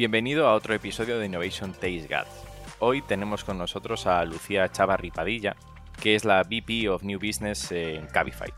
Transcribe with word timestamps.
Bienvenido 0.00 0.48
a 0.48 0.54
otro 0.54 0.72
episodio 0.72 1.18
de 1.18 1.26
Innovation 1.26 1.72
Taste 1.72 2.08
Guts. 2.08 2.46
Hoy 2.78 3.02
tenemos 3.02 3.44
con 3.44 3.58
nosotros 3.58 4.06
a 4.06 4.24
Lucía 4.24 4.72
Chavarri 4.72 5.10
Padilla, 5.10 5.56
que 6.00 6.14
es 6.14 6.24
la 6.24 6.42
VP 6.42 6.88
of 6.88 7.02
New 7.02 7.18
Business 7.18 7.70
en 7.70 8.06
Cabify. 8.06 8.50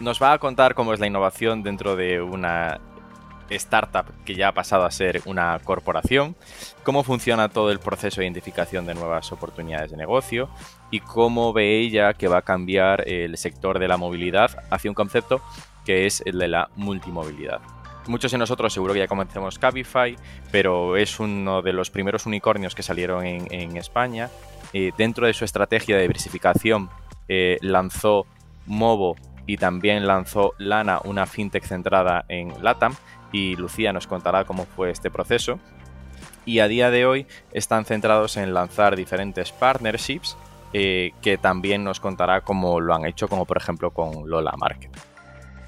Nos 0.00 0.22
va 0.22 0.34
a 0.34 0.38
contar 0.38 0.74
cómo 0.74 0.92
es 0.92 1.00
la 1.00 1.06
innovación 1.06 1.62
dentro 1.62 1.96
de 1.96 2.20
una 2.20 2.78
startup 3.48 4.04
que 4.26 4.34
ya 4.34 4.48
ha 4.48 4.52
pasado 4.52 4.84
a 4.84 4.90
ser 4.90 5.22
una 5.24 5.58
corporación, 5.64 6.36
cómo 6.82 7.04
funciona 7.04 7.48
todo 7.48 7.70
el 7.70 7.78
proceso 7.78 8.20
de 8.20 8.26
identificación 8.26 8.84
de 8.84 8.92
nuevas 8.92 9.32
oportunidades 9.32 9.92
de 9.92 9.96
negocio 9.96 10.50
y 10.90 11.00
cómo 11.00 11.54
ve 11.54 11.80
ella 11.80 12.12
que 12.12 12.28
va 12.28 12.36
a 12.36 12.42
cambiar 12.42 13.08
el 13.08 13.38
sector 13.38 13.78
de 13.78 13.88
la 13.88 13.96
movilidad 13.96 14.62
hacia 14.70 14.90
un 14.90 14.94
concepto 14.94 15.40
que 15.86 16.04
es 16.04 16.22
el 16.26 16.38
de 16.38 16.48
la 16.48 16.68
multimovilidad. 16.76 17.62
Muchos 18.08 18.32
de 18.32 18.38
nosotros 18.38 18.72
seguro 18.72 18.94
que 18.94 19.00
ya 19.00 19.06
conocemos 19.06 19.58
Cabify, 19.58 20.16
pero 20.50 20.96
es 20.96 21.20
uno 21.20 21.62
de 21.62 21.72
los 21.72 21.90
primeros 21.90 22.26
unicornios 22.26 22.74
que 22.74 22.82
salieron 22.82 23.24
en, 23.24 23.76
España. 23.76 24.28
Eh, 24.72 24.90
dentro 24.96 25.26
de 25.26 25.34
su 25.34 25.44
estrategia 25.44 25.96
de 25.96 26.02
diversificación 26.02 26.90
eh, 27.28 27.58
lanzó 27.60 28.26
Movo 28.66 29.16
y 29.46 29.56
también 29.56 30.06
lanzó 30.06 30.54
Lana, 30.58 31.00
una 31.04 31.26
fintech 31.26 31.64
centrada 31.64 32.24
en 32.28 32.52
LATAM, 32.62 32.94
y 33.32 33.56
Lucía 33.56 33.92
nos 33.92 34.06
contará 34.06 34.44
cómo 34.44 34.66
fue 34.66 34.90
este 34.90 35.10
proceso. 35.10 35.58
Y 36.44 36.58
a 36.58 36.68
día 36.68 36.90
de 36.90 37.06
hoy 37.06 37.26
están 37.52 37.84
centrados 37.84 38.36
en 38.36 38.52
lanzar 38.52 38.96
diferentes 38.96 39.52
partnerships 39.52 40.36
eh, 40.72 41.12
que 41.22 41.38
también 41.38 41.84
nos 41.84 42.00
contará 42.00 42.40
cómo 42.40 42.80
lo 42.80 42.94
han 42.94 43.04
hecho, 43.04 43.28
como 43.28 43.44
por 43.44 43.58
ejemplo 43.58 43.90
con 43.90 44.28
Lola 44.28 44.54
Market. 44.58 45.11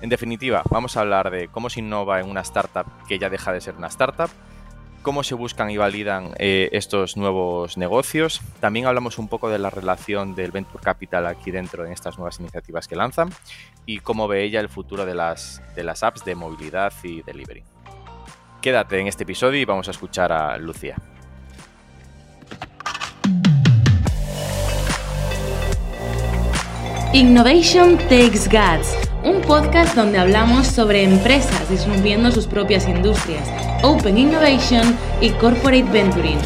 En 0.05 0.11
definitiva, 0.11 0.63
vamos 0.69 0.99
a 0.99 1.01
hablar 1.01 1.31
de 1.31 1.49
cómo 1.49 1.71
se 1.71 1.81
innova 1.81 2.21
en 2.21 2.29
una 2.29 2.43
startup 2.43 2.85
que 3.09 3.19
ya 3.19 3.31
deja 3.31 3.55
de 3.55 3.63
ser 3.63 3.75
una 3.75 3.87
startup, 3.87 4.29
cómo 5.01 5.23
se 5.23 5.35
buscan 5.35 5.71
y 5.71 5.79
validan 5.79 6.35
eh, 6.37 6.69
estos 6.73 7.17
nuevos 7.17 7.79
negocios. 7.79 8.43
También 8.61 8.85
hablamos 8.85 9.17
un 9.17 9.29
poco 9.29 9.49
de 9.49 9.59
la 9.59 9.71
relación 9.71 10.35
del 10.35 10.51
Venture 10.51 10.85
Capital 10.85 11.27
aquí 11.27 11.51
dentro 11.51 11.87
en 11.87 11.93
estas 11.93 12.19
nuevas 12.19 12.39
iniciativas 12.39 12.87
que 12.87 12.97
lanzan 12.97 13.31
y 13.87 14.01
cómo 14.01 14.29
ve 14.29 14.45
ella 14.45 14.61
el 14.61 14.69
futuro 14.69 15.07
de 15.07 15.15
las, 15.15 15.63
de 15.75 15.85
las 15.85 16.03
apps 16.03 16.23
de 16.23 16.35
movilidad 16.35 16.93
y 17.03 17.23
delivery. 17.23 17.65
Quédate 18.61 19.01
en 19.01 19.07
este 19.07 19.23
episodio 19.23 19.59
y 19.59 19.65
vamos 19.65 19.89
a 19.89 19.93
escuchar 19.93 20.33
a 20.33 20.59
Lucía. 20.59 20.97
Innovation 27.15 27.97
Takes 27.97 28.49
Guts, 28.51 29.09
un 29.25 29.41
podcast 29.41 29.97
donde 29.97 30.19
hablamos 30.19 30.67
sobre 30.67 31.03
empresas 31.03 31.69
disminuyendo 31.71 32.31
sus 32.31 32.47
propias 32.47 32.87
industrias, 32.87 33.49
Open 33.83 34.19
Innovation 34.19 34.97
y 35.21 35.31
Corporate 35.31 35.83
Venturing. 35.85 36.39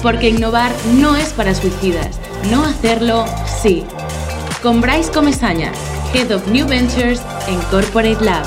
Porque 0.00 0.28
innovar 0.28 0.72
no 0.94 1.16
es 1.16 1.32
para 1.32 1.54
suicidas, 1.54 2.20
no 2.50 2.64
hacerlo 2.64 3.26
sí. 3.60 3.84
Con 4.62 4.80
Bryce 4.80 5.12
Comesaña, 5.12 5.72
Head 6.14 6.32
of 6.34 6.46
New 6.46 6.68
Ventures 6.68 7.20
en 7.48 7.60
Corporate 7.62 8.24
Lab. 8.24 8.46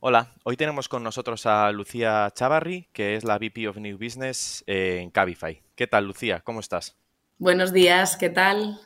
Hola, 0.00 0.34
hoy 0.44 0.56
tenemos 0.56 0.88
con 0.88 1.02
nosotros 1.02 1.46
a 1.46 1.70
Lucía 1.72 2.30
Chavarri, 2.34 2.88
que 2.92 3.16
es 3.16 3.24
la 3.24 3.38
VP 3.38 3.68
of 3.68 3.78
New 3.78 3.98
Business 3.98 4.62
en 4.66 5.10
Cabify. 5.10 5.62
¿Qué 5.74 5.86
tal, 5.86 6.06
Lucía? 6.06 6.40
¿Cómo 6.40 6.60
estás? 6.60 6.99
Buenos 7.40 7.72
días, 7.72 8.18
¿qué 8.18 8.28
tal? 8.28 8.78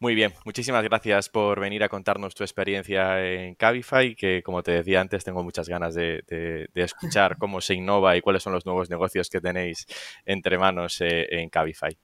Muy 0.00 0.16
bien, 0.16 0.32
muchísimas 0.44 0.82
gracias 0.82 1.28
por 1.28 1.60
venir 1.60 1.84
a 1.84 1.88
contarnos 1.88 2.34
tu 2.34 2.42
experiencia 2.42 3.24
en 3.24 3.54
Cabify, 3.54 4.16
que 4.16 4.42
como 4.42 4.64
te 4.64 4.72
decía 4.72 5.00
antes, 5.00 5.22
tengo 5.22 5.44
muchas 5.44 5.68
ganas 5.68 5.94
de, 5.94 6.68
escuchar 6.74 7.36
cómo 7.38 7.60
se 7.60 7.74
innova 7.74 8.16
y 8.16 8.20
cuáles 8.20 8.42
son 8.42 8.52
los 8.52 8.66
nuevos 8.66 8.90
negocios 8.90 9.30
que 9.30 9.40
tenéis 9.40 9.86
entre 10.26 10.58
manos 10.58 11.00
eh, 11.02 11.28
en 11.30 11.50
Cabify. 11.50 11.96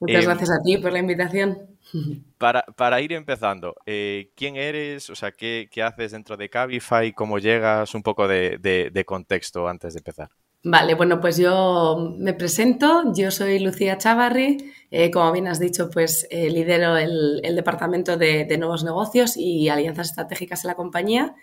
Muchas 0.00 0.22
em, 0.22 0.24
gracias 0.26 0.50
a 0.50 0.62
ti 0.62 0.76
por 0.76 0.92
la 0.92 0.98
invitación. 0.98 1.78
Para, 2.36 3.00
ir 3.00 3.14
empezando, 3.14 3.74
eh, 3.86 4.32
¿quién 4.36 4.56
eres? 4.56 5.08
O 5.08 5.14
sea, 5.14 5.32
¿qué, 5.32 5.66
haces 5.82 6.12
dentro 6.12 6.36
de 6.36 6.50
Cabify? 6.50 7.14
¿Cómo 7.14 7.38
llegas? 7.38 7.94
Un 7.94 8.02
poco 8.02 8.28
de 8.28 9.04
contexto 9.06 9.66
antes 9.66 9.94
de 9.94 10.00
empezar. 10.00 10.28
Vale, 10.68 10.94
bueno, 10.94 11.20
pues 11.20 11.36
yo 11.36 12.16
me 12.18 12.34
presento, 12.34 13.12
yo 13.14 13.30
soy 13.30 13.60
Lucía 13.60 13.98
Chavarri, 13.98 14.72
eh, 14.90 15.12
como 15.12 15.30
bien 15.30 15.46
has 15.46 15.60
dicho, 15.60 15.88
pues 15.90 16.26
eh, 16.28 16.50
lidero 16.50 16.96
el, 16.96 17.40
departamento 17.54 18.16
de, 18.16 18.52
nuevos 18.58 18.82
negocios 18.82 19.36
y 19.36 19.68
alianzas 19.68 20.08
estratégicas 20.08 20.64
en 20.64 20.68
la 20.68 20.74
compañía. 20.74 21.36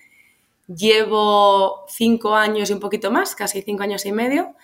Llevo 0.68 1.86
cinco 1.88 2.36
años 2.36 2.70
y 2.70 2.74
un 2.74 2.82
poquito 2.82 3.12
más, 3.12 3.34
casi 3.34 3.62
cinco 3.62 3.84
años 3.84 4.06
y 4.06 4.12
medio. 4.12 4.56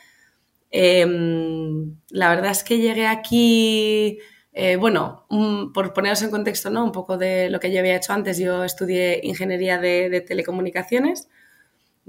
Em, 0.71 1.95
la 2.09 2.29
verdad 2.29 2.51
es 2.51 2.65
que 2.65 2.79
llegué 2.79 3.07
aquí, 3.07 4.19
eh, 4.51 4.75
bueno, 4.75 5.25
por 5.73 5.93
poneros 5.93 6.21
en 6.21 6.31
contexto, 6.31 6.69
¿no? 6.69 6.83
Un 6.83 6.91
poco 6.91 7.17
de 7.17 7.49
lo 7.49 7.61
que 7.61 7.71
yo 7.71 7.79
había 7.79 7.95
hecho 7.95 8.11
antes, 8.11 8.37
yo 8.37 8.65
estudié 8.65 9.21
ingeniería 9.23 9.77
de 9.77 10.19
telecomunicaciones 10.19 11.29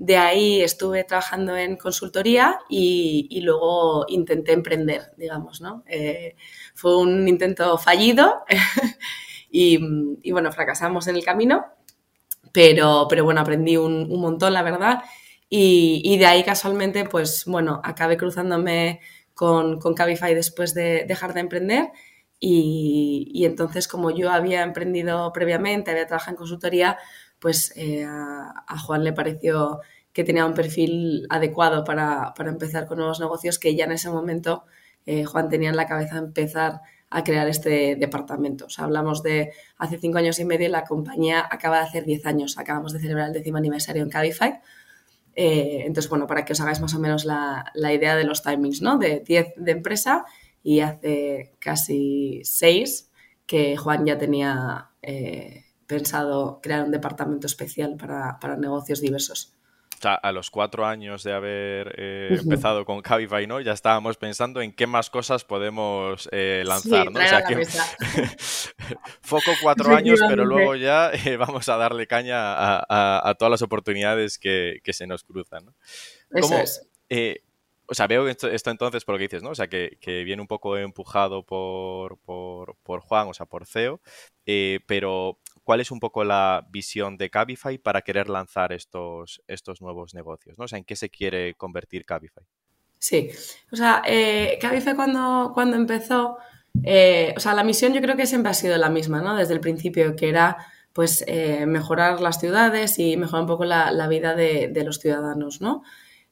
de 0.00 0.16
ahí 0.16 0.62
estuve 0.62 1.04
trabajando 1.04 1.54
en 1.58 1.76
consultoría 1.76 2.58
y, 2.70 3.38
luego 3.42 4.06
intenté 4.08 4.52
emprender, 4.52 5.12
digamos, 5.18 5.60
¿no? 5.60 5.84
Eh, 5.86 6.36
fue 6.74 6.96
un 6.96 7.28
intento 7.28 7.76
fallido 7.76 8.42
y, 9.50 10.30
bueno, 10.32 10.52
fracasamos 10.52 11.06
en 11.06 11.16
el 11.16 11.22
camino, 11.22 11.66
pero, 12.50 13.08
pero 13.10 13.24
bueno, 13.24 13.42
aprendí 13.42 13.76
un, 13.76 14.08
montón, 14.18 14.54
la 14.54 14.62
verdad. 14.62 15.02
Y, 15.50 16.16
de 16.16 16.24
ahí 16.24 16.44
casualmente, 16.44 17.04
pues 17.04 17.44
bueno, 17.44 17.82
acabé 17.84 18.16
cruzándome 18.16 19.00
con, 19.34 19.78
con 19.78 19.92
Cabify 19.92 20.34
después 20.34 20.72
de 20.72 21.04
dejar 21.06 21.34
de 21.34 21.40
emprender. 21.40 21.90
Y, 22.42 23.44
entonces, 23.44 23.86
como 23.86 24.10
yo 24.10 24.30
había 24.30 24.62
emprendido 24.62 25.30
previamente, 25.34 25.90
había 25.90 26.06
trabajado 26.06 26.32
en 26.32 26.38
consultoría, 26.38 26.98
pues 27.40 27.72
eh, 27.76 28.04
a, 28.06 28.78
Juan 28.78 29.02
le 29.02 29.12
pareció 29.12 29.80
que 30.12 30.24
tenía 30.24 30.44
un 30.44 30.54
perfil 30.54 31.26
adecuado 31.30 31.84
para, 31.84 32.34
empezar 32.38 32.86
con 32.86 32.98
nuevos 32.98 33.20
negocios, 33.20 33.58
que 33.58 33.74
ya 33.74 33.84
en 33.84 33.92
ese 33.92 34.10
momento 34.10 34.64
eh, 35.06 35.24
Juan 35.24 35.48
tenía 35.48 35.70
en 35.70 35.76
la 35.76 35.86
cabeza 35.86 36.18
empezar 36.18 36.80
a 37.08 37.24
crear 37.24 37.48
este 37.48 37.96
departamento. 37.96 38.66
O 38.66 38.70
sea, 38.70 38.84
hablamos 38.84 39.22
de 39.22 39.52
hace 39.78 39.98
cinco 39.98 40.18
años 40.18 40.38
y 40.38 40.44
medio, 40.44 40.68
la 40.68 40.84
compañía 40.84 41.44
acaba 41.50 41.78
de 41.78 41.84
hacer 41.84 42.04
diez 42.04 42.26
años, 42.26 42.58
acabamos 42.58 42.92
de 42.92 43.00
celebrar 43.00 43.28
el 43.28 43.32
décimo 43.32 43.58
aniversario 43.58 44.02
en 44.02 44.10
Cabify. 44.10 44.60
Eh, 45.34 45.84
entonces, 45.86 46.10
bueno, 46.10 46.26
para 46.26 46.44
que 46.44 46.52
os 46.52 46.60
hagáis 46.60 46.80
más 46.80 46.94
o 46.94 46.98
menos 46.98 47.24
la, 47.24 47.72
idea 47.74 48.14
de 48.16 48.24
los 48.24 48.42
timings, 48.42 48.82
¿no? 48.82 48.98
De 48.98 49.20
10 49.20 49.54
de 49.56 49.72
empresa 49.72 50.24
y 50.62 50.80
hace 50.80 51.52
casi 51.58 52.42
seis 52.44 53.10
que 53.46 53.76
Juan 53.76 54.04
ya 54.04 54.18
tenía 54.18 54.90
pensado 55.90 56.60
crear 56.62 56.84
un 56.84 56.92
departamento 56.92 57.48
especial 57.48 57.96
para, 57.96 58.56
negocios 58.56 59.00
diversos. 59.00 59.56
O 59.98 60.00
sea, 60.00 60.14
a 60.14 60.30
los 60.32 60.50
cuatro 60.50 60.86
años 60.86 61.24
de 61.24 61.32
haber 61.32 61.94
eh, 61.98 62.38
empezado 62.40 62.86
con 62.86 63.02
Cabify, 63.02 63.46
¿no? 63.46 63.60
Ya 63.60 63.72
estábamos 63.72 64.16
pensando 64.16 64.62
en 64.62 64.72
qué 64.72 64.86
más 64.86 65.10
cosas 65.10 65.44
podemos 65.44 66.28
eh, 66.32 66.62
lanzar, 66.64 67.10
¿no? 67.10 67.18
O 67.18 67.22
sea, 67.22 67.42
que... 67.42 67.66
Foco 69.20 69.50
cuatro 69.60 69.94
años, 69.94 70.20
pero 70.26 70.44
luego 70.44 70.76
ya 70.76 71.10
eh, 71.12 71.36
vamos 71.36 71.68
a 71.68 71.76
darle 71.76 72.06
caña 72.06 72.38
a, 72.38 73.34
todas 73.36 73.50
las 73.50 73.62
oportunidades 73.62 74.38
que, 74.38 74.80
se 74.92 75.06
nos 75.08 75.24
cruzan, 75.24 75.66
¿no? 75.66 75.74
Eso 76.30 76.56
es. 76.56 76.88
o 77.86 77.94
sea, 77.94 78.06
veo 78.06 78.28
esto, 78.28 78.48
esto, 78.48 78.70
entonces 78.70 79.04
por 79.04 79.16
lo 79.16 79.18
que 79.18 79.24
dices, 79.24 79.42
¿no? 79.42 79.50
O 79.50 79.54
sea, 79.56 79.68
que, 79.68 79.98
viene 80.24 80.40
un 80.40 80.48
poco 80.48 80.78
empujado 80.78 81.44
por, 81.44 82.16
por, 82.20 82.76
por 82.84 83.00
Juan, 83.00 83.28
o 83.28 83.34
sea, 83.34 83.44
por 83.44 83.66
CEO, 83.66 84.00
pero 84.86 85.40
cuál 85.70 85.80
es 85.80 85.92
un 85.92 86.00
poco 86.00 86.24
la 86.24 86.66
visión 86.72 87.16
de 87.16 87.30
Cabify 87.30 87.78
para 87.78 88.02
querer 88.02 88.28
lanzar 88.28 88.72
estos, 88.72 89.40
estos 89.46 89.80
nuevos 89.80 90.14
negocios, 90.14 90.58
¿no? 90.58 90.64
O 90.64 90.68
sea, 90.68 90.78
¿en 90.78 90.84
qué 90.84 90.96
se 90.96 91.10
quiere 91.10 91.54
convertir 91.54 92.04
Cabify? 92.04 92.42
Sí, 92.98 93.30
o 93.70 93.76
sea, 93.76 94.02
eh, 94.04 94.58
Cabify 94.60 94.96
cuando, 94.96 95.52
cuando 95.54 95.76
empezó, 95.76 96.38
eh, 96.82 97.32
o 97.36 97.38
sea, 97.38 97.54
la 97.54 97.62
misión 97.62 97.94
yo 97.94 98.00
creo 98.00 98.16
que 98.16 98.26
siempre 98.26 98.50
ha 98.50 98.54
sido 98.54 98.76
la 98.78 98.90
misma, 98.90 99.22
¿no? 99.22 99.36
Desde 99.36 99.54
el 99.54 99.60
principio, 99.60 100.16
que 100.16 100.28
era 100.28 100.56
pues 100.92 101.22
eh, 101.28 101.66
mejorar 101.66 102.20
las 102.20 102.40
ciudades 102.40 102.98
y 102.98 103.16
mejorar 103.16 103.42
un 103.42 103.46
poco 103.46 103.64
la, 103.64 104.08
vida 104.08 104.34
de, 104.34 104.82
los 104.84 104.98
ciudadanos, 104.98 105.60
¿no? 105.60 105.84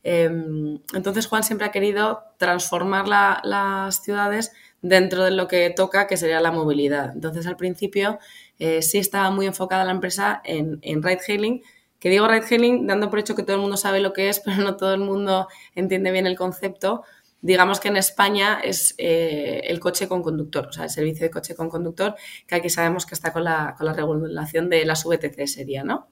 Em, 0.02 0.80
entonces 0.94 1.28
Juan 1.28 1.44
siempre 1.44 1.68
ha 1.68 1.70
querido 1.70 2.24
transformar 2.38 3.06
las 3.06 4.02
ciudades 4.02 4.50
dentro 4.82 5.24
de 5.24 5.30
lo 5.30 5.46
que 5.46 5.70
toca, 5.70 6.08
que 6.08 6.16
sería 6.16 6.40
la 6.40 6.50
movilidad. 6.50 7.12
Entonces 7.14 7.46
al 7.46 7.56
principio 7.56 8.18
eh, 8.58 8.82
sí 8.82 8.98
estaba 8.98 9.30
muy 9.30 9.46
enfocada 9.46 9.84
la 9.84 9.92
empresa 9.92 10.40
en, 10.44 10.78
en 10.82 11.02
ride 11.02 11.20
hailing, 11.26 11.62
que 11.98 12.10
digo 12.10 12.28
ride 12.28 12.46
hailing 12.48 12.86
dando 12.86 13.10
por 13.10 13.18
hecho 13.18 13.34
que 13.34 13.42
todo 13.42 13.56
el 13.56 13.62
mundo 13.62 13.76
sabe 13.76 14.00
lo 14.00 14.12
que 14.12 14.28
es, 14.28 14.40
pero 14.44 14.58
no 14.58 14.76
todo 14.76 14.94
el 14.94 15.00
mundo 15.00 15.48
entiende 15.74 16.10
bien 16.10 16.26
el 16.26 16.36
concepto. 16.36 17.04
Digamos 17.40 17.78
que 17.78 17.88
en 17.88 17.96
España 17.96 18.60
es 18.62 18.96
eh, 18.98 19.60
el 19.64 19.78
coche 19.78 20.08
con 20.08 20.22
conductor, 20.22 20.66
o 20.68 20.72
sea, 20.72 20.84
el 20.84 20.90
servicio 20.90 21.24
de 21.24 21.30
coche 21.30 21.54
con 21.54 21.68
conductor, 21.68 22.16
que 22.48 22.56
aquí 22.56 22.68
sabemos 22.68 23.06
que 23.06 23.14
está 23.14 23.32
con 23.32 23.44
la, 23.44 23.74
con 23.78 23.86
la 23.86 23.92
regulación 23.92 24.68
de 24.68 24.84
las 24.84 25.04
VTC 25.04 25.46
sería, 25.46 25.84
¿no? 25.84 26.08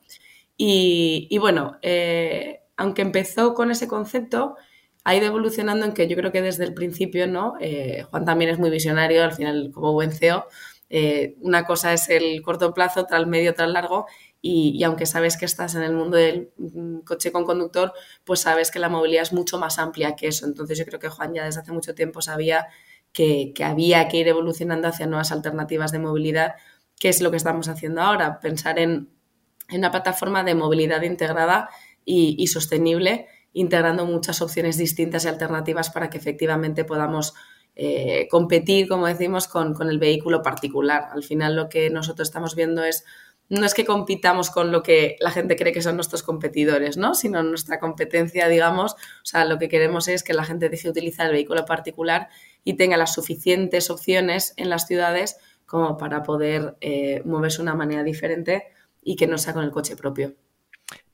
Y, 0.56 1.36
bueno, 1.38 1.78
eh, 1.82 2.60
aunque 2.76 3.02
empezó 3.02 3.54
con 3.54 3.70
ese 3.70 3.88
concepto, 3.88 4.56
ha 5.04 5.14
ido 5.14 5.26
evolucionando 5.26 5.84
en 5.84 5.92
que 5.92 6.08
yo 6.08 6.16
creo 6.16 6.32
que 6.32 6.42
desde 6.42 6.64
el 6.64 6.74
principio, 6.74 7.26
¿no? 7.26 7.54
Eh, 7.60 8.04
Juan 8.10 8.24
también 8.24 8.50
es 8.50 8.58
muy 8.58 8.70
visionario, 8.70 9.22
al 9.22 9.32
final 9.32 9.70
como 9.72 9.92
buen 9.92 10.12
CEO, 10.12 10.46
eh, 10.88 11.36
una 11.40 11.64
cosa 11.64 11.92
es 11.92 12.08
el 12.08 12.42
corto 12.42 12.72
plazo, 12.72 13.00
otra 13.00 13.18
el 13.18 13.26
medio, 13.26 13.50
otra 13.50 13.64
el 13.64 13.72
largo, 13.72 14.06
y, 14.40 14.82
aunque 14.84 15.06
sabes 15.06 15.36
que 15.36 15.44
estás 15.44 15.74
en 15.74 15.82
el 15.82 15.92
mundo 15.92 16.16
del 16.16 16.52
mm, 16.56 16.98
coche 17.00 17.32
con 17.32 17.44
conductor, 17.44 17.92
pues 18.24 18.40
sabes 18.40 18.70
que 18.70 18.78
la 18.78 18.88
movilidad 18.88 19.22
es 19.22 19.32
mucho 19.32 19.58
más 19.58 19.78
amplia 19.78 20.14
que 20.14 20.28
eso. 20.28 20.46
Entonces 20.46 20.78
yo 20.78 20.84
creo 20.84 21.00
que 21.00 21.08
Juan 21.08 21.34
ya 21.34 21.44
desde 21.44 21.60
hace 21.60 21.72
mucho 21.72 21.94
tiempo 21.94 22.22
sabía 22.22 22.68
que, 23.12 23.52
había 23.64 24.06
que 24.08 24.18
ir 24.18 24.28
evolucionando 24.28 24.88
hacia 24.88 25.06
nuevas 25.06 25.32
alternativas 25.32 25.90
de 25.90 25.98
movilidad, 25.98 26.54
que 27.00 27.08
es 27.08 27.20
lo 27.20 27.30
que 27.30 27.38
estamos 27.38 27.68
haciendo 27.68 28.02
ahora, 28.02 28.40
pensar 28.40 28.78
en, 28.78 29.10
una 29.72 29.90
plataforma 29.90 30.44
de 30.44 30.54
movilidad 30.54 31.02
integrada 31.02 31.68
y, 32.04 32.46
sostenible, 32.46 33.26
integrando 33.52 34.06
muchas 34.06 34.40
opciones 34.42 34.78
distintas 34.78 35.24
y 35.24 35.28
alternativas 35.28 35.90
para 35.90 36.08
que 36.08 36.18
efectivamente 36.18 36.84
podamos 36.84 37.34
eh, 37.76 38.26
competir, 38.30 38.88
como 38.88 39.06
decimos, 39.06 39.46
con, 39.48 39.74
con, 39.74 39.88
el 39.90 39.98
vehículo 39.98 40.42
particular. 40.42 41.08
Al 41.12 41.22
final 41.22 41.54
lo 41.54 41.68
que 41.68 41.90
nosotros 41.90 42.28
estamos 42.28 42.54
viendo 42.54 42.82
es 42.82 43.04
no 43.48 43.64
es 43.64 43.74
que 43.74 43.84
compitamos 43.84 44.50
con 44.50 44.72
lo 44.72 44.82
que 44.82 45.16
la 45.20 45.30
gente 45.30 45.56
cree 45.56 45.72
que 45.72 45.82
son 45.82 45.94
nuestros 45.96 46.22
competidores, 46.22 46.96
¿no? 46.96 47.14
Sino 47.14 47.42
nuestra 47.42 47.78
competencia, 47.78 48.48
digamos, 48.48 48.94
o 48.94 49.24
sea, 49.24 49.44
lo 49.44 49.58
que 49.58 49.68
queremos 49.68 50.08
es 50.08 50.22
que 50.22 50.34
la 50.34 50.44
gente 50.44 50.68
deje 50.68 50.84
de 50.84 50.90
utilizar 50.90 51.26
el 51.26 51.32
vehículo 51.32 51.64
particular 51.64 52.28
y 52.64 52.74
tenga 52.74 52.96
las 52.96 53.14
suficientes 53.14 53.90
opciones 53.90 54.52
en 54.56 54.68
las 54.68 54.86
ciudades 54.86 55.36
como 55.64 55.96
para 55.96 56.22
poder 56.22 56.76
eh, 56.80 57.22
moverse 57.24 57.58
de 57.58 57.62
una 57.64 57.74
manera 57.74 58.02
diferente 58.02 58.64
y 59.02 59.16
que 59.16 59.26
no 59.26 59.38
sea 59.38 59.52
con 59.52 59.64
el 59.64 59.70
coche 59.70 59.96
propio. 59.96 60.34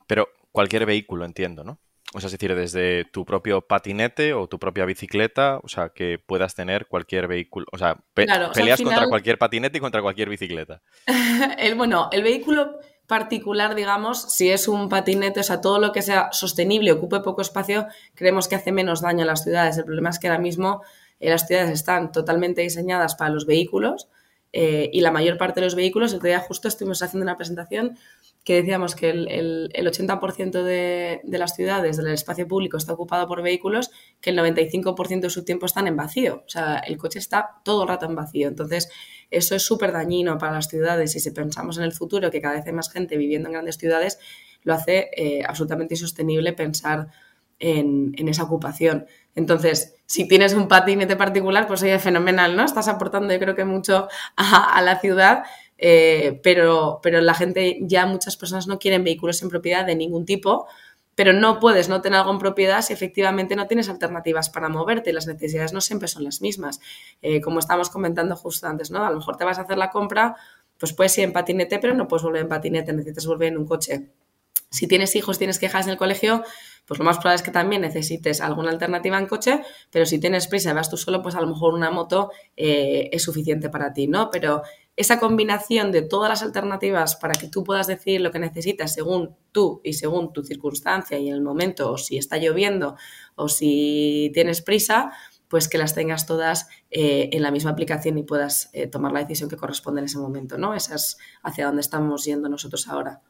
Pero 0.06 0.28
cualquier 0.52 0.86
vehículo, 0.86 1.24
entiendo, 1.24 1.64
¿no? 1.64 1.78
O 2.14 2.20
sea, 2.20 2.26
es 2.26 2.32
decir, 2.32 2.54
desde 2.54 3.04
tu 3.06 3.24
propio 3.24 3.62
patinete 3.62 4.34
o 4.34 4.46
tu 4.46 4.58
propia 4.58 4.84
bicicleta, 4.84 5.58
o 5.62 5.68
sea, 5.68 5.90
que 5.90 6.18
puedas 6.18 6.54
tener 6.54 6.86
cualquier 6.86 7.26
vehículo. 7.26 7.66
O 7.72 7.78
sea, 7.78 7.98
peleas 8.14 8.80
contra 8.82 9.08
cualquier 9.08 9.38
patinete 9.38 9.78
y 9.78 9.80
contra 9.80 10.02
cualquier 10.02 10.28
bicicleta. 10.28 10.82
el, 11.58 11.74
bueno, 11.74 12.10
el 12.12 12.22
vehículo 12.22 12.78
particular, 13.06 13.74
digamos, 13.74 14.34
si 14.34 14.50
es 14.50 14.68
un 14.68 14.88
patinete, 14.88 15.40
o 15.40 15.42
sea, 15.42 15.60
todo 15.60 15.78
lo 15.78 15.92
que 15.92 16.02
sea 16.02 16.28
sostenible, 16.32 16.92
ocupe 16.92 17.20
poco 17.20 17.42
espacio, 17.42 17.86
creemos 18.14 18.48
que 18.48 18.56
hace 18.56 18.72
menos 18.72 19.00
daño 19.00 19.22
a 19.24 19.26
las 19.26 19.44
ciudades. 19.44 19.78
El 19.78 19.84
problema 19.84 20.10
es 20.10 20.18
que 20.18 20.28
ahora 20.28 20.40
mismo 20.40 20.82
eh, 21.18 21.30
las 21.30 21.46
ciudades 21.46 21.70
están 21.70 22.12
totalmente 22.12 22.60
diseñadas 22.60 23.14
para 23.14 23.30
los 23.30 23.46
vehículos 23.46 24.08
eh, 24.52 24.90
y 24.92 25.00
la 25.00 25.10
mayor 25.10 25.38
parte 25.38 25.60
de 25.60 25.66
los 25.66 25.74
vehículos, 25.74 26.12
el 26.12 26.20
día 26.20 26.40
justo 26.40 26.68
estuvimos 26.68 27.02
haciendo 27.02 27.24
una 27.24 27.36
presentación 27.36 27.96
que 28.44 28.56
decíamos 28.56 28.96
que 28.96 29.10
el, 29.10 29.70
el, 29.72 29.86
80% 29.86 30.62
de, 30.62 31.20
de, 31.22 31.38
las 31.38 31.54
ciudades, 31.54 31.96
del 31.96 32.08
espacio 32.08 32.48
público, 32.48 32.76
está 32.76 32.92
ocupado 32.92 33.28
por 33.28 33.40
vehículos, 33.40 33.90
que 34.20 34.30
el 34.30 34.38
95% 34.38 35.20
de 35.20 35.30
su 35.30 35.44
tiempo 35.44 35.66
están 35.66 35.86
en 35.86 35.96
vacío. 35.96 36.42
O 36.44 36.48
sea, 36.48 36.78
el 36.78 36.96
coche 36.96 37.20
está 37.20 37.60
todo 37.64 37.82
el 37.82 37.88
rato 37.88 38.06
en 38.06 38.16
vacío. 38.16 38.48
Entonces, 38.48 38.88
eso 39.30 39.54
es 39.54 39.62
súper 39.62 39.92
dañino 39.92 40.38
para 40.38 40.52
las 40.52 40.68
ciudades 40.68 41.14
y 41.14 41.20
si 41.20 41.30
pensamos 41.30 41.78
en 41.78 41.84
el 41.84 41.92
futuro, 41.92 42.30
que 42.30 42.40
cada 42.40 42.54
vez 42.54 42.66
hay 42.66 42.72
más 42.72 42.90
gente 42.90 43.16
viviendo 43.16 43.48
en 43.48 43.54
grandes 43.54 43.78
ciudades, 43.78 44.18
lo 44.64 44.74
hace 44.74 45.10
eh, 45.16 45.42
absolutamente 45.46 45.94
insostenible 45.94 46.52
pensar 46.52 47.08
en, 47.60 48.12
en, 48.18 48.28
esa 48.28 48.42
ocupación. 48.42 49.06
Entonces, 49.36 49.94
si 50.06 50.26
tienes 50.26 50.52
un 50.52 50.66
patinete 50.66 51.14
particular, 51.14 51.68
pues 51.68 51.82
oye, 51.82 51.98
fenomenal, 52.00 52.56
¿no? 52.56 52.64
Estás 52.64 52.88
aportando, 52.88 53.32
yo 53.32 53.38
creo 53.38 53.54
que 53.54 53.64
mucho 53.64 54.08
a, 54.36 54.76
a 54.76 54.82
la 54.82 54.98
ciudad 54.98 55.44
eh, 55.84 56.38
pero, 56.44 57.00
pero 57.02 57.20
la 57.20 57.34
gente, 57.34 57.78
ya 57.80 58.06
muchas 58.06 58.36
personas 58.36 58.68
no 58.68 58.78
quieren 58.78 59.02
vehículos 59.02 59.42
en 59.42 59.48
propiedad 59.48 59.84
de 59.84 59.96
ningún 59.96 60.24
tipo, 60.24 60.68
pero 61.16 61.32
no 61.32 61.58
puedes 61.58 61.88
no 61.88 62.00
tener 62.00 62.20
algo 62.20 62.30
en 62.30 62.38
propiedad 62.38 62.80
si 62.82 62.92
efectivamente 62.92 63.56
no 63.56 63.66
tienes 63.66 63.88
alternativas 63.88 64.48
para 64.48 64.68
moverte. 64.68 65.12
Las 65.12 65.26
necesidades 65.26 65.72
no 65.72 65.80
siempre 65.80 66.06
son 66.06 66.22
las 66.22 66.40
mismas. 66.40 66.80
Eh, 67.20 67.40
como 67.40 67.58
estábamos 67.58 67.90
comentando 67.90 68.36
justo 68.36 68.68
antes, 68.68 68.92
¿no? 68.92 69.04
A 69.04 69.10
lo 69.10 69.16
mejor 69.16 69.36
te 69.36 69.44
vas 69.44 69.58
a 69.58 69.62
hacer 69.62 69.76
la 69.76 69.90
compra, 69.90 70.36
pues 70.78 70.92
puedes 70.92 71.18
ir 71.18 71.24
en 71.24 71.32
patinete, 71.32 71.80
pero 71.80 71.94
no 71.94 72.06
puedes 72.06 72.22
volver 72.22 72.42
en 72.42 72.48
patinete, 72.48 72.92
necesitas 72.92 73.26
volver 73.26 73.48
en 73.48 73.58
un 73.58 73.66
coche. 73.66 74.08
Si 74.70 74.86
tienes 74.86 75.16
hijos, 75.16 75.36
tienes 75.36 75.58
que 75.58 75.66
dejarlos 75.66 75.88
en 75.88 75.92
el 75.92 75.98
colegio, 75.98 76.44
pues 76.86 76.98
lo 76.98 77.04
más 77.04 77.18
probable 77.18 77.36
es 77.36 77.42
que 77.42 77.50
también 77.50 77.82
necesites 77.82 78.40
alguna 78.40 78.70
alternativa 78.70 79.18
en 79.18 79.26
coche, 79.26 79.62
pero 79.90 80.06
si 80.06 80.18
tienes 80.18 80.46
prisa 80.46 80.70
y 80.70 80.72
vas 80.72 80.88
tú 80.88 80.96
solo, 80.96 81.22
pues 81.22 81.34
a 81.34 81.40
lo 81.40 81.46
mejor 81.46 81.74
una 81.74 81.90
moto 81.90 82.30
eh, 82.56 83.10
es 83.12 83.22
suficiente 83.22 83.68
para 83.68 83.92
ti, 83.92 84.06
¿no? 84.08 84.30
Pero 84.30 84.62
esa 84.96 85.18
combinación 85.18 85.90
de 85.90 86.02
todas 86.02 86.28
las 86.28 86.42
alternativas 86.42 87.16
para 87.16 87.34
que 87.34 87.48
tú 87.48 87.64
puedas 87.64 87.86
decidir 87.86 88.20
lo 88.20 88.30
que 88.30 88.38
necesitas 88.38 88.92
según 88.92 89.36
tú 89.50 89.80
y 89.84 89.94
según 89.94 90.32
tu 90.32 90.42
circunstancia 90.42 91.18
y 91.18 91.28
en 91.28 91.34
el 91.34 91.42
momento, 91.42 91.92
o 91.92 91.98
si 91.98 92.18
está 92.18 92.36
lloviendo 92.36 92.96
o 93.34 93.48
si 93.48 94.30
tienes 94.34 94.60
prisa, 94.60 95.12
pues 95.48 95.68
que 95.68 95.78
las 95.78 95.94
tengas 95.94 96.26
todas 96.26 96.68
eh, 96.90 97.30
en 97.32 97.42
la 97.42 97.50
misma 97.50 97.70
aplicación 97.70 98.18
y 98.18 98.22
puedas 98.22 98.70
eh, 98.72 98.86
tomar 98.86 99.12
la 99.12 99.20
decisión 99.20 99.48
que 99.48 99.56
corresponde 99.56 100.00
en 100.00 100.06
ese 100.06 100.18
momento, 100.18 100.58
¿no? 100.58 100.74
Esa 100.74 100.94
es 100.94 101.18
hacia 101.42 101.66
dónde 101.66 101.82
estamos 101.82 102.24
yendo 102.24 102.48
nosotros 102.48 102.88
ahora. 102.88 103.20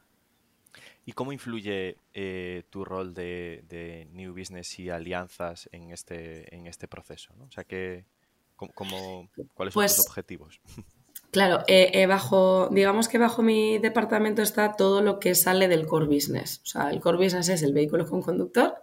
¿Y 1.05 1.11
cómo 1.11 1.33
influye 1.33 1.97
eh, 2.13 2.63
tu 2.69 2.85
rol 2.85 3.13
de, 3.13 4.07
New 4.13 4.33
Business 4.33 4.79
y 4.79 4.89
alianzas 4.89 5.67
en 5.73 5.91
este, 5.91 6.53
en 6.55 6.67
este 6.67 6.87
proceso? 6.87 7.33
O 7.41 7.51
sea, 7.51 7.65
que, 7.65 8.05
cómo, 8.55 9.29
¿cuáles 9.53 9.73
son 9.73 9.83
tus 9.83 9.95
pues 9.95 9.99
objetivos? 10.07 10.61
Claro, 11.33 11.63
eh, 11.65 11.89
eh, 11.93 12.05
bajo, 12.05 12.69
digamos 12.69 13.07
que 13.07 13.17
bajo 13.17 13.41
mi 13.41 13.79
departamento 13.79 14.43
está 14.43 14.73
todo 14.73 15.01
lo 15.01 15.19
que 15.19 15.33
sale 15.33 15.67
del 15.67 15.87
core 15.87 16.05
business. 16.05 16.61
O 16.61 16.67
sea, 16.67 16.91
el 16.91 16.99
core 16.99 17.17
business 17.17 17.49
es 17.49 17.63
el 17.63 17.73
vehículo 17.73 18.05
con 18.05 18.21
conductor 18.21 18.75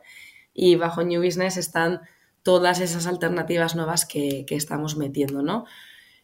y 0.53 0.75
bajo 0.75 1.05
New 1.05 1.25
Business 1.25 1.57
están 1.57 2.01
todas 2.43 2.81
esas 2.81 3.07
alternativas 3.07 3.77
nuevas 3.77 4.05
que, 4.05 4.45
estamos 4.51 4.97
metiendo, 4.97 5.43
¿no? 5.43 5.65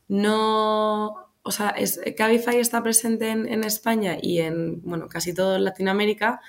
No, 0.08 1.30
o 1.42 1.52
sea, 1.52 1.68
es, 1.68 2.00
Cabify 2.16 2.58
está 2.58 2.82
presente 2.82 3.30
en, 3.30 3.62
España 3.62 4.18
y 4.20 4.40
en, 4.40 4.82
bueno, 4.82 5.08
casi 5.08 5.32
todo 5.32 5.60
Latinoamérica. 5.60 6.40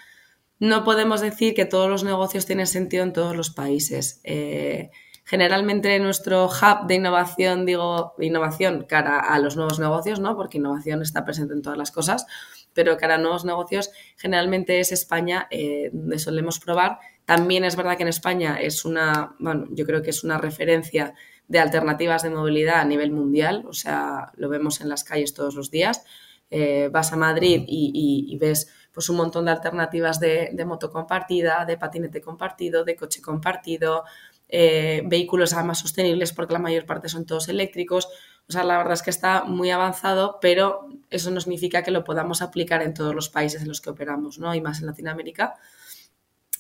No 0.58 0.84
podemos 0.86 1.22
decir 1.22 1.54
que 1.54 1.66
todos 1.66 1.88
los 1.88 2.04
negocios 2.04 2.48
tienen 2.48 2.66
sentido 2.66 3.04
en 3.04 3.14
todos 3.14 3.36
los 3.36 3.52
países. 3.52 4.22
Eh, 4.24 4.90
generalmente 5.28 6.00
nuestro 6.00 6.46
hub 6.46 6.88
de 6.88 6.96
innovación, 6.96 7.66
digo, 7.66 8.14
innovación 8.18 8.86
cara 8.88 9.20
a 9.20 9.38
los 9.40 9.58
nuevos 9.58 9.78
negocios, 9.78 10.22
¿no? 10.22 10.38
Porque 10.38 10.58
innovación 10.58 11.02
está 11.02 11.26
presente 11.26 11.54
en 11.54 11.62
todas 11.62 11.78
las 11.78 11.92
cosas, 11.92 12.26
pero 12.74 12.96
cara 12.96 13.16
a 13.16 13.18
nuevos 13.18 13.44
negocios, 13.44 13.92
generalmente 14.16 14.80
es 14.80 14.94
España, 14.94 15.48
eh, 15.52 15.90
donde 15.92 16.18
solemos 16.18 16.60
probar. 16.60 17.00
También 17.26 17.66
es 17.66 17.76
verdad 17.76 17.98
que 17.98 18.04
en 18.04 18.10
España 18.10 18.58
es 18.62 18.86
una, 18.86 19.36
bueno, 19.38 19.68
yo 19.72 19.86
creo 19.86 20.02
que 20.02 20.12
es 20.12 20.24
una 20.24 20.38
referencia 20.38 21.14
de 21.50 21.60
alternativas 21.60 22.24
de 22.24 22.30
movilidad 22.30 22.80
a 22.80 22.86
nivel 22.86 23.12
mundial, 23.12 23.66
o 23.68 23.74
sea, 23.74 24.32
lo 24.38 24.48
vemos 24.48 24.80
en 24.80 24.88
las 24.88 25.04
calles 25.04 25.34
todos 25.34 25.56
los 25.56 25.70
días. 25.70 26.06
Eh, 26.50 26.88
vas 26.90 27.12
a 27.12 27.18
Madrid 27.18 27.66
y, 27.68 28.38
ves 28.40 28.72
pues 28.94 29.10
un 29.10 29.18
montón 29.18 29.46
de 29.46 29.52
alternativas 29.52 30.22
de, 30.22 30.52
de 30.54 30.66
moto 30.66 30.90
compartida, 30.90 31.66
de 31.66 31.78
patinete 31.78 32.22
compartido, 32.22 32.86
de 32.86 32.96
coche 32.96 33.22
compartido, 33.22 34.06
eh, 34.50 35.02
vehículos 35.06 35.54
más 35.54 35.80
sostenibles 35.80 36.32
porque 36.34 36.54
la 36.54 36.60
mayor 36.60 36.86
parte 36.86 37.10
son 37.10 37.26
todos 37.26 37.50
eléctricos. 37.50 38.08
O 38.48 38.52
sea, 38.52 38.64
la 38.64 38.78
verdad 38.78 38.94
es 38.94 39.02
que 39.02 39.10
está 39.10 39.44
muy 39.44 39.72
avanzado, 39.72 40.40
pero 40.42 40.88
eso 41.10 41.32
no 41.32 41.42
significa 41.42 41.84
que 41.84 41.92
lo 41.92 42.04
podamos 42.04 42.42
aplicar 42.42 42.82
en 42.82 42.94
todos 42.94 43.14
los 43.14 43.30
países 43.30 43.62
en 43.62 43.68
los 43.68 43.82
que 43.82 43.90
operamos, 43.90 44.40
¿no? 44.40 44.56
Y 44.56 44.62
más 44.62 44.80
en 44.80 44.88
Latinoamérica. 44.88 45.56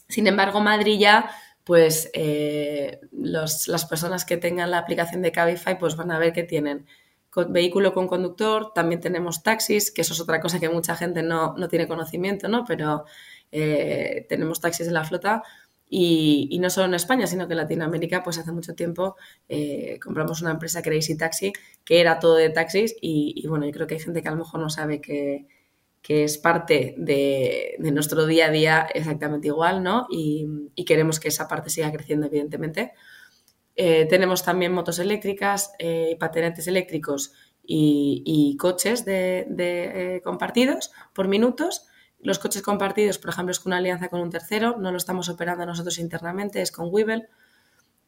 Sin 0.09 0.27
embargo, 0.27 0.59
Madrid 0.59 0.99
ya, 0.99 1.29
pues 1.63 2.09
eh, 2.13 2.99
las 3.11 3.85
personas 3.89 4.25
que 4.25 4.37
tengan 4.37 4.71
la 4.71 4.79
aplicación 4.79 5.21
de 5.21 5.31
Cabify, 5.31 5.77
pues 5.77 5.95
van 5.95 6.11
a 6.11 6.19
ver 6.19 6.33
que 6.33 6.43
tienen 6.43 6.85
vehículo 7.49 7.93
con 7.93 8.07
conductor, 8.07 8.73
también 8.73 9.01
tenemos 9.01 9.43
taxis, 9.43 9.91
que 9.91 10.01
eso 10.01 10.13
es 10.13 10.19
otra 10.19 10.39
cosa 10.39 10.59
que 10.59 10.69
mucha 10.69 10.95
gente 10.95 11.21
no, 11.21 11.55
tiene 11.69 11.87
conocimiento, 11.87 12.47
¿no? 12.47 12.65
Pero 12.65 13.05
eh, 13.51 14.25
tenemos 14.27 14.59
taxis 14.59 14.87
en 14.87 14.93
la 14.93 15.03
flota 15.03 15.43
y, 15.89 16.57
no 16.59 16.69
solo 16.69 16.87
en 16.87 16.93
España, 16.95 17.27
sino 17.27 17.47
que 17.47 17.53
en 17.53 17.59
Latinoamérica, 17.59 18.23
pues 18.23 18.37
hace 18.37 18.51
mucho 18.51 18.75
tiempo 18.75 19.15
eh, 19.47 19.99
compramos 20.03 20.41
una 20.41 20.51
empresa 20.51 20.81
Crazy 20.81 21.17
Taxi, 21.17 21.53
que 21.85 22.01
era 22.01 22.19
todo 22.19 22.35
de 22.35 22.49
taxis, 22.49 22.95
y, 23.01 23.45
bueno, 23.47 23.65
yo 23.65 23.71
creo 23.71 23.87
que 23.87 23.95
hay 23.95 24.01
gente 24.01 24.21
que 24.21 24.27
a 24.27 24.31
lo 24.31 24.37
mejor 24.37 24.59
no 24.59 24.69
sabe 24.69 25.01
que, 25.01 25.45
es 26.09 26.37
parte 26.37 26.95
de, 26.97 27.75
nuestro 27.91 28.25
día 28.25 28.45
a 28.45 28.49
día 28.49 28.87
exactamente 28.93 29.47
igual, 29.47 29.83
¿no? 29.83 30.07
Y, 30.09 30.47
queremos 30.85 31.19
que 31.19 31.29
esa 31.29 31.47
parte 31.47 31.69
siga 31.69 31.91
creciendo, 31.91 32.27
evidentemente. 32.27 32.93
Eh, 33.75 34.07
tenemos 34.09 34.43
también 34.43 34.71
motos 34.71 34.99
eléctricas, 34.99 35.73
eh, 35.79 36.15
patinetes 36.19 36.67
eléctricos 36.67 37.33
y, 37.65 38.55
coches 38.57 39.03
de 39.05 40.21
compartidos 40.23 40.91
por 41.13 41.27
minutos 41.27 41.86
los 42.19 42.39
coches 42.39 42.61
compartidos, 42.61 43.17
por 43.17 43.29
ejemplo, 43.29 43.51
es 43.51 43.59
con 43.59 43.71
una 43.71 43.77
alianza 43.77 44.09
con 44.09 44.21
un 44.21 44.29
tercero, 44.29 44.77
no 44.77 44.91
lo 44.91 44.97
estamos 44.97 45.29
operando 45.29 45.65
nosotros 45.65 45.99
internamente, 45.99 46.61
es 46.61 46.71
con 46.71 46.89
Webull. 46.91 47.27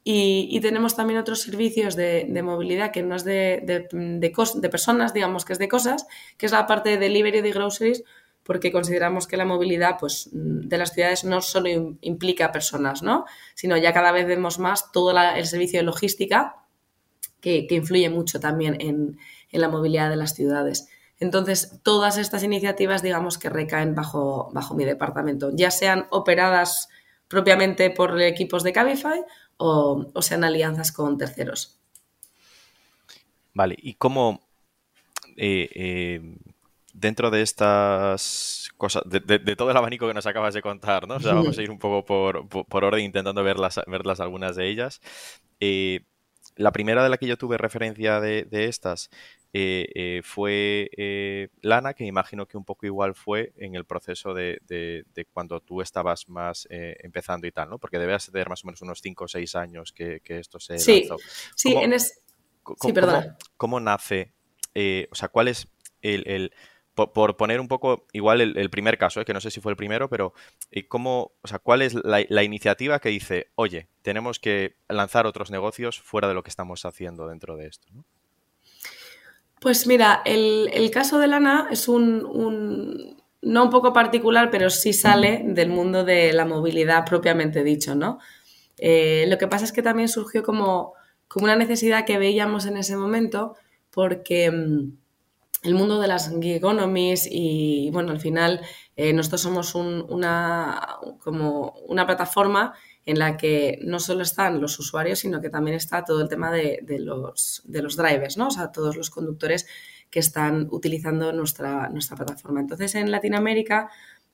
Y, 0.04 0.60
tenemos 0.62 0.96
también 0.96 1.20
otros 1.20 1.42
servicios 1.42 1.96
de, 1.96 2.42
movilidad 2.44 2.92
que 2.92 3.04
no 3.04 3.16
es 3.16 3.24
de, 3.24 3.62
de, 3.92 4.70
personas, 4.70 5.14
digamos 5.14 5.46
que 5.46 5.54
es 5.54 5.60
de 5.60 5.68
cosas, 5.68 6.08
que 6.38 6.48
es 6.48 6.52
la 6.52 6.66
parte 6.66 6.90
de 6.90 6.98
delivery 6.98 7.42
de 7.42 7.52
groceries, 7.52 8.04
porque 8.44 8.72
consideramos 8.72 9.28
que 9.28 9.38
la 9.38 9.46
movilidad 9.46 9.98
pues, 10.00 10.30
de 10.32 10.78
las 10.78 10.94
ciudades 10.94 11.24
no 11.26 11.42
solo 11.42 11.98
implica 12.02 12.52
personas, 12.52 13.04
¿no? 13.04 13.26
sino 13.54 13.78
ya 13.78 13.94
cada 13.94 14.12
vez 14.12 14.26
vemos 14.26 14.58
más 14.58 14.92
todo 14.92 15.12
el 15.12 15.46
servicio 15.46 15.80
de 15.80 15.84
logística 15.84 16.56
que, 17.42 17.68
influye 17.70 18.10
mucho 18.10 18.40
también 18.40 18.78
en, 18.80 19.18
la 19.52 19.70
movilidad 19.70 20.10
de 20.10 20.16
las 20.16 20.34
ciudades. 20.34 20.88
Entonces, 21.20 21.80
todas 21.84 22.18
estas 22.18 22.44
iniciativas, 22.44 23.02
digamos 23.02 23.38
que 23.38 23.50
recaen 23.50 23.94
bajo, 23.96 24.50
bajo 24.54 24.74
mi 24.74 24.86
departamento, 24.86 25.52
ya 25.54 25.70
sean 25.70 26.08
operadas 26.12 26.88
propiamente 27.28 27.90
por 27.90 28.20
equipos 28.22 28.64
de 28.64 28.74
Cabify 28.74 29.22
o, 29.58 30.12
sean 30.22 30.44
alianzas 30.44 30.92
con 30.92 31.18
terceros. 31.18 31.78
Vale, 33.54 33.76
¿y 33.78 33.96
cómo 33.96 34.42
eh, 35.36 35.70
eh, 35.74 36.38
dentro 36.94 37.30
de 37.32 37.42
estas 37.42 38.70
cosas, 38.78 39.04
de, 39.06 39.40
todo 39.56 39.72
el 39.72 39.78
abanico 39.78 40.08
que 40.08 40.14
nos 40.14 40.26
acabas 40.26 40.54
de 40.54 40.62
contar, 40.62 41.08
¿no? 41.08 41.16
O 41.16 41.20
sea, 41.20 41.34
vamos 41.34 41.58
a 41.58 41.62
ir 41.62 41.72
un 41.72 41.80
poco 41.80 42.06
por, 42.06 42.84
orden 42.86 43.04
intentando 43.04 43.44
verlas, 43.44 43.80
verlas 43.88 44.20
algunas 44.20 44.56
de 44.56 44.70
ellas. 44.70 45.02
Eh, 45.60 46.02
la 46.56 46.72
primera 46.72 47.04
de 47.04 47.10
la 47.10 47.18
que 47.18 47.28
yo 47.28 47.38
tuve 47.38 47.58
referencia 47.58 48.20
de, 48.20 48.48
estas 48.52 49.10
eh, 49.52 49.88
eh, 49.96 50.22
fue 50.24 50.90
eh, 50.96 51.50
Lana, 51.62 51.94
que 51.94 52.06
imagino 52.06 52.46
que 52.46 52.58
un 52.58 52.66
poco 52.66 52.86
igual 52.86 53.16
fue 53.16 53.52
en 53.58 53.76
el 53.76 53.86
proceso 53.86 54.34
de, 54.34 55.06
cuando 55.34 55.60
tú 55.60 55.82
estabas 55.82 56.30
más 56.30 56.68
empezando 56.70 57.48
y 57.48 57.52
tal, 57.52 57.70
¿no? 57.70 57.80
Porque 57.80 58.00
debes 58.00 58.28
tener 58.32 58.50
más 58.50 58.64
o 58.64 58.68
menos 58.68 58.82
unos 58.82 59.02
5 59.02 59.24
o 59.24 59.28
6 59.28 59.56
años 59.56 59.92
que, 59.92 60.22
esto 60.26 60.60
se 60.60 60.78
sí, 60.78 61.08
lanzó. 61.08 61.18
Sí, 61.56 61.74
en 61.74 61.94
es... 61.94 62.22
sí, 62.80 62.94
perdón. 62.94 63.36
¿cómo, 63.58 63.80
nace? 63.80 64.34
o 65.12 65.16
sea, 65.16 65.30
¿cuál 65.30 65.48
es 65.48 65.68
el 66.02 66.52
por, 67.08 67.38
poner 67.38 67.60
un 67.60 67.68
poco, 67.68 68.06
igual 68.12 68.42
el, 68.42 68.70
primer 68.70 68.98
caso, 68.98 69.22
¿eh? 69.22 69.26
que 69.26 69.34
no 69.34 69.42
sé 69.42 69.52
si 69.52 69.62
fue 69.62 69.72
el 69.72 69.78
primero, 69.78 70.10
pero 70.10 70.34
¿cómo, 70.88 71.34
o 71.42 71.48
sea, 71.48 71.60
¿cuál 71.60 71.82
es 71.82 71.94
la, 71.94 72.44
iniciativa 72.44 73.00
que 73.00 73.10
dice, 73.10 73.52
oye, 73.56 73.88
tenemos 74.02 74.40
que 74.40 74.76
lanzar 74.88 75.26
otros 75.26 75.52
negocios 75.52 76.00
fuera 76.02 76.28
de 76.28 76.34
lo 76.34 76.44
que 76.44 76.50
estamos 76.50 76.86
haciendo 76.86 77.28
dentro 77.28 77.56
de 77.56 77.68
esto? 77.68 77.88
Pues 79.60 79.88
mira, 79.88 80.22
el, 80.26 80.90
caso 80.92 81.20
de 81.20 81.28
Lana 81.28 81.68
es 81.70 81.88
un, 81.88 83.18
no 83.42 83.64
un 83.64 83.70
poco 83.70 83.92
particular, 83.94 84.50
pero 84.52 84.70
sí 84.70 84.94
sale 84.94 85.44
del 85.46 85.70
mundo 85.70 86.04
de 86.06 86.32
la 86.34 86.46
movilidad 86.46 87.06
propiamente 87.06 87.64
dicho, 87.64 87.94
¿no? 87.96 88.20
Eh, 88.78 89.26
lo 89.28 89.38
que 89.38 89.48
pasa 89.48 89.66
es 89.66 89.74
que 89.74 89.82
también 89.82 90.08
surgió 90.08 90.44
como, 90.44 90.94
como 91.28 91.46
una 91.46 91.58
necesidad 91.58 92.06
que 92.06 92.18
veíamos 92.18 92.66
en 92.66 92.78
ese 92.78 92.96
momento, 92.96 93.56
porque 93.92 94.50
mm, 94.50 94.92
el 95.64 95.74
mundo 95.74 96.00
de 96.00 96.08
las 96.08 96.30
gig 96.30 96.56
economies 96.56 97.28
y 97.30 97.90
bueno, 97.92 98.12
al 98.12 98.20
final 98.22 98.62
eh, 98.96 99.12
nosotros 99.14 99.42
somos 99.42 99.76
una, 99.76 100.98
como 101.22 101.74
una 101.88 102.06
plataforma 102.06 102.74
en 103.10 103.18
la 103.18 103.38
que 103.38 103.80
no 103.82 104.00
solo 104.00 104.22
están 104.22 104.62
los 104.62 104.78
usuarios, 104.78 105.18
sino 105.18 105.42
que 105.42 105.50
también 105.50 105.76
está 105.76 106.04
todo 106.04 106.22
el 106.22 106.30
tema 106.30 106.52
de, 106.52 106.84
los, 107.00 107.64
de 107.66 107.82
los 107.82 107.98
drivers, 107.98 108.38
¿no? 108.38 108.50
O 108.50 108.52
sea, 108.52 108.72
todos 108.72 108.96
los 108.96 109.10
conductores 109.10 109.66
que 110.12 110.20
están 110.20 110.68
utilizando 110.70 111.34
nuestra, 111.34 111.90
nuestra 111.90 112.16
plataforma. 112.16 112.60
Entonces, 112.60 112.94
en 112.94 113.10
Latinoamérica 113.10 113.90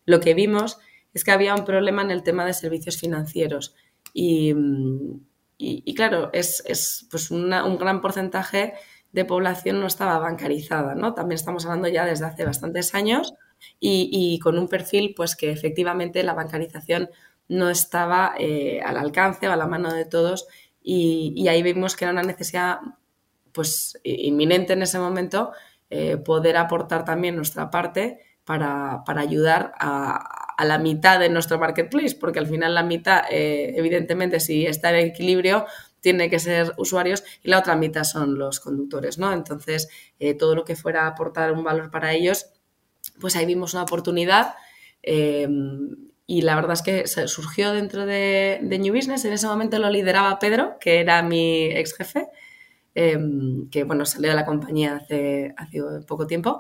lo 0.06 0.20
que 0.20 0.34
vimos 0.34 0.78
es 1.14 1.24
que 1.24 1.32
había 1.32 1.56
un 1.56 1.64
problema 1.64 2.02
en 2.02 2.12
el 2.12 2.22
tema 2.22 2.46
de 2.46 2.54
servicios 2.54 2.98
financieros. 2.98 3.76
Y, 4.14 4.54
y, 5.58 5.96
claro, 5.96 6.30
es, 6.34 6.62
es 6.68 7.08
pues 7.10 7.32
un 7.32 7.50
gran 7.78 8.02
porcentaje 8.02 8.74
de 9.14 9.24
población 9.24 9.80
no 9.80 9.88
estaba 9.88 10.20
bancarizada, 10.20 10.96
¿no? 10.96 11.14
También 11.14 11.36
estamos 11.36 11.66
hablando 11.66 11.88
ya 11.88 12.06
desde 12.06 12.26
hace 12.26 12.44
bastantes 12.44 12.94
años 12.94 13.34
y, 13.80 14.38
con 14.40 14.60
un 14.60 14.68
perfil 14.68 15.14
pues 15.16 15.38
que 15.38 15.52
efectivamente 15.52 16.22
la 16.24 16.34
bancarización 16.34 17.10
no 17.48 17.70
estaba 17.70 18.34
eh, 18.38 18.82
al 18.84 18.98
alcance 18.98 19.48
o 19.48 19.52
a 19.52 19.56
la 19.56 19.68
mano 19.68 19.94
de 19.94 20.06
todos 20.06 20.48
y, 20.82 21.48
ahí 21.48 21.64
vimos 21.64 21.96
que 21.96 22.06
era 22.06 22.12
una 22.12 22.24
necesidad 22.24 22.80
pues 23.52 24.00
inminente 24.04 24.74
en 24.74 24.82
ese 24.82 25.00
momento 25.00 25.52
eh, 25.90 26.18
poder 26.18 26.58
aportar 26.58 27.06
también 27.06 27.36
nuestra 27.36 27.72
parte 27.72 28.20
para, 28.44 29.04
ayudar 29.08 29.74
a, 29.80 30.64
la 30.64 30.78
mitad 30.78 31.20
de 31.20 31.30
nuestro 31.30 31.58
marketplace, 31.58 32.16
porque 32.20 32.40
al 32.40 32.48
final 32.48 32.76
la 32.76 32.84
mitad, 32.84 33.24
eh, 33.32 33.74
evidentemente, 33.76 34.40
si 34.40 34.66
está 34.68 34.92
en 34.92 35.08
equilibrio, 35.08 35.66
tiene 36.02 36.30
que 36.30 36.38
ser 36.38 36.74
usuarios 36.78 37.24
y 37.44 37.50
la 37.50 37.60
otra 37.60 37.76
mitad 37.76 38.04
son 38.04 38.38
los 38.38 38.60
conductores, 38.60 39.18
¿no? 39.18 39.34
Entonces, 39.34 39.90
todo 40.38 40.54
lo 40.54 40.64
que 40.64 40.76
fuera 40.76 41.08
aportar 41.08 41.52
un 41.52 41.64
valor 41.64 41.90
para 41.90 42.14
ellos, 42.14 42.52
pues 43.20 43.36
ahí 43.36 43.46
vimos 43.48 43.74
una 43.74 43.84
oportunidad 43.84 44.54
y 46.28 46.42
la 46.42 46.56
verdad 46.56 46.74
es 46.74 46.82
que 46.82 47.08
surgió 47.28 47.72
dentro 47.74 48.06
de, 48.06 48.60
New 48.62 48.94
Business. 48.94 49.26
En 49.26 49.34
ese 49.34 49.48
momento 49.48 49.80
lo 49.80 49.90
lideraba 49.90 50.40
Pedro, 50.40 50.78
que 50.80 51.00
era 51.00 51.22
mi 51.22 51.66
ex 51.66 51.96
jefe, 51.96 52.28
eh, 52.96 53.18
que 53.72 53.84
bueno, 53.84 54.06
salió 54.06 54.30
de 54.30 54.36
la 54.36 54.46
compañía 54.46 54.98
hace, 54.98 55.54
hace 55.58 55.82
poco 56.08 56.28
tiempo. 56.28 56.60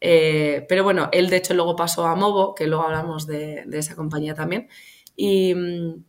pero 0.00 0.84
bueno, 0.84 1.08
él 1.12 1.30
de 1.30 1.36
hecho 1.36 1.54
luego 1.54 1.76
pasó 1.76 2.06
a 2.06 2.14
Movo, 2.14 2.54
que 2.54 2.66
luego 2.66 2.84
hablamos 2.84 3.26
de, 3.26 3.64
esa 3.72 3.96
compañía 3.96 4.34
también. 4.34 4.68
Y, 5.16 5.54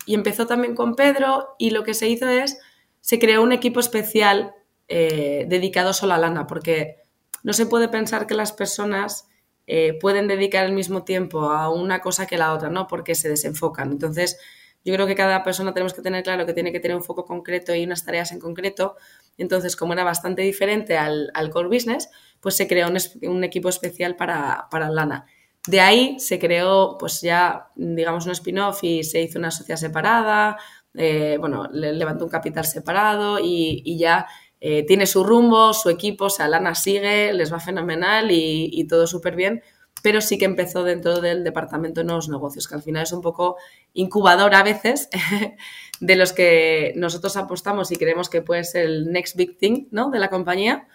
y, 0.06 0.14
empezó 0.16 0.48
también 0.48 0.76
con 0.76 0.96
Pedro 0.96 1.56
y 1.58 1.70
lo 1.70 1.84
que 1.86 1.94
se 1.94 2.10
hizo 2.10 2.28
es 2.28 2.60
se 3.00 3.20
creó 3.20 3.42
un 3.42 3.54
equipo 3.54 3.80
especial 3.80 4.54
eh, 4.90 5.46
dedicado 5.48 5.94
solo 5.94 6.14
a 6.14 6.18
lana, 6.18 6.48
porque 6.48 6.98
no 7.44 7.54
se 7.54 7.66
puede 7.66 7.90
pensar 7.90 8.28
que 8.28 8.36
las 8.36 8.54
personas 8.54 9.28
eh, 9.68 9.98
pueden 10.00 10.28
dedicar 10.28 10.66
el 10.66 10.72
mismo 10.72 11.04
tiempo 11.04 11.52
a 11.52 11.70
una 11.70 12.00
cosa 12.00 12.26
que 12.26 12.36
a 12.36 12.40
la 12.40 12.54
otra, 12.54 12.70
¿no? 12.70 12.88
Porque 12.88 13.14
se 13.16 13.30
desenfocan. 13.30 13.92
Entonces, 13.92 14.40
yo 14.84 14.94
creo 14.94 15.06
que 15.06 15.16
cada 15.16 15.44
persona 15.44 15.74
tenemos 15.74 15.94
que 15.94 16.02
tener 16.02 16.24
claro 16.24 16.46
que 16.46 16.54
tiene 16.54 16.72
que 16.72 16.80
tener 16.80 16.96
un 16.96 17.04
foco 17.04 17.26
concreto 17.26 17.76
y 17.76 17.84
unas 17.84 18.06
tareas 18.06 18.32
en 18.32 18.40
concreto. 18.40 18.96
Entonces, 19.38 19.76
como 19.76 19.94
era 19.94 20.04
bastante 20.04 20.42
diferente 20.42 20.98
al, 20.98 21.32
core 21.52 21.68
business, 21.68 22.10
pues 22.40 22.56
se 22.56 22.68
creó 22.68 22.88
un, 22.88 23.44
equipo 23.44 23.70
especial 23.70 24.16
para, 24.16 24.68
para 24.72 24.90
Lana. 24.90 25.26
De 25.68 25.82
ahí 25.82 26.18
se 26.20 26.40
creó, 26.40 26.98
pues 26.98 27.20
ya, 27.20 27.68
digamos, 27.76 28.26
un 28.26 28.32
spin-off 28.32 28.84
y 28.84 29.04
se 29.04 29.22
hizo 29.22 29.38
una 29.38 29.52
sociedad 29.52 29.78
separada, 29.78 30.58
eh, 30.98 31.38
bueno, 31.40 31.68
le 31.72 31.94
levantó 31.94 32.26
un 32.26 32.32
capital 32.32 32.66
separado 32.66 33.38
y, 33.40 33.98
ya 33.98 34.28
eh, 34.60 34.86
tiene 34.86 35.06
su 35.06 35.24
rumbo, 35.24 35.74
su 35.74 35.90
equipo, 35.90 36.26
o 36.26 36.30
sea, 36.30 36.48
Lana 36.48 36.76
sigue, 36.76 37.32
les 37.34 37.52
va 37.54 37.60
fenomenal 37.60 38.32
y, 38.32 38.86
todo 38.88 39.06
súper 39.06 39.36
bien, 39.36 39.62
pero 40.02 40.22
sí 40.22 40.38
que 40.38 40.46
empezó 40.46 40.84
dentro 40.84 41.22
del 41.22 41.44
departamento 41.44 42.02
de 42.02 42.06
nuevos 42.06 42.30
negocios, 42.30 42.68
que 42.68 42.76
al 42.76 42.84
final 42.84 43.04
es 43.04 43.12
un 43.12 43.22
poco 43.22 43.58
incubador 43.94 44.56
a 44.56 44.64
veces 44.64 45.10
de 46.00 46.16
los 46.16 46.34
que 46.34 46.94
nosotros 46.96 47.38
apostamos 47.38 47.92
y 47.92 47.98
creemos 47.98 48.30
que 48.30 48.42
puede 48.42 48.64
ser 48.64 48.86
el 48.86 49.12
next 49.12 49.36
big 49.36 49.58
thing 49.58 49.88
¿no? 49.92 50.10
de 50.10 50.20
la 50.20 50.30
compañía. 50.30 50.88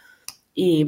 Y, 0.55 0.87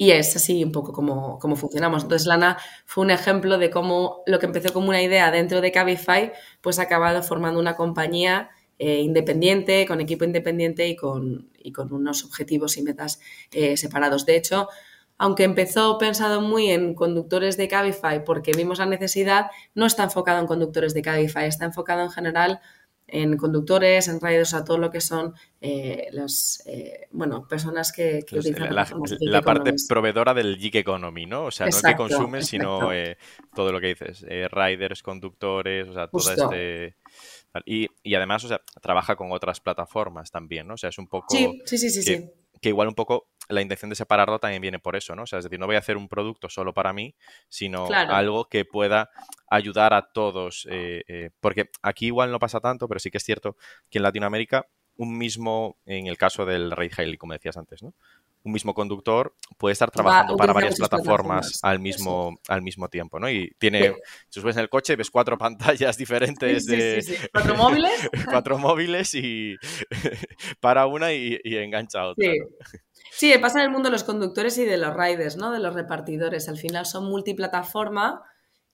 y 0.00 0.12
es 0.12 0.34
así 0.34 0.64
un 0.64 0.72
poco 0.72 0.94
como, 0.94 1.38
funcionamos. 1.56 2.04
Entonces, 2.04 2.26
Lana 2.26 2.56
fue 2.86 3.04
un 3.04 3.10
ejemplo 3.10 3.58
de 3.58 3.68
cómo 3.68 4.22
lo 4.24 4.38
que 4.38 4.46
empezó 4.46 4.72
como 4.72 4.88
una 4.88 5.02
idea 5.02 5.30
dentro 5.30 5.60
de 5.60 5.72
Cabify, 5.72 6.32
pues 6.62 6.78
ha 6.78 6.84
acabado 6.84 7.22
formando 7.22 7.60
una 7.60 7.76
compañía 7.76 8.48
eh, 8.82 9.00
independiente, 9.00 9.84
con 9.86 10.00
equipo 10.00 10.24
independiente 10.24 10.88
y 10.88 10.96
con, 10.96 11.50
con 11.74 11.92
unos 11.92 12.24
objetivos 12.24 12.78
y 12.78 12.82
metas 12.82 13.20
eh, 13.52 13.76
separados. 13.76 14.24
De 14.24 14.36
hecho, 14.36 14.68
aunque 15.18 15.44
empezó 15.44 15.98
pensado 15.98 16.40
muy 16.40 16.70
en 16.70 16.94
conductores 16.94 17.58
de 17.58 17.68
Cabify 17.68 18.24
porque 18.24 18.52
vimos 18.56 18.78
la 18.78 18.86
necesidad, 18.86 19.50
no 19.74 19.84
está 19.84 20.04
enfocado 20.04 20.40
en 20.40 20.46
conductores 20.46 20.94
de 20.94 21.02
Cabify, 21.02 21.46
está 21.46 21.66
enfocado 21.66 22.00
en 22.00 22.10
general 22.10 22.60
en 23.06 23.36
conductores, 23.36 24.08
en 24.08 24.18
riders, 24.18 24.54
a 24.54 24.64
todo 24.64 24.78
lo 24.78 24.90
que 24.90 25.02
son 25.02 25.34
eh, 25.60 26.08
las 26.12 26.62
eh, 26.66 27.08
bueno, 27.10 27.46
personas 27.46 27.92
que, 27.92 28.24
utilizan 28.32 28.74
la, 28.74 28.88
la 29.20 29.42
parte 29.42 29.74
proveedora 29.88 30.32
del 30.32 30.56
gig 30.56 30.76
economy, 30.76 31.26
¿no? 31.26 31.44
O 31.46 31.50
sea, 31.50 31.66
no 31.66 31.76
que 31.82 31.96
consumen, 31.96 32.42
sino 32.42 32.92
eh, 32.92 33.18
todo 33.54 33.72
lo 33.72 33.80
que 33.80 33.88
dices, 33.88 34.24
riders, 34.50 35.02
conductores, 35.02 35.88
o 35.88 35.92
sea, 35.92 36.08
todo 36.08 36.30
este... 36.30 36.96
Y, 37.64 37.88
y, 38.02 38.14
además, 38.14 38.44
o 38.44 38.48
sea, 38.48 38.60
trabaja 38.80 39.16
con 39.16 39.32
otras 39.32 39.60
plataformas 39.60 40.30
también, 40.30 40.66
¿no? 40.66 40.74
O 40.74 40.76
sea, 40.76 40.90
es 40.90 40.98
un 40.98 41.08
poco... 41.08 41.34
Sí, 41.34 41.62
sí, 41.64 41.78
sí, 41.78 42.02
sí 42.02 42.30
que 42.60 42.68
igual 42.68 42.88
un 42.88 42.94
poco 42.94 43.28
la 43.48 43.62
intención 43.62 43.88
de 43.88 43.96
separarlo 43.96 44.38
también 44.38 44.62
viene 44.62 44.78
por 44.78 44.94
eso, 44.94 45.16
¿no? 45.16 45.22
O 45.22 45.26
sea, 45.26 45.38
es 45.38 45.44
decir, 45.44 45.58
no 45.58 45.66
voy 45.66 45.76
a 45.76 45.80
hacer 45.80 45.96
un 45.96 46.08
producto 46.08 46.48
solo 46.48 46.72
para 46.72 46.92
mí, 46.92 47.14
sino 47.48 47.88
algo 47.90 48.48
que 48.48 48.64
pueda 48.64 49.10
ayudar 49.48 49.94
a 49.94 50.12
todos. 50.12 50.68
Eh, 50.70 51.02
eh, 51.08 51.30
porque 51.40 51.70
aquí 51.82 52.06
igual 52.06 52.30
no 52.30 52.38
pasa 52.38 52.60
tanto, 52.60 52.86
pero 52.86 53.00
sí 53.00 53.10
que 53.10 53.18
es 53.18 53.24
cierto 53.24 53.56
que 53.88 53.98
en 53.98 54.04
Latinoamérica 54.04 54.66
un 54.96 55.16
mismo, 55.16 55.78
en 55.86 56.06
el 56.06 56.18
caso 56.18 56.44
del 56.44 56.70
ride 56.70 56.94
hailing, 56.96 57.16
como 57.16 57.32
decías 57.32 57.56
antes, 57.56 57.82
¿no? 57.82 57.94
Un 58.42 58.52
mismo 58.52 58.72
conductor 58.74 59.34
puede 59.58 59.74
estar 59.74 59.90
trabajando 59.90 60.36
para 60.36 60.52
varias 60.52 60.76
plataformas, 60.76 61.58
al 61.62 61.78
mismo, 61.78 62.38
al 62.48 62.62
mismo 62.62 62.88
tiempo, 62.88 63.20
¿no? 63.20 63.28
Y 63.28 63.54
tiene, 63.58 63.94
si 64.28 64.40
subes 64.40 64.56
en 64.56 64.62
el 64.62 64.68
coche, 64.68 64.96
ves 64.96 65.10
cuatro 65.10 65.36
pantallas 65.38 65.96
diferentes 65.96 66.66
de... 66.66 67.04
cuatro 67.32 67.54
móviles. 67.56 68.08
cuatro 68.30 68.58
móviles 68.58 69.14
y 69.14 69.56
para 70.60 70.86
una 70.86 71.12
y, 71.12 71.38
engancha 71.44 72.00
a 72.00 72.08
otra. 72.08 72.32
Sí. 73.12 73.32
pasa 73.40 73.58
en 73.60 73.66
el 73.66 73.70
mundo 73.70 73.88
de 73.88 73.92
los 73.92 74.04
conductores 74.04 74.56
y 74.58 74.64
de 74.64 74.78
los 74.78 74.96
riders, 74.96 75.36
¿no? 75.36 75.50
De 75.50 75.58
los 75.58 75.74
repartidores. 75.74 76.48
Al 76.48 76.56
final 76.56 76.86
son 76.86 77.04
multiplataforma, 77.04 78.22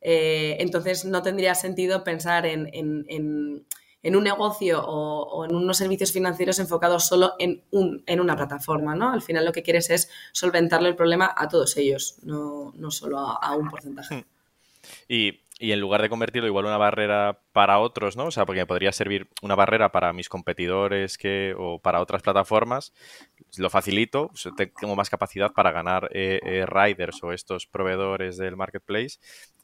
eh, 0.01 0.57
entonces 0.61 1.05
no 1.05 1.23
tendría 1.23 1.55
sentido 1.55 2.05
pensar 2.05 2.47
en 2.47 2.69
en 2.73 3.67
un 4.15 4.25
negocio 4.25 4.81
o, 4.87 5.45
en 5.45 5.57
unos 5.57 5.79
servicios 5.79 6.13
financieros 6.13 6.59
enfocados 6.59 7.07
solo 7.07 7.33
en, 7.39 7.65
un, 7.73 8.05
en 8.07 8.21
una 8.21 8.37
plataforma, 8.37 8.95
¿no? 8.95 9.11
Al 9.11 9.23
final 9.23 9.45
lo 9.45 9.53
que 9.53 9.63
quieres 9.63 9.91
es 9.91 10.11
solventarle 10.33 10.89
el 10.89 10.95
problema 10.95 11.35
a 11.37 11.49
todos 11.49 11.77
ellos, 11.77 12.19
no, 12.23 12.73
solo 12.91 13.19
a, 13.19 13.57
un 13.57 13.69
porcentaje. 13.69 14.17
Hmm. 14.17 14.25
Y, 15.59 15.73
en 15.73 15.81
lugar 15.81 16.03
de 16.03 16.09
convertirlo 16.09 16.47
igual 16.49 16.67
una 16.67 16.77
barrera 16.77 17.41
para 17.53 17.79
otros, 17.79 18.17
¿no? 18.17 18.27
O 18.27 18.31
sea, 18.31 18.45
porque 18.47 18.67
podría 18.67 18.93
servir 18.93 19.29
una 19.43 19.55
barrera 19.55 19.91
para 19.91 20.13
mis 20.13 20.29
competidores 20.29 21.17
que, 21.17 21.55
o 21.59 21.79
para 21.79 22.01
otras 22.01 22.23
plataformas, 22.23 22.93
lo 23.57 23.71
facilito, 23.71 24.31
tengo 24.81 24.97
más 24.97 25.11
capacidad 25.11 25.53
para 25.53 25.73
ganar 25.73 26.11
eh, 26.13 26.41
eh, 26.45 26.67
riders 26.67 27.23
o 27.23 27.33
estos 27.33 27.67
proveedores 27.67 28.37
del 28.37 28.57
marketplace 28.57 29.19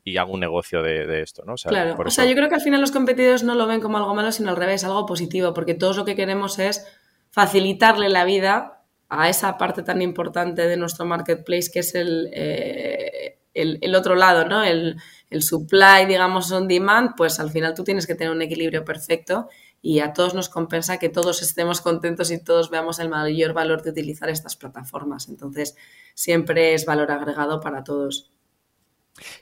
y 0.05 0.17
hago 0.17 0.33
un 0.33 0.41
negocio 0.41 0.83
de, 0.83 1.23
esto, 1.23 1.45
¿no? 1.45 1.55
O 1.55 1.57
sea, 1.57 1.71
claro, 1.71 1.97
o 2.05 2.11
sea, 2.11 2.25
yo 2.25 2.35
creo 2.35 2.49
que 2.49 2.57
al 2.57 2.61
final 2.61 2.81
los 2.81 2.91
competidores 2.91 3.43
no 3.43 3.55
lo 3.55 3.67
ven 3.67 3.81
como 3.81 3.99
algo 3.99 4.15
malo, 4.15 4.33
sino 4.33 4.51
al 4.51 4.57
revés, 4.57 4.85
algo 4.85 5.07
positivo, 5.07 5.55
porque 5.55 5.75
todos 5.75 5.97
lo 5.97 6.05
que 6.05 6.17
queremos 6.17 6.59
es 6.59 6.87
facilitarle 7.31 8.09
la 8.09 8.25
vida 8.25 8.83
a 9.09 9.29
esa 9.29 9.59
parte 9.59 9.83
tan 9.83 10.01
importante 10.01 10.67
de 10.67 10.77
nuestro 10.77 11.05
marketplace 11.05 11.71
que 11.71 11.81
es 11.81 11.95
el, 11.95 12.31
eh, 12.33 13.22
el, 13.55 13.95
otro 13.95 14.15
lado, 14.15 14.47
¿no? 14.49 14.65
El, 14.65 14.97
el, 15.31 15.43
supply, 15.43 16.07
digamos, 16.07 16.51
on 16.53 16.69
demand, 16.69 17.15
pues 17.17 17.41
al 17.41 17.51
final 17.51 17.75
tú 17.75 17.85
tienes 17.85 18.07
que 18.07 18.15
tener 18.15 18.33
un 18.33 18.43
equilibrio 18.43 18.85
perfecto 18.85 19.49
y 19.83 19.99
a 19.99 20.13
todos 20.13 20.33
nos 20.33 20.49
compensa 20.49 20.99
que 20.99 21.09
todos 21.09 21.43
estemos 21.43 21.81
contentos 21.81 22.31
y 22.31 22.43
todos 22.43 22.71
veamos 22.71 23.01
el 23.01 23.09
mayor 23.09 23.53
valor 23.53 23.83
de 23.83 23.91
utilizar 23.91 24.31
estas 24.31 24.57
plataformas. 24.57 25.29
Entonces, 25.29 25.77
siempre 26.15 26.73
es 26.75 26.87
valor 26.87 27.11
agregado 27.11 27.61
para 27.61 27.83
todos. 27.83 28.31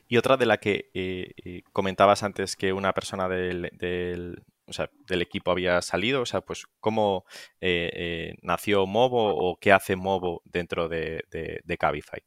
Y 0.08 0.16
otra 0.16 0.38
de 0.38 0.46
la 0.46 0.56
que 0.56 0.90
eh, 0.94 1.32
eh, 1.44 1.62
comentabas 1.72 2.22
antes 2.22 2.56
que 2.56 2.72
una 2.72 2.92
persona 2.92 3.28
del, 3.28 3.70
del, 3.78 5.22
equipo 5.22 5.50
había 5.50 5.82
salido, 5.82 6.22
o 6.22 6.26
sea, 6.26 6.40
pues 6.40 6.64
cómo 6.80 7.24
eh, 7.60 8.34
nació 8.42 8.86
Movo 8.86 9.34
o 9.34 9.56
qué 9.60 9.72
hace 9.72 9.94
Movo 9.94 10.42
dentro 10.44 10.88
de, 10.88 11.22
de, 11.30 11.78
Cabify. 11.78 12.22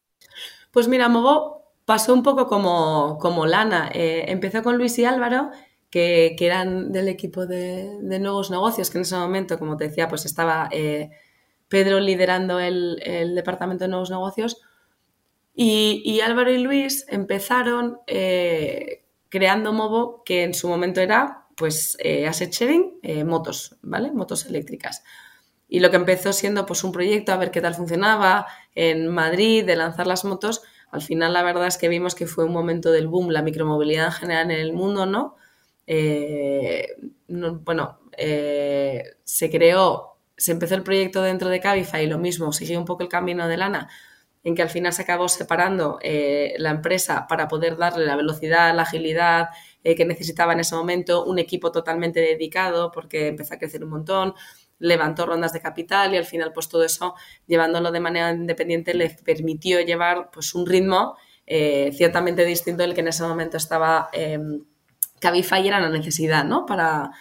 Pues 0.72 0.88
mira, 0.88 1.10
Movo 1.10 1.63
pasó 1.86 2.14
un 2.14 2.24
poco 2.24 2.48
como, 2.48 3.18
como 3.20 3.46
Lana. 3.46 3.90
empezó 3.94 4.64
con 4.64 4.78
Luis 4.78 4.98
y 5.00 5.06
Álvaro, 5.06 5.52
que, 5.90 6.36
eran 6.40 6.92
del 6.92 7.08
equipo 7.08 7.46
de, 7.46 7.98
nuevos 8.20 8.52
negocios, 8.52 8.90
que 8.90 8.98
en 8.98 9.04
ese 9.04 9.16
momento, 9.16 9.60
como 9.60 9.78
te 9.78 9.90
decía, 9.90 10.08
pues 10.08 10.26
estaba 10.26 10.70
Pedro 11.68 12.00
liderando 12.00 12.60
el, 12.60 13.02
el 13.04 13.36
departamento 13.36 13.86
de 13.86 13.90
nuevos 13.90 14.10
negocios 14.10 14.62
y, 15.56 16.20
Álvaro 16.22 16.52
y 16.52 16.58
Luis 16.58 17.06
empezaron 17.10 18.00
eh, 18.08 19.06
creando 19.30 19.72
Movo, 19.72 20.24
que 20.24 20.44
en 20.44 20.54
su 20.54 20.68
momento 20.68 21.02
era 21.02 21.46
pues 21.56 21.96
eh, 22.00 22.26
asset 22.28 22.52
sharing, 22.52 23.00
eh, 23.04 23.24
motos, 23.24 23.76
¿vale? 23.84 24.12
Motos 24.12 24.46
eléctricas. 24.48 25.04
Y 25.68 25.80
lo 25.80 25.92
que 25.92 25.98
empezó 25.98 26.34
siendo 26.34 26.66
pues 26.66 26.84
un 26.84 26.92
proyecto 26.92 27.32
a 27.32 27.38
ver 27.38 27.52
qué 27.52 27.62
tal 27.62 27.76
funcionaba 27.76 28.48
en 28.74 29.08
Madrid, 29.08 29.64
de 29.64 29.76
lanzar 29.76 30.08
las 30.08 30.26
motos, 30.26 30.64
al 30.94 31.02
final 31.02 31.34
la 31.34 31.44
verdad 31.44 31.68
es 31.68 31.78
que 31.78 31.90
vimos 31.90 32.16
que 32.16 32.28
fue 32.28 32.46
un 32.46 32.54
momento 32.54 32.92
del 32.92 33.08
boom, 33.08 33.30
la 33.30 33.42
micromovilidad 33.42 34.06
en 34.06 34.12
general 34.14 34.52
en 34.52 34.60
el 34.60 34.74
mundo, 34.74 35.06
¿no? 35.06 35.36
bueno, 37.66 38.00
se 39.24 39.50
creó, 39.50 40.18
se 40.38 40.52
empezó 40.54 40.76
el 40.76 40.84
proyecto 40.84 41.22
dentro 41.22 41.50
de 41.50 41.60
Cabify 41.60 42.06
y 42.06 42.08
lo 42.08 42.18
mismo, 42.18 42.54
siguió 42.54 42.80
un 42.80 42.86
poco 42.86 43.04
el 43.04 43.10
camino 43.10 43.48
de 43.48 43.58
Lana, 43.58 43.90
en 44.44 44.56
que 44.56 44.62
al 44.62 44.70
final 44.70 44.92
se 44.94 45.04
acabó 45.04 45.30
separando 45.30 46.00
eh, 46.02 46.56
la 46.58 46.72
empresa 46.72 47.28
para 47.28 47.48
poder 47.48 47.78
darle 47.78 48.06
la 48.06 48.16
velocidad, 48.16 48.76
la 48.76 48.82
agilidad 48.82 49.50
eh, 49.84 49.96
que 49.96 50.06
necesitaba 50.06 50.54
en 50.54 50.60
ese 50.60 50.76
momento, 50.76 51.24
un 51.26 51.40
equipo 51.40 51.72
totalmente 51.72 52.20
dedicado 52.20 52.92
porque 52.92 53.28
empezó 53.28 53.54
a 53.54 53.58
crecer 53.58 53.84
un 53.84 53.92
montón, 53.92 54.34
levantó 54.84 55.26
rondas 55.26 55.54
de 55.54 55.62
capital 55.62 56.14
y 56.14 56.18
al 56.18 56.26
final 56.26 56.52
pues 56.54 56.70
todo 56.70 56.84
eso 56.84 57.16
llevándolo 57.48 57.92
de 57.92 58.00
manera 58.00 58.32
independiente 58.32 58.94
le 58.94 59.10
permitió 59.10 59.80
llevar 59.82 60.30
pues 60.32 60.54
un 60.56 60.66
ritmo 60.66 61.16
eh, 61.46 61.92
ciertamente 61.94 62.46
distinto 62.46 62.84
del 62.84 62.94
que 62.94 63.02
en 63.02 63.08
ese 63.08 63.24
momento 63.24 63.58
estaba 63.58 64.10
Cabify 65.24 65.66
era 65.66 65.80
la 65.80 65.90
necesidad, 65.90 66.44
¿no? 66.44 66.66
Para, 66.66 67.12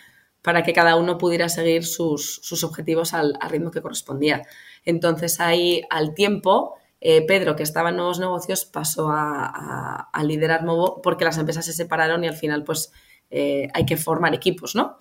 para 0.43 0.65
que 0.65 0.73
cada 0.73 0.97
uno 0.97 1.19
pudiera 1.19 1.49
seguir 1.49 1.87
sus, 1.87 2.63
objetivos 2.65 3.15
al, 3.15 3.39
ritmo 3.49 3.71
que 3.71 3.81
correspondía. 3.81 4.43
Entonces 4.85 5.41
ahí 5.41 5.83
al 5.89 6.15
tiempo 6.15 6.75
eh, 7.01 7.25
Pedro, 7.27 7.57
que 7.57 7.63
estaba 7.63 7.91
en 7.91 7.97
nuevos 7.97 8.19
negocios, 8.19 8.65
pasó 8.65 9.09
a, 9.11 10.09
liderar 10.25 10.65
Movo 10.65 11.01
porque 11.03 11.25
las 11.25 11.39
empresas 11.39 11.65
se 11.65 11.73
separaron 11.73 12.23
y 12.25 12.29
al 12.29 12.37
final 12.37 12.65
pues 12.65 12.93
eh, 13.31 13.69
hay 13.73 13.87
que 13.87 13.97
formar 13.97 14.35
equipos, 14.35 14.75
¿no? 14.75 14.97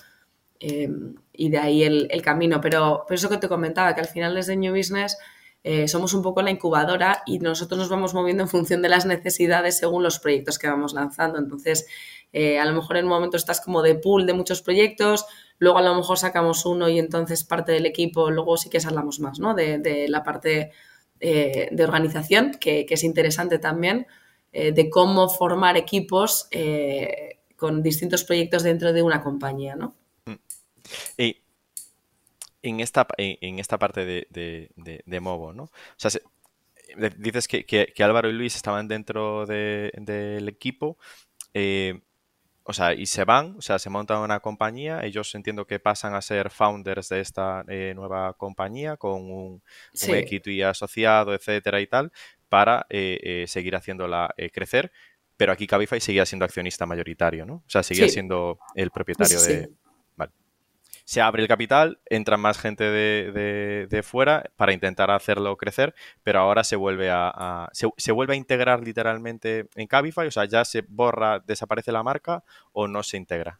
Em, 0.61 1.15
y 1.33 1.49
de 1.49 1.57
ahí 1.57 1.83
el, 1.83 2.21
camino. 2.21 2.61
Pero, 2.61 3.03
por 3.07 3.15
eso 3.15 3.29
que 3.29 3.37
te 3.37 3.49
comentaba, 3.49 3.93
que 3.95 4.01
al 4.01 4.07
final 4.07 4.35
desde 4.35 4.55
New 4.55 4.75
Business 4.75 5.17
eh, 5.63 5.87
somos 5.87 6.13
un 6.13 6.21
poco 6.21 6.41
la 6.41 6.51
incubadora 6.51 7.23
y 7.25 7.39
nosotros 7.39 7.79
nos 7.79 7.89
vamos 7.89 8.13
moviendo 8.13 8.43
en 8.43 8.49
función 8.49 8.81
de 8.81 8.89
las 8.89 9.05
necesidades 9.05 9.77
según 9.77 10.03
los 10.03 10.19
proyectos 10.19 10.59
que 10.59 10.67
vamos 10.67 10.93
lanzando. 10.93 11.39
Entonces, 11.39 11.87
a 12.33 12.63
lo 12.63 12.73
mejor 12.73 12.95
en 12.95 13.05
un 13.05 13.09
momento 13.09 13.35
estás 13.35 13.59
como 13.59 13.81
de 13.81 13.95
pool 13.95 14.25
de 14.25 14.33
muchos 14.33 14.61
proyectos, 14.61 15.25
luego 15.61 15.77
a 15.77 15.83
lo 15.83 15.93
mejor 15.93 16.17
sacamos 16.17 16.65
uno 16.65 16.89
y 16.89 16.97
entonces 16.97 17.43
parte 17.43 17.71
del 17.71 17.85
equipo, 17.85 18.31
luego 18.31 18.57
sí 18.57 18.67
que 18.67 18.79
hablamos 18.83 19.19
más, 19.19 19.39
¿no? 19.39 19.53
De, 19.53 20.07
la 20.09 20.23
parte 20.23 20.71
eh, 21.19 21.69
de 21.71 21.83
organización, 21.83 22.53
que, 22.59 22.87
es 22.89 23.03
interesante 23.03 23.59
también, 23.59 24.07
eh, 24.53 24.71
de 24.71 24.89
cómo 24.89 25.29
formar 25.29 25.77
equipos 25.77 26.47
eh, 26.49 27.41
con 27.55 27.83
distintos 27.83 28.23
proyectos 28.23 28.63
dentro 28.63 28.91
de 28.91 29.03
una 29.03 29.21
compañía, 29.21 29.75
¿no? 29.75 29.93
Y 31.17 31.41
en 32.61 32.79
esta, 32.79 33.07
en, 33.17 33.59
esta 33.59 33.77
parte 33.79 34.05
de, 34.05 34.27
de, 34.75 35.19
Movo, 35.19 35.53
¿no? 35.53 35.63
O 35.63 35.71
sea, 35.97 36.11
dices 37.17 37.47
que, 37.47 37.93
Álvaro 37.99 38.29
y 38.29 38.33
Luis 38.33 38.55
estaban 38.55 38.87
dentro 38.87 39.45
del 39.45 40.47
equipo 40.47 40.97
o 42.63 42.73
sea, 42.73 42.93
y 42.93 43.07
se 43.07 43.23
van, 43.23 43.55
o 43.57 43.61
sea, 43.61 43.79
se 43.79 43.89
montan 43.89 44.19
una 44.19 44.39
compañía, 44.39 45.01
ellos 45.03 45.33
entiendo 45.33 45.65
que 45.65 45.79
pasan 45.79 46.13
a 46.13 46.21
ser 46.21 46.51
founders 46.51 47.09
de 47.09 47.19
esta 47.19 47.65
eh, 47.67 47.93
nueva 47.95 48.33
compañía 48.33 48.97
con 48.97 49.31
un, 49.31 49.63
equity 49.93 50.61
asociado, 50.61 51.33
etcétera 51.33 51.81
y 51.81 51.87
tal, 51.87 52.11
para 52.49 52.85
eh, 52.89 53.19
eh, 53.23 53.45
seguir 53.47 53.75
haciéndola 53.75 54.33
crecer. 54.53 54.91
Pero 55.37 55.51
aquí 55.53 55.65
Cabify 55.65 55.99
seguía 55.99 56.25
siendo 56.25 56.45
accionista 56.45 56.85
mayoritario, 56.85 57.47
¿no? 57.47 57.55
O 57.55 57.69
sea, 57.69 57.81
seguía 57.81 58.07
siendo 58.07 58.59
el 58.75 58.91
propietario 58.91 59.41
de, 59.41 59.71
se 61.11 61.19
abre 61.19 61.41
el 61.41 61.49
capital, 61.49 61.99
entra 62.05 62.37
más 62.37 62.57
gente 62.57 62.85
de, 62.85 64.01
fuera 64.01 64.49
para 64.55 64.71
intentar 64.71 65.11
hacerlo 65.11 65.57
crecer, 65.57 65.93
pero 66.23 66.39
ahora 66.39 66.63
se 66.63 66.77
vuelve 66.77 67.09
a, 67.11 67.67
se, 67.73 68.11
vuelve 68.13 68.33
a 68.35 68.37
integrar 68.37 68.81
literalmente 68.81 69.67
en 69.75 69.87
Cabify, 69.87 70.27
o 70.27 70.31
sea, 70.31 70.45
ya 70.45 70.63
se 70.63 70.85
borra, 70.87 71.39
desaparece 71.45 71.91
la 71.91 72.01
marca 72.01 72.45
o 72.71 72.87
no 72.87 73.03
se 73.03 73.17
integra. 73.17 73.59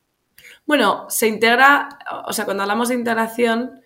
Bueno, 0.66 1.08
se 1.10 1.28
integra, 1.28 1.90
o 2.26 2.32
sea, 2.32 2.46
cuando 2.46 2.64
hablamos 2.64 2.88
de 2.88 2.96
integración, 2.96 3.82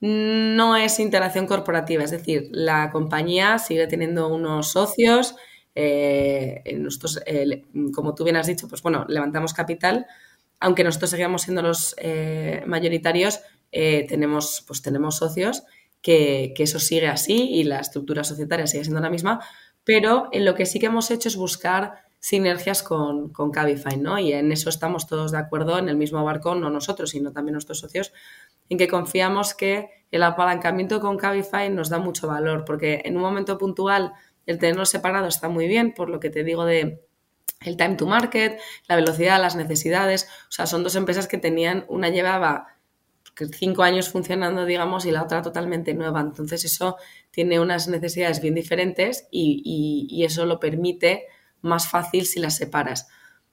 no 0.00 0.76
es 0.76 0.98
integración 0.98 1.46
corporativa, 1.46 2.02
es 2.02 2.12
decir, 2.12 2.48
la 2.52 2.90
compañía 2.90 3.58
sigue 3.58 3.86
teniendo 3.86 4.28
unos 4.28 4.70
socios, 4.70 5.36
eh, 5.74 6.62
nosotros, 6.78 7.20
como 7.94 8.14
tú 8.14 8.24
bien 8.24 8.36
has 8.36 8.46
dicho, 8.46 8.66
pues 8.66 8.80
bueno, 8.80 9.04
levantamos 9.08 9.52
capital, 9.52 10.06
aunque 10.60 10.84
nosotros 10.84 11.10
seguimos 11.10 11.42
siendo 11.42 11.62
los 11.62 11.96
eh, 11.98 12.62
mayoritarios, 12.66 13.40
eh, 13.72 14.06
tenemos, 14.08 14.62
pues 14.66 14.82
tenemos 14.82 15.16
socios 15.16 15.64
que, 16.02 16.54
eso 16.58 16.78
sigue 16.78 17.08
así 17.08 17.48
y 17.50 17.64
la 17.64 17.80
estructura 17.80 18.24
societaria 18.24 18.66
sigue 18.66 18.84
siendo 18.84 19.00
la 19.00 19.10
misma, 19.10 19.40
pero 19.84 20.28
en 20.32 20.44
lo 20.44 20.54
que 20.54 20.66
sí 20.66 20.78
que 20.78 20.86
hemos 20.86 21.10
hecho 21.10 21.28
es 21.28 21.36
buscar 21.36 22.04
sinergias 22.18 22.82
con, 22.82 23.30
con 23.32 23.50
Cabify, 23.50 23.96
¿no? 23.96 24.18
Y 24.18 24.34
en 24.34 24.52
eso 24.52 24.68
estamos 24.68 25.06
todos 25.06 25.32
de 25.32 25.38
acuerdo 25.38 25.78
en 25.78 25.88
el 25.88 25.96
mismo 25.96 26.22
barco, 26.22 26.54
no 26.54 26.68
nosotros, 26.68 27.10
sino 27.10 27.32
también 27.32 27.54
nuestros 27.54 27.78
socios, 27.78 28.12
en 28.68 28.76
que 28.76 28.88
confiamos 28.88 29.54
que 29.54 29.88
el 30.10 30.22
apalancamiento 30.22 31.00
con 31.00 31.16
Cabify 31.16 31.70
nos 31.70 31.88
da 31.88 31.98
mucho 31.98 32.28
valor, 32.28 32.64
porque 32.66 33.00
en 33.06 33.16
un 33.16 33.22
momento 33.22 33.56
puntual 33.56 34.12
el 34.44 34.58
tenerlos 34.58 34.90
separado 34.90 35.28
está 35.28 35.48
muy 35.48 35.66
bien, 35.66 35.94
por 35.94 36.10
lo 36.10 36.20
que 36.20 36.28
te 36.28 36.44
digo 36.44 36.66
de 36.66 37.02
el 37.60 37.76
time 37.76 37.96
to 37.96 38.06
market, 38.06 38.58
la 38.88 38.96
velocidad, 38.96 39.40
las 39.40 39.56
necesidades. 39.56 40.28
O 40.48 40.52
sea, 40.52 40.66
son 40.66 40.82
dos 40.82 40.96
empresas 40.96 41.28
que 41.28 41.38
tenían, 41.38 41.84
una 41.88 42.08
llevaba 42.08 42.80
cinco 43.48 43.82
años 43.82 44.08
funcionando, 44.08 44.66
digamos, 44.66 45.06
y 45.06 45.10
la 45.10 45.22
otra 45.22 45.42
totalmente 45.42 45.94
nueva. 45.94 46.20
Entonces 46.20 46.64
eso 46.64 46.96
tiene 47.30 47.60
unas 47.60 47.88
necesidades 47.88 48.40
bien 48.40 48.54
diferentes 48.54 49.26
y, 49.30 50.22
eso 50.24 50.44
lo 50.46 50.60
permite 50.60 51.26
más 51.62 51.88
fácil 51.88 52.26
si 52.26 52.40
las 52.40 52.56
separas. 52.56 53.08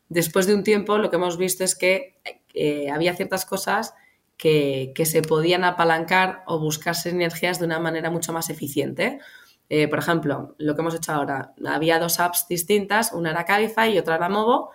Después 0.10 0.48
de 0.48 0.56
un 0.56 0.64
tiempo 0.64 0.98
lo 0.98 1.10
que 1.10 1.16
hemos 1.16 1.38
visto 1.38 1.64
es 1.64 1.76
que 1.76 2.20
eh, 2.54 2.90
había 2.92 3.16
ciertas 3.16 3.46
cosas 3.46 3.94
que, 4.38 4.94
se 5.06 5.22
podían 5.22 5.64
apalancar 5.64 6.44
o 6.46 6.60
buscar 6.60 6.96
sinergias 6.96 7.60
de 7.60 7.66
una 7.66 7.80
manera 7.80 8.10
mucho 8.10 8.34
más 8.34 8.50
eficiente. 8.50 9.20
Eh, 9.70 9.88
por 9.88 10.00
ejemplo, 10.00 10.56
lo 10.58 10.76
que 10.76 10.82
hemos 10.82 10.96
hecho 10.96 11.12
ahora, 11.12 11.54
había 11.66 12.00
dos 12.00 12.20
apps 12.20 12.48
distintas, 12.48 13.12
una 13.12 13.32
era 13.32 13.46
Cabify 13.46 13.94
y 13.94 14.00
otra 14.00 14.16
era 14.16 14.30
Movo, 14.30 14.72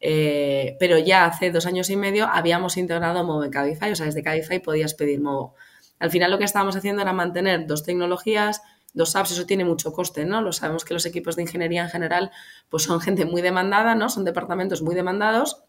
eh, 0.00 0.76
pero 0.80 0.98
ya 0.98 1.24
hace 1.24 1.50
dos 1.50 1.66
años 1.66 1.88
y 1.90 1.96
medio 1.96 2.26
habíamos 2.26 2.76
integrado 2.76 3.22
Movo 3.24 3.44
en 3.44 3.50
Cabify, 3.50 3.92
o 3.92 3.96
sea, 3.96 4.06
desde 4.06 4.22
Cabify 4.22 4.60
podías 4.60 4.94
pedir 4.94 5.20
Movo. 5.20 5.54
Al 5.98 6.10
final 6.10 6.30
lo 6.30 6.38
que 6.38 6.44
estábamos 6.44 6.74
haciendo 6.76 7.02
era 7.02 7.12
mantener 7.12 7.66
dos 7.66 7.84
tecnologías, 7.84 8.60
dos 8.92 9.14
apps, 9.16 9.32
eso 9.32 9.46
tiene 9.46 9.64
mucho 9.64 9.92
coste, 9.92 10.24
¿no? 10.24 10.42
Lo 10.42 10.52
sabemos 10.52 10.84
que 10.84 10.94
los 10.94 11.06
equipos 11.06 11.36
de 11.36 11.42
ingeniería 11.42 11.82
en 11.82 11.90
general 11.90 12.30
pues 12.68 12.82
son 12.82 13.00
gente 13.00 13.24
muy 13.24 13.42
demandada, 13.42 13.94
¿no? 13.94 14.08
Son 14.08 14.24
departamentos 14.24 14.82
muy 14.82 14.94
demandados 14.94 15.64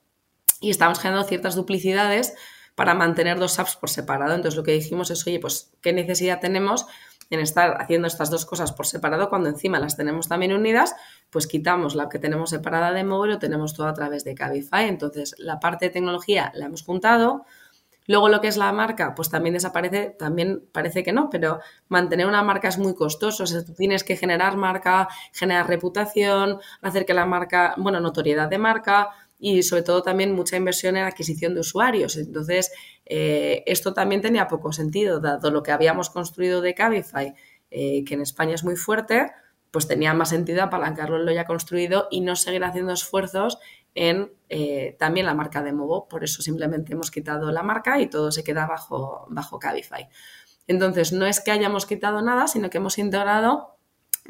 y 0.60 0.72
estamos 0.72 1.00
generando 1.00 1.28
ciertas 1.28 1.56
duplicidades 1.56 2.34
para 2.76 2.94
mantener 2.94 3.40
dos 3.40 3.58
apps 3.60 3.76
por 3.76 3.90
separado. 3.90 4.34
Entonces 4.34 4.58
lo 4.58 4.64
que 4.64 4.72
dijimos 4.74 5.10
es, 5.12 5.26
oye, 5.26 5.40
pues, 5.40 5.72
¿qué 5.82 5.94
necesidad 5.94 6.40
tenemos 6.40 6.86
en 7.30 7.40
estar 7.40 7.82
haciendo 7.82 8.08
estas 8.08 8.30
dos 8.30 8.46
cosas 8.46 8.72
por 8.72 8.86
separado 8.86 9.30
cuando 9.30 9.50
encima 9.50 9.80
las 9.80 9.98
tenemos 9.98 10.28
también 10.28 10.54
unidas? 10.54 10.96
Pues 11.30 11.48
quitamos 11.48 11.96
la 11.96 12.10
que 12.10 12.20
tenemos 12.20 12.50
separada 12.50 12.92
de 12.92 13.04
móvil 13.04 13.32
lo 13.32 13.40
tenemos 13.40 13.74
todo 13.74 13.88
a 13.88 13.94
través 13.94 14.24
de 14.24 14.36
Cabify. 14.36 14.88
Entonces 14.88 15.36
la 15.38 15.60
parte 15.60 15.86
de 15.86 15.92
tecnología 15.92 16.52
la 16.56 16.66
hemos 16.66 16.84
juntado. 16.84 17.46
Luego 18.08 18.30
lo 18.30 18.40
que 18.40 18.48
es 18.48 18.58
la 18.58 18.72
marca, 18.72 19.16
pues 19.16 19.30
también 19.30 19.54
desaparece, 19.54 20.16
también 20.20 20.64
parece 20.72 21.04
que 21.04 21.12
no, 21.12 21.30
pero 21.32 21.60
mantener 21.88 22.28
una 22.28 22.44
marca 22.44 22.68
es 22.68 22.78
muy 22.78 22.94
costoso. 22.94 23.44
O 23.44 23.48
sea, 23.48 23.66
tú 23.66 23.74
tienes 23.74 24.04
que 24.04 24.16
generar 24.16 24.58
marca, 24.58 25.08
generar 25.34 25.68
reputación, 25.68 26.60
hacer 26.82 27.06
que 27.06 27.16
la 27.16 27.26
marca, 27.26 27.74
bueno, 27.78 28.00
notoriedad 28.00 28.48
de 28.48 28.60
marca, 28.60 29.10
y 29.40 29.64
sobre 29.64 29.84
todo 29.84 30.02
también 30.02 30.34
mucha 30.34 30.56
inversión 30.56 30.98
en 30.98 31.04
adquisición 31.04 31.54
de 31.54 31.60
usuarios. 31.62 32.18
Entonces, 32.18 32.72
eh, 33.06 33.64
esto 33.66 33.94
también 33.94 34.22
tenía 34.22 34.48
poco 34.48 34.72
sentido, 34.74 35.20
dado 35.20 35.52
lo 35.52 35.64
que 35.64 35.72
habíamos 35.72 36.10
construido 36.10 36.62
de 36.62 36.74
Cabify, 36.74 37.34
eh, 37.72 38.04
que 38.04 38.14
en 38.14 38.22
España 38.22 38.56
es 38.56 38.64
muy 38.64 38.76
fuerte, 38.76 39.32
pues 39.72 39.88
tenía 39.88 40.14
más 40.14 40.30
sentido 40.30 40.64
apalancarlo 40.64 41.18
en 41.18 41.26
lo 41.26 41.32
ya 41.34 41.46
construido 41.46 42.08
y 42.10 42.22
no 42.22 42.36
seguir 42.36 42.64
haciendo 42.64 42.94
esfuerzos 42.94 43.60
en 43.94 44.32
eh, 44.50 44.96
también 45.00 45.26
la 45.26 45.34
marca 45.34 45.62
de 45.62 45.74
Movo. 45.74 46.08
Por 46.08 46.24
eso 46.24 46.42
simplemente 46.42 46.94
hemos 46.94 47.12
quitado 47.12 47.52
la 47.52 47.64
marca 47.64 48.00
y 48.00 48.08
todo 48.08 48.32
se 48.32 48.44
queda 48.44 48.66
bajo, 48.68 49.26
bajo 49.30 49.60
Cabify. 49.60 50.08
Entonces, 50.68 51.14
no 51.14 51.26
es 51.26 51.42
que 51.42 51.52
hayamos 51.52 51.86
quitado 51.86 52.22
nada, 52.22 52.48
sino 52.48 52.70
que 52.70 52.78
hemos 52.78 52.98
integrado 52.98 53.78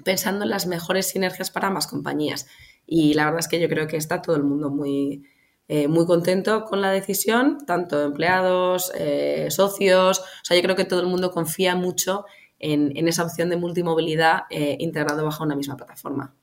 pensando 0.04 0.44
en 0.44 0.50
las 0.50 0.68
mejores 0.68 1.10
sinergias 1.10 1.52
para 1.52 1.68
ambas 1.68 1.88
compañías. 1.88 2.48
Y 2.86 3.14
la 3.14 3.26
verdad 3.26 3.40
es 3.40 3.48
que 3.48 3.60
yo 3.60 3.70
creo 3.70 3.88
que 3.88 3.98
está 3.98 4.22
todo 4.22 4.36
el 4.36 4.44
mundo 4.44 4.70
muy, 4.70 5.24
eh, 5.68 5.88
muy 5.88 6.06
contento 6.06 6.66
con 6.66 6.82
la 6.82 6.92
decisión, 6.92 7.58
tanto 7.66 8.04
empleados, 8.04 8.92
eh, 8.96 9.48
socios. 9.50 10.20
O 10.20 10.46
sea, 10.46 10.56
yo 10.56 10.62
creo 10.62 10.76
que 10.76 10.86
todo 10.86 11.00
el 11.00 11.08
mundo 11.08 11.32
confía 11.32 11.76
mucho 11.76 12.26
en, 12.60 13.08
esa 13.08 13.24
opción 13.24 13.50
de 13.50 13.58
multimovilidad 13.58 14.44
eh, 14.52 14.78
integrado 14.80 15.26
bajo 15.26 15.44
una 15.44 15.56
misma 15.56 15.76
plataforma. 15.76 16.36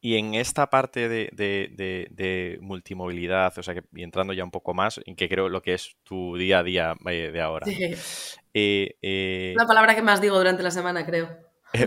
Y 0.00 0.16
en 0.16 0.34
esta 0.34 0.68
parte 0.68 1.08
de, 1.08 2.58
multimovilidad, 2.60 3.58
o 3.58 3.62
sea, 3.62 3.74
que 3.74 3.84
y 3.94 4.02
entrando 4.02 4.32
ya 4.32 4.44
un 4.44 4.50
poco 4.50 4.74
más, 4.74 5.00
en 5.06 5.16
que 5.16 5.28
creo 5.28 5.48
lo 5.48 5.62
que 5.62 5.74
es 5.74 5.96
tu 6.02 6.36
día 6.36 6.58
a 6.58 6.62
día 6.62 6.94
de 7.04 7.40
ahora. 7.40 7.66
La 8.54 9.66
palabra 9.66 9.94
que 9.94 10.02
más 10.02 10.20
digo 10.20 10.36
durante 10.38 10.62
la 10.62 10.70
semana, 10.70 11.04
creo. 11.04 11.28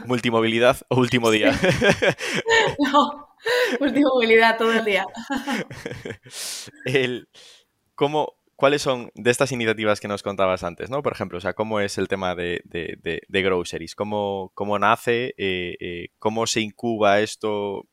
multimovilidad 0.05 0.77
o 0.89 0.97
último 0.97 1.31
día. 1.31 1.51
no, 2.79 3.26
Multimovilidad 3.79 4.57
todo 4.57 4.73
el 4.73 4.85
día. 4.85 5.05
el, 6.85 7.27
¿cómo, 7.95 8.37
¿Cuáles 8.57 8.81
son 8.81 9.11
de 9.13 9.29
estas 9.29 9.51
iniciativas 9.51 9.99
que 9.99 10.07
nos 10.07 10.23
contabas 10.23 10.63
antes, 10.63 10.89
¿no? 10.89 11.03
Por 11.03 11.13
ejemplo, 11.13 11.37
o 11.37 11.41
sea, 11.41 11.53
¿cómo 11.53 11.79
es 11.79 11.99
el 11.99 12.07
tema 12.07 12.33
de, 12.33 12.59
de, 12.65 13.41
groceries? 13.43 13.93
¿Cómo, 13.93 14.51
cómo 14.55 14.79
nace? 14.79 15.35
Eh, 15.37 15.77
eh, 15.79 16.07
¿Cómo 16.17 16.47
se 16.47 16.61
incuba 16.61 17.19
esto? 17.19 17.87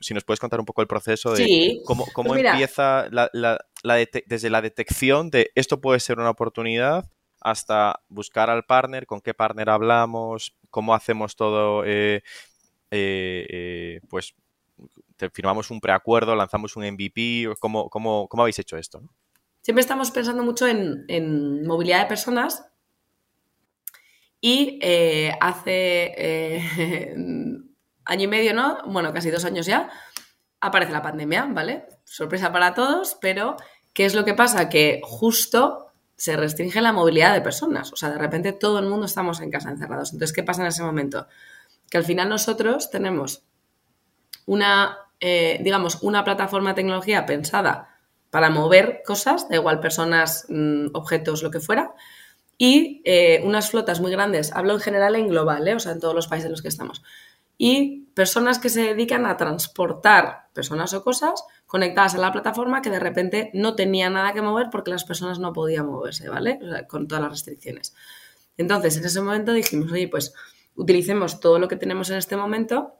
Si 0.00 0.12
nos 0.12 0.24
puedes 0.24 0.38
contar 0.38 0.60
un 0.60 0.66
poco 0.66 0.82
el 0.82 0.88
proceso 0.88 1.32
de 1.32 1.80
cómo, 1.86 2.04
cómo 2.12 2.34
pues 2.34 2.44
empieza 2.44 3.08
la, 3.10 3.30
la, 3.32 3.58
desde 4.26 4.50
la 4.50 4.60
detección 4.60 5.30
de 5.30 5.52
esto 5.54 5.80
puede 5.80 6.00
ser 6.00 6.18
una 6.18 6.28
oportunidad 6.28 7.10
hasta 7.40 8.02
buscar 8.10 8.50
al 8.50 8.64
partner, 8.64 9.06
con 9.06 9.22
qué 9.22 9.32
partner 9.32 9.70
hablamos, 9.70 10.54
cómo 10.68 10.92
hacemos 10.92 11.34
todo, 11.34 11.82
eh, 11.86 12.20
pues 14.10 14.34
firmamos 15.28 15.70
un 15.70 15.80
preacuerdo, 15.80 16.34
lanzamos 16.34 16.76
un 16.76 16.84
MVP, 16.84 17.48
¿cómo, 17.58 17.90
cómo, 17.90 18.28
cómo 18.28 18.42
habéis 18.42 18.58
hecho 18.58 18.76
esto? 18.76 19.02
Siempre 19.60 19.80
estamos 19.82 20.10
pensando 20.10 20.42
mucho 20.42 20.66
en, 20.66 21.66
movilidad 21.66 22.00
de 22.00 22.06
personas 22.06 22.64
y 24.40 24.78
eh, 24.80 25.32
hace 25.40 26.14
eh, 26.16 27.14
año 28.06 28.24
y 28.24 28.26
medio, 28.26 28.54
¿no? 28.54 28.78
Bueno, 28.86 29.12
casi 29.12 29.30
dos 29.30 29.44
años 29.44 29.66
ya, 29.66 29.90
aparece 30.60 30.92
la 30.92 31.02
pandemia, 31.02 31.46
¿vale? 31.50 31.86
Sorpresa 32.04 32.50
para 32.52 32.74
todos, 32.74 33.18
pero 33.20 33.56
¿qué 33.92 34.06
es 34.06 34.14
lo 34.14 34.24
que 34.24 34.34
pasa? 34.34 34.68
Que 34.68 35.00
justo 35.04 35.92
se 36.16 36.36
restringe 36.36 36.80
la 36.80 36.92
movilidad 36.92 37.34
de 37.34 37.40
personas. 37.40 37.92
O 37.92 37.96
sea, 37.96 38.10
de 38.10 38.18
repente 38.18 38.52
todo 38.52 38.78
el 38.78 38.86
mundo 38.86 39.06
estamos 39.06 39.40
en 39.40 39.50
casa 39.50 39.70
encerrados. 39.70 40.12
Entonces, 40.12 40.34
¿qué 40.34 40.42
pasa 40.42 40.62
en 40.62 40.68
ese 40.68 40.82
momento? 40.82 41.26
Que 41.90 41.98
al 41.98 42.04
final 42.04 42.28
nosotros 42.28 42.90
tenemos 42.90 43.42
una 44.46 44.98
eh, 45.20 45.60
digamos, 45.62 46.02
una 46.02 46.24
plataforma 46.24 46.70
de 46.70 46.76
tecnología 46.76 47.26
pensada 47.26 47.98
para 48.30 48.50
mover 48.50 49.02
cosas, 49.04 49.48
da 49.48 49.56
igual 49.56 49.80
personas, 49.80 50.46
mm, 50.48 50.88
objetos, 50.94 51.42
lo 51.42 51.50
que 51.50 51.60
fuera, 51.60 51.94
y 52.56 53.02
eh, 53.04 53.42
unas 53.44 53.70
flotas 53.70 54.00
muy 54.00 54.10
grandes, 54.10 54.52
hablo 54.52 54.74
en 54.74 54.80
general 54.80 55.16
en 55.16 55.28
global, 55.28 55.66
¿eh? 55.66 55.74
o 55.74 55.80
sea, 55.80 55.92
en 55.92 56.00
todos 56.00 56.14
los 56.14 56.28
países 56.28 56.46
en 56.46 56.52
los 56.52 56.62
que 56.62 56.68
estamos, 56.68 57.02
y 57.58 58.06
personas 58.14 58.58
que 58.58 58.70
se 58.70 58.82
dedican 58.82 59.26
a 59.26 59.36
transportar 59.36 60.48
personas 60.54 60.94
o 60.94 61.04
cosas 61.04 61.44
conectadas 61.66 62.14
a 62.14 62.18
la 62.18 62.32
plataforma 62.32 62.80
que 62.80 62.88
de 62.90 62.98
repente 62.98 63.50
no 63.52 63.74
tenía 63.74 64.08
nada 64.08 64.32
que 64.32 64.40
mover 64.40 64.68
porque 64.70 64.90
las 64.90 65.04
personas 65.04 65.38
no 65.38 65.52
podían 65.52 65.86
moverse, 65.86 66.28
¿vale? 66.28 66.58
con 66.88 67.06
todas 67.06 67.22
las 67.22 67.32
restricciones. 67.32 67.94
Entonces, 68.56 68.96
en 68.96 69.04
ese 69.04 69.20
momento 69.20 69.52
dijimos, 69.52 69.92
oye, 69.92 70.08
pues 70.08 70.34
utilicemos 70.74 71.40
todo 71.40 71.58
lo 71.58 71.68
que 71.68 71.76
tenemos 71.76 72.08
en 72.10 72.16
este 72.16 72.36
momento 72.36 72.94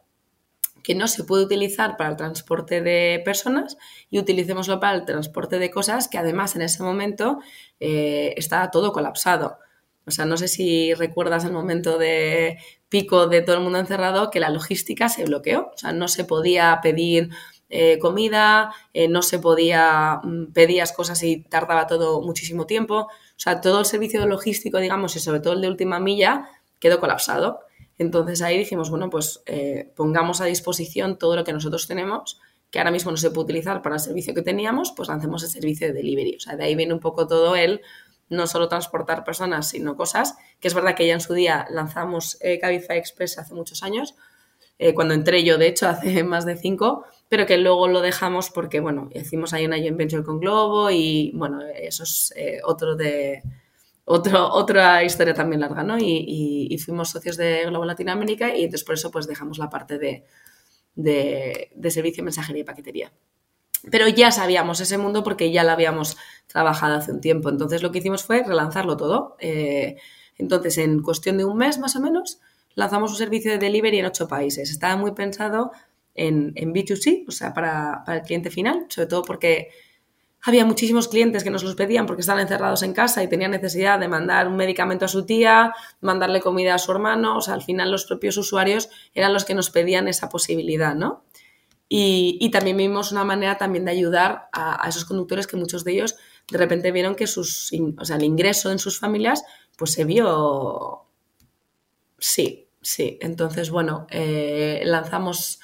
que 0.83 0.95
no 0.95 1.09
se 1.09 1.25
puede 1.25 1.45
utilizar 1.45 1.97
para 1.97 2.11
el 2.11 2.17
transporte 2.17 2.81
de 2.81 3.21
personas 3.25 3.77
y 4.11 4.19
utilicémoslo 4.19 4.81
para 4.81 4.97
el 4.97 5.05
transporte 5.05 5.59
de 5.59 5.71
cosas 5.71 6.09
que 6.09 6.19
además 6.19 6.57
en 6.57 6.63
ese 6.63 6.83
momento 6.83 7.39
eh, 7.79 8.35
está 8.37 8.71
todo 8.71 8.93
colapsado. 8.93 9.59
O 10.07 10.11
sea, 10.11 10.25
no 10.25 10.37
sé 10.37 10.49
si 10.49 10.95
recuerdas 10.95 11.45
el 11.45 11.53
momento 11.53 11.99
de 11.99 12.59
pico 12.89 13.29
de 13.29 13.43
todo 13.43 13.57
el 13.57 13.63
mundo 13.63 13.79
encerrado 13.79 14.31
que 14.31 14.41
la 14.41 14.51
logística 14.51 15.09
se 15.09 15.25
bloqueó. 15.25 15.71
O 15.75 15.79
sea, 15.79 15.93
no 15.93 16.09
se 16.09 16.25
podía 16.25 16.81
pedir 16.83 17.31
eh, 17.69 17.99
comida, 18.01 18.75
eh, 18.93 19.07
no 19.09 19.23
se 19.23 19.39
podía, 19.39 20.21
mm, 20.25 20.53
pedías 20.53 20.93
cosas 20.93 21.23
y 21.23 21.43
tardaba 21.43 21.87
todo 21.87 22.21
muchísimo 22.23 22.67
tiempo. 22.67 22.97
O 23.03 23.09
sea, 23.37 23.61
todo 23.61 23.81
el 23.81 23.87
servicio 23.87 24.27
logístico, 24.27 24.79
digamos, 24.79 25.15
y 25.17 25.21
sobre 25.21 25.41
todo 25.41 25.53
el 25.53 25.61
de 25.61 25.69
última 25.69 26.01
milla, 26.01 26.49
quedó 26.81 26.99
colapsado. 26.99 27.61
Entonces 28.01 28.41
ahí 28.41 28.57
dijimos, 28.57 28.89
bueno, 28.89 29.11
pues 29.11 29.43
eh, 29.45 29.93
pongamos 29.95 30.41
a 30.41 30.47
disposición 30.47 31.19
todo 31.19 31.37
lo 31.37 31.45
que 31.45 31.53
nosotros 31.53 31.87
tenemos, 31.87 32.41
que 32.71 32.79
ahora 32.79 32.91
mismo 32.91 33.11
no 33.11 33.19
se 33.19 33.31
puede 33.31 33.45
utilizar 33.45 33.83
para 33.83 33.97
el 33.97 34.01
servicio 34.01 34.33
que 34.33 34.41
teníamos, 34.41 34.93
pues 34.97 35.11
lancemos 35.11 35.43
el 35.43 35.51
servicio 35.51 35.87
de 35.87 35.93
delivery. 35.93 36.37
O 36.37 36.41
sea, 36.41 36.57
de 36.57 36.65
ahí 36.65 36.75
viene 36.75 36.95
un 36.95 37.01
poco 37.01 37.27
todo 37.27 37.57
el 37.57 37.83
no 38.31 38.47
solo 38.47 38.69
transportar 38.69 39.23
personas, 39.23 39.69
sino 39.69 39.99
cosas, 39.99 40.39
que 40.61 40.69
es 40.69 40.73
verdad 40.73 40.95
que 40.95 41.07
ya 41.07 41.13
en 41.13 41.21
su 41.21 41.35
día 41.35 41.67
lanzamos 41.69 42.39
eh, 42.41 42.59
Cabify 42.59 42.97
Express 42.97 43.37
hace 43.37 43.53
muchos 43.53 43.83
años, 43.83 44.15
eh, 44.79 44.95
cuando 44.95 45.13
entré 45.13 45.45
yo, 45.45 45.59
de 45.59 45.67
hecho, 45.67 45.87
hace 45.91 46.25
más 46.25 46.47
de 46.47 46.57
cinco, 46.57 47.05
pero 47.29 47.45
que 47.45 47.59
luego 47.59 47.87
lo 47.87 48.01
dejamos 48.01 48.49
porque, 48.49 48.81
bueno, 48.81 49.11
hicimos 49.13 49.53
ahí 49.53 49.67
una 49.67 49.77
joint 49.77 49.99
venture 49.99 50.25
con 50.25 50.41
Globo 50.41 50.91
y, 50.91 51.33
bueno, 51.35 51.61
eso 51.75 52.05
es 52.05 52.33
eh, 52.35 52.61
otro 52.65 52.97
de, 52.97 53.43
otra 54.05 55.05
historia 55.05 55.35
también 55.35 55.61
larga, 55.61 55.83
¿no? 55.83 55.97
Y, 55.99 56.77
fuimos 56.85 57.11
socios 57.11 57.37
de 57.37 57.67
Global 57.67 57.89
Latinoamérica 57.89 58.55
y 58.57 58.65
entonces 58.65 58.85
por 58.85 58.95
eso 58.95 59.11
pues 59.11 59.27
dejamos 59.27 59.59
la 59.59 59.69
parte 59.69 59.99
de, 59.99 60.25
de, 60.95 61.91
servicio, 61.91 62.25
mensajería 62.25 62.63
y 62.63 62.65
paquetería. 62.65 63.13
Pero 63.91 64.09
ya 64.09 64.31
sabíamos 64.31 64.81
ese 64.81 64.99
mundo 64.99 65.23
porque 65.23 65.51
ya 65.53 65.65
lo 65.65 65.71
habíamos 65.71 66.17
trabajado 66.47 66.97
hace 66.97 67.13
un 67.13 67.21
tiempo. 67.21 67.49
Entonces 67.49 67.83
lo 67.83 67.93
que 67.93 67.99
hicimos 67.99 68.25
fue 68.25 68.43
relanzarlo 68.43 68.97
todo. 68.97 69.37
Eh, 69.39 69.97
entonces, 70.37 70.79
en 70.79 71.03
cuestión 71.03 71.39
de 71.39 71.45
un 71.45 71.57
mes 71.57 71.79
más 71.79 71.97
o 71.97 72.01
menos, 72.01 72.41
lanzamos 72.75 73.11
un 73.13 73.17
servicio 73.17 73.53
de 73.53 73.59
delivery 73.59 73.99
en 73.99 74.07
ocho 74.07 74.29
países. 74.29 74.71
Estaba 74.71 74.97
muy 74.97 75.13
pensado 75.13 75.73
en, 76.15 76.53
en 76.57 76.73
B2C, 76.75 77.25
o 77.29 77.31
sea, 77.31 77.55
para, 77.55 78.03
para, 78.05 78.19
el 78.19 78.25
cliente 78.25 78.51
final, 78.51 78.87
sobre 78.89 79.07
todo 79.07 79.23
porque 79.23 79.69
había 80.43 80.65
muchísimos 80.65 81.09
clientes 81.09 81.45
que 81.45 81.51
nos 81.51 81.63
los 81.63 81.75
pedían 81.75 82.07
porque 82.07 82.21
estaban 82.21 82.41
encerrados 82.43 82.83
en 82.83 82.95
casa 82.95 83.23
y 83.23 83.29
tenían 83.29 83.51
necesidad 83.51 83.99
de 83.99 84.09
mandar 84.09 84.49
un 84.49 84.57
medicamento 84.57 85.05
a 85.05 85.09
su 85.09 85.27
tía, 85.27 85.75
mandarle 86.01 86.41
comida 86.41 86.75
a 86.75 86.79
su 86.79 86.93
hermano, 86.93 87.37
o 87.37 87.41
sea, 87.41 87.55
al 87.55 87.63
final 87.63 87.91
los 87.91 88.07
propios 88.07 88.37
usuarios 88.37 88.89
eran 89.15 89.33
los 89.33 89.45
que 89.45 89.55
nos 89.55 89.71
pedían 89.71 90.09
esa 90.09 90.29
posibilidad, 90.29 90.95
¿no? 90.95 91.25
Y, 91.93 92.49
también 92.53 92.77
vimos 92.77 93.11
una 93.11 93.25
manera 93.25 93.59
también 93.59 93.85
de 93.85 93.91
ayudar 93.91 94.49
a, 94.53 94.89
esos 94.89 95.05
conductores 95.05 95.49
que 95.49 95.57
muchos 95.57 95.83
de 95.83 95.93
ellos 95.93 96.15
de 96.49 96.57
repente 96.57 96.93
vieron 96.93 97.17
que 97.17 97.27
sus, 97.27 97.73
o 97.99 98.05
sea, 98.05 98.15
el 98.15 98.23
ingreso 98.23 98.71
en 98.71 98.79
sus 98.79 99.01
familias 99.01 99.43
pues 99.77 99.91
se 99.93 100.05
vio, 100.05 101.07
sí, 102.17 102.69
sí. 102.81 103.19
Entonces, 103.21 103.71
bueno, 103.71 104.07
eh, 104.09 104.83
lanzamos 104.85 105.59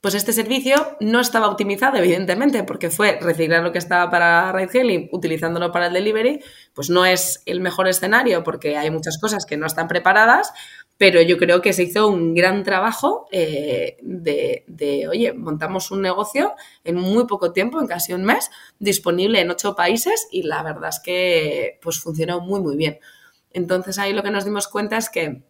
pues 0.00 0.14
este 0.14 0.32
servicio 0.32 0.96
no 1.00 1.20
estaba 1.20 1.48
optimizado, 1.48 1.98
evidentemente, 1.98 2.64
porque 2.64 2.88
fue 2.88 3.18
reciclar 3.20 3.62
lo 3.62 3.70
que 3.70 3.78
estaba 3.78 4.10
para 4.10 4.50
ride 4.52 5.10
utilizándolo 5.12 5.72
para 5.72 5.88
el 5.88 5.92
delivery, 5.92 6.40
pues 6.72 6.88
no 6.88 7.04
es 7.04 7.42
el 7.44 7.60
mejor 7.60 7.86
escenario 7.86 8.42
porque 8.42 8.78
hay 8.78 8.90
muchas 8.90 9.18
cosas 9.18 9.44
que 9.44 9.58
no 9.58 9.66
están 9.66 9.88
preparadas, 9.88 10.52
pero 10.96 11.20
yo 11.20 11.36
creo 11.36 11.60
que 11.60 11.74
se 11.74 11.82
hizo 11.82 12.08
un 12.08 12.34
gran 12.34 12.62
trabajo 12.62 13.26
eh, 13.30 13.98
de, 14.00 15.06
oye, 15.08 15.34
montamos 15.34 15.90
un 15.90 16.00
negocio 16.00 16.54
en 16.82 16.96
muy 16.96 17.26
poco 17.26 17.52
tiempo, 17.52 17.78
en 17.78 17.86
casi 17.86 18.14
un 18.14 18.24
mes, 18.24 18.50
disponible 18.78 19.40
en 19.40 19.50
ocho 19.50 19.74
países 19.74 20.28
y 20.30 20.44
la 20.44 20.62
verdad 20.62 20.88
es 20.88 21.00
que 21.00 21.78
pues 21.82 22.00
funcionó 22.00 22.40
muy, 22.40 22.60
muy 22.60 22.76
bien. 22.76 22.98
Entonces 23.52 23.98
ahí 23.98 24.14
lo 24.14 24.22
que 24.22 24.30
nos 24.30 24.46
dimos 24.46 24.66
cuenta 24.66 24.96
es 24.96 25.10
que 25.10 25.42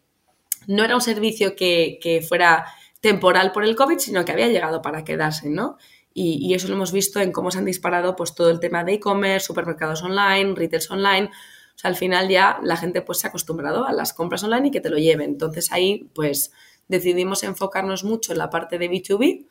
no 0.66 0.84
era 0.84 0.96
un 0.96 1.00
servicio 1.00 1.54
que 1.54 2.24
fuera 2.28 2.64
temporal 3.00 3.52
por 3.52 3.64
el 3.64 3.76
COVID, 3.76 3.98
sino 3.98 4.24
que 4.24 4.32
había 4.32 4.48
llegado 4.48 4.82
para 4.82 5.04
quedarse, 5.04 5.48
¿no? 5.48 5.78
Y, 6.12 6.52
eso 6.54 6.68
lo 6.68 6.74
hemos 6.74 6.92
visto 6.92 7.20
en 7.20 7.32
cómo 7.32 7.50
se 7.50 7.58
han 7.58 7.64
disparado 7.64 8.16
pues 8.16 8.34
todo 8.34 8.50
el 8.50 8.58
tema 8.58 8.82
de 8.84 8.94
e-commerce, 8.94 9.46
supermercados 9.46 10.02
online, 10.02 10.54
retails 10.54 10.90
online. 10.90 11.26
O 11.28 11.78
sea, 11.78 11.88
al 11.88 11.96
final 11.96 12.28
ya 12.28 12.58
la 12.62 12.76
gente 12.76 13.00
pues 13.00 13.20
se 13.20 13.26
ha 13.26 13.30
acostumbrado 13.30 13.86
a 13.86 13.92
las 13.92 14.12
compras 14.12 14.42
online 14.42 14.68
y 14.68 14.70
que 14.70 14.80
te 14.80 14.90
lo 14.90 14.98
lleven. 14.98 15.30
Entonces 15.30 15.70
ahí 15.72 16.10
pues 16.14 16.52
decidimos 16.88 17.44
enfocarnos 17.44 18.02
mucho 18.02 18.32
en 18.32 18.38
la 18.38 18.50
parte 18.50 18.76
de 18.78 18.90
B2B, 18.90 19.46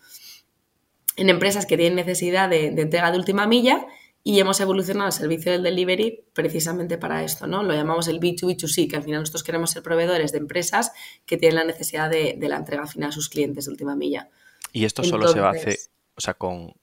en 1.16 1.30
empresas 1.30 1.66
que 1.66 1.78
tienen 1.78 1.96
necesidad 1.96 2.50
de, 2.50 2.72
de 2.72 2.82
entrega 2.82 3.12
de 3.12 3.18
última 3.18 3.48
milla 3.48 3.88
y 4.30 4.40
hemos 4.40 4.60
evolucionado 4.60 5.08
el 5.08 5.14
servicio 5.14 5.52
del 5.52 5.64
delivery 5.64 6.24
precisamente 6.34 7.00
para 7.00 7.24
esto, 7.24 7.48
¿no? 7.48 7.64
Lo 7.64 7.74
llamamos 7.74 8.08
el 8.08 8.20
B2B2C, 8.20 8.88
que 8.88 8.96
al 8.96 9.02
final 9.02 9.22
nosotros 9.22 9.44
queremos 9.44 9.72
ser 9.72 9.82
proveedores 9.82 10.32
de 10.32 10.38
empresas 10.38 10.92
que 11.26 11.38
tienen 11.38 11.56
la 11.56 11.64
necesidad 11.64 12.12
de, 12.12 12.38
la 12.40 12.58
entrega 12.58 12.86
final 12.86 13.10
a 13.10 13.12
sus 13.12 13.28
clientes 13.28 13.66
de 13.66 13.72
última 13.72 13.96
milla. 13.96 14.30
Y 14.72 14.86
esto 14.86 15.04
solo 15.04 15.28
se 15.30 15.40
hace, 15.40 15.80
o 16.16 16.22
sea, 16.22 16.36
con, 16.36 16.76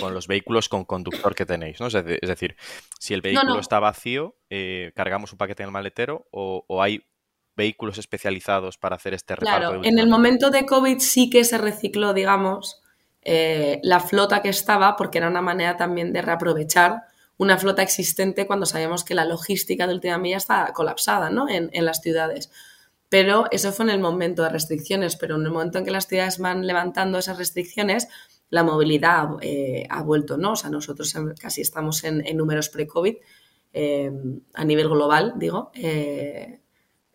los 0.00 0.28
vehículos 0.28 0.68
con 0.68 0.84
conductor 0.84 1.34
que 1.34 1.46
tenéis, 1.46 1.80
¿no? 1.80 1.88
Es 1.88 1.94
decir, 1.94 2.54
si 3.00 3.12
el 3.12 3.22
vehículo 3.22 3.58
está 3.58 3.80
vacío, 3.80 4.36
eh, 4.50 4.92
cargamos 4.94 5.32
un 5.32 5.38
paquete 5.38 5.64
en 5.64 5.70
el 5.70 5.72
maletero 5.72 6.28
o, 6.30 6.80
hay 6.80 7.02
vehículos 7.56 7.98
especializados 7.98 8.78
para 8.78 8.94
hacer 8.94 9.14
este 9.14 9.34
reparto. 9.34 9.68
Claro, 9.68 9.84
en 9.84 9.98
el 9.98 10.08
momento 10.08 10.50
de 10.50 10.64
COVID 10.64 11.00
sí 11.00 11.28
que 11.28 11.42
se 11.42 11.58
recicló, 11.58 12.14
digamos, 12.14 12.79
eh, 13.22 13.80
la 13.82 14.00
flota 14.00 14.40
que 14.40 14.48
estaba, 14.48 14.96
porque 14.96 15.18
era 15.18 15.28
una 15.28 15.42
manera 15.42 15.76
también 15.76 16.12
de 16.12 16.22
reaprovechar 16.22 17.02
una 17.36 17.58
flota 17.58 17.82
existente 17.82 18.46
cuando 18.46 18.66
sabíamos 18.66 19.04
que 19.04 19.14
la 19.14 19.24
logística 19.24 19.86
de 19.86 19.94
última 19.94 20.18
milla 20.18 20.36
está 20.36 20.72
colapsada 20.74 21.30
¿no? 21.30 21.46
en, 21.48 21.84
las 21.84 22.00
ciudades. 22.00 22.50
Pero 23.08 23.46
eso 23.50 23.72
fue 23.72 23.86
en 23.86 23.90
el 23.90 24.00
momento 24.00 24.42
de 24.42 24.50
restricciones, 24.50 25.16
pero 25.16 25.36
en 25.36 25.42
el 25.42 25.50
momento 25.50 25.78
en 25.78 25.84
que 25.84 25.90
las 25.90 26.06
ciudades 26.06 26.38
van 26.38 26.66
levantando 26.66 27.18
esas 27.18 27.38
restricciones, 27.38 28.08
la 28.50 28.62
movilidad 28.62 29.28
eh, 29.40 29.86
ha 29.88 30.02
vuelto, 30.02 30.36
¿no? 30.36 30.52
O 30.52 30.56
sea, 30.56 30.70
nosotros 30.70 31.14
casi 31.40 31.62
estamos 31.62 32.04
en, 32.04 32.22
números 32.36 32.68
pre-COVID, 32.68 33.16
eh, 33.72 34.12
a 34.52 34.64
nivel 34.64 34.88
global, 34.88 35.34
digo. 35.36 35.72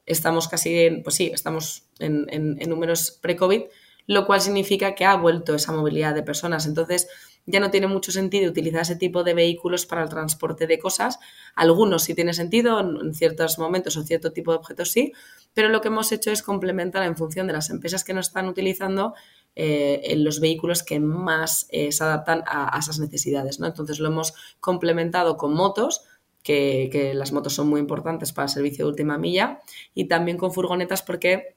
estamos 0.05 0.47
casi 0.47 0.79
en, 0.79 1.03
pues 1.03 1.15
sí, 1.15 1.31
estamos 1.33 1.87
en, 1.99 2.25
en 2.29 2.69
números 2.69 3.11
pre-COVID, 3.21 3.65
lo 4.07 4.25
cual 4.25 4.41
significa 4.41 4.95
que 4.95 5.05
ha 5.05 5.15
vuelto 5.15 5.55
esa 5.55 5.71
movilidad 5.71 6.13
de 6.13 6.23
personas. 6.23 6.65
Entonces, 6.65 7.07
ya 7.45 7.59
no 7.59 7.69
tiene 7.69 7.87
mucho 7.87 8.11
sentido 8.11 8.49
utilizar 8.49 8.81
ese 8.81 8.95
tipo 8.95 9.23
de 9.23 9.33
vehículos 9.33 9.85
para 9.85 10.03
el 10.03 10.09
transporte 10.09 10.67
de 10.67 10.79
cosas. 10.79 11.19
Algunos 11.55 12.03
sí 12.03 12.15
tiene 12.15 12.33
sentido, 12.33 12.79
en 12.79 13.13
ciertos 13.13 13.59
momentos 13.59 13.97
o 13.97 14.03
cierto 14.03 14.31
tipo 14.31 14.51
de 14.51 14.57
objetos 14.57 14.91
sí, 14.91 15.13
pero 15.53 15.69
lo 15.69 15.81
que 15.81 15.89
hemos 15.89 16.11
hecho 16.11 16.31
es 16.31 16.41
complementar 16.41 17.03
en 17.03 17.15
función 17.15 17.47
de 17.47 17.53
las 17.53 17.69
empresas 17.69 18.03
que 18.03 18.13
nos 18.13 18.27
están 18.27 18.47
utilizando 18.47 19.13
eh, 19.55 20.15
los 20.17 20.39
vehículos 20.39 20.83
que 20.83 20.99
más 20.99 21.67
eh, 21.69 21.91
se 21.91 22.03
adaptan 22.03 22.43
a, 22.47 22.77
esas 22.79 22.99
necesidades. 22.99 23.59
¿no? 23.59 23.67
Entonces 23.67 23.99
lo 23.99 24.07
hemos 24.07 24.33
complementado 24.59 25.37
con 25.37 25.53
motos, 25.53 26.03
que 26.43 27.11
las 27.15 27.31
motos 27.31 27.53
son 27.53 27.67
muy 27.69 27.79
importantes 27.79 28.31
para 28.31 28.45
el 28.45 28.51
servicio 28.51 28.85
de 28.85 28.91
última 28.91 29.17
milla, 29.17 29.61
y 29.95 30.07
también 30.07 30.37
con 30.37 30.53
furgonetas 30.53 31.01
porque 31.01 31.55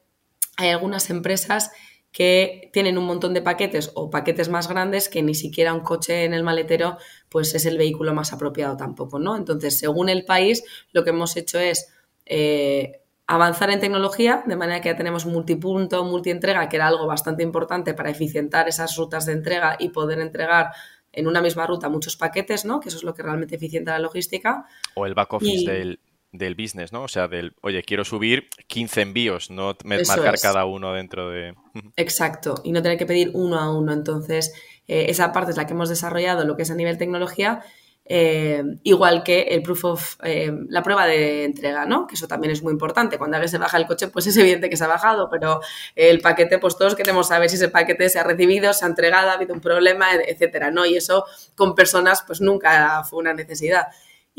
hay 0.56 0.70
algunas 0.70 1.10
empresas 1.10 1.70
que 2.12 2.70
tienen 2.72 2.98
un 2.98 3.04
montón 3.04 3.34
de 3.34 3.42
paquetes 3.42 3.92
o 3.94 4.10
paquetes 4.10 4.48
más 4.48 4.68
grandes 4.68 5.08
que 5.08 5.22
ni 5.22 5.34
siquiera 5.34 5.74
un 5.74 5.80
coche 5.80 6.24
en 6.24 6.34
el 6.34 6.42
maletero 6.42 6.98
pues 7.28 7.54
es 7.54 7.66
el 7.66 7.78
vehículo 7.78 8.14
más 8.14 8.32
apropiado 8.32 8.76
tampoco, 8.76 9.18
¿no? 9.18 9.36
Entonces, 9.36 9.78
según 9.78 10.08
el 10.08 10.24
país, 10.24 10.64
lo 10.92 11.04
que 11.04 11.10
hemos 11.10 11.36
hecho 11.36 11.58
es 11.58 11.92
eh, 12.24 13.02
avanzar 13.26 13.70
en 13.70 13.80
tecnología, 13.80 14.42
de 14.46 14.56
manera 14.56 14.80
que 14.80 14.88
ya 14.88 14.96
tenemos 14.96 15.26
multipunto, 15.26 16.02
multientrega, 16.04 16.68
que 16.68 16.76
era 16.76 16.88
algo 16.88 17.06
bastante 17.06 17.42
importante 17.42 17.92
para 17.92 18.10
eficientar 18.10 18.68
esas 18.68 18.96
rutas 18.96 19.26
de 19.26 19.34
entrega 19.34 19.76
y 19.78 19.90
poder 19.90 20.18
entregar 20.20 20.70
en 21.12 21.26
una 21.26 21.42
misma 21.42 21.66
ruta 21.66 21.88
muchos 21.88 22.16
paquetes, 22.16 22.64
¿no? 22.64 22.80
Que 22.80 22.88
eso 22.88 22.98
es 22.98 23.04
lo 23.04 23.14
que 23.14 23.22
realmente 23.22 23.56
eficienta 23.56 23.92
la 23.92 23.98
logística. 23.98 24.66
O 24.94 25.04
el 25.04 25.14
back 25.14 25.34
office 25.34 25.70
del, 25.70 26.00
del 26.32 26.54
business, 26.54 26.92
¿no? 26.92 27.02
O 27.02 27.08
sea, 27.08 27.28
del, 27.28 27.54
oye, 27.62 27.82
quiero 27.82 28.04
subir 28.04 28.48
15 28.66 29.00
envíos, 29.00 29.50
no 29.50 29.76
marcar 29.84 30.38
cada 30.40 30.64
uno 30.64 30.92
dentro 30.92 31.30
de... 31.30 31.54
Exacto, 31.96 32.60
y 32.64 32.72
no 32.72 32.82
tener 32.82 32.98
que 32.98 33.06
pedir 33.06 33.30
uno 33.34 33.58
a 33.58 33.76
uno. 33.76 33.92
Entonces, 33.92 34.52
eh, 34.86 35.06
esa 35.08 35.32
parte 35.32 35.52
es 35.52 35.56
la 35.56 35.66
que 35.66 35.72
hemos 35.72 35.88
desarrollado, 35.88 36.44
lo 36.44 36.56
que 36.56 36.62
es 36.62 36.70
a 36.70 36.74
nivel 36.74 36.98
tecnología, 36.98 37.62
eh, 38.10 38.62
igual 38.84 39.22
que 39.22 39.42
el 39.42 39.62
proof 39.62 39.84
of, 39.84 40.16
eh, 40.22 40.50
la 40.68 40.82
prueba 40.82 41.06
de 41.06 41.44
entrega, 41.44 41.84
¿no? 41.84 42.06
Que 42.06 42.14
eso 42.14 42.26
también 42.26 42.52
es 42.52 42.62
muy 42.62 42.72
importante. 42.72 43.18
Cuando 43.18 43.36
alguien 43.36 43.50
se 43.50 43.58
baja 43.58 43.76
el 43.76 43.86
coche, 43.86 44.08
pues 44.08 44.26
es 44.26 44.36
evidente 44.36 44.70
que 44.70 44.78
se 44.78 44.84
ha 44.84 44.88
bajado, 44.88 45.28
pero 45.30 45.60
el 45.94 46.20
paquete, 46.20 46.58
pues 46.58 46.76
todos 46.76 46.94
queremos 46.94 47.28
saber 47.28 47.50
si 47.50 47.56
ese 47.56 47.68
paquete 47.68 48.08
se 48.08 48.18
ha 48.18 48.24
recibido, 48.24 48.72
se 48.72 48.84
ha 48.86 48.88
entregado, 48.88 49.30
ha 49.30 49.34
habido 49.34 49.54
un 49.54 49.60
problema, 49.60 50.06
etcétera, 50.14 50.70
¿no? 50.70 50.86
Y 50.86 50.96
eso 50.96 51.24
con 51.54 51.74
personas, 51.74 52.22
pues 52.26 52.40
nunca 52.40 53.04
fue 53.04 53.18
una 53.18 53.34
necesidad. 53.34 53.88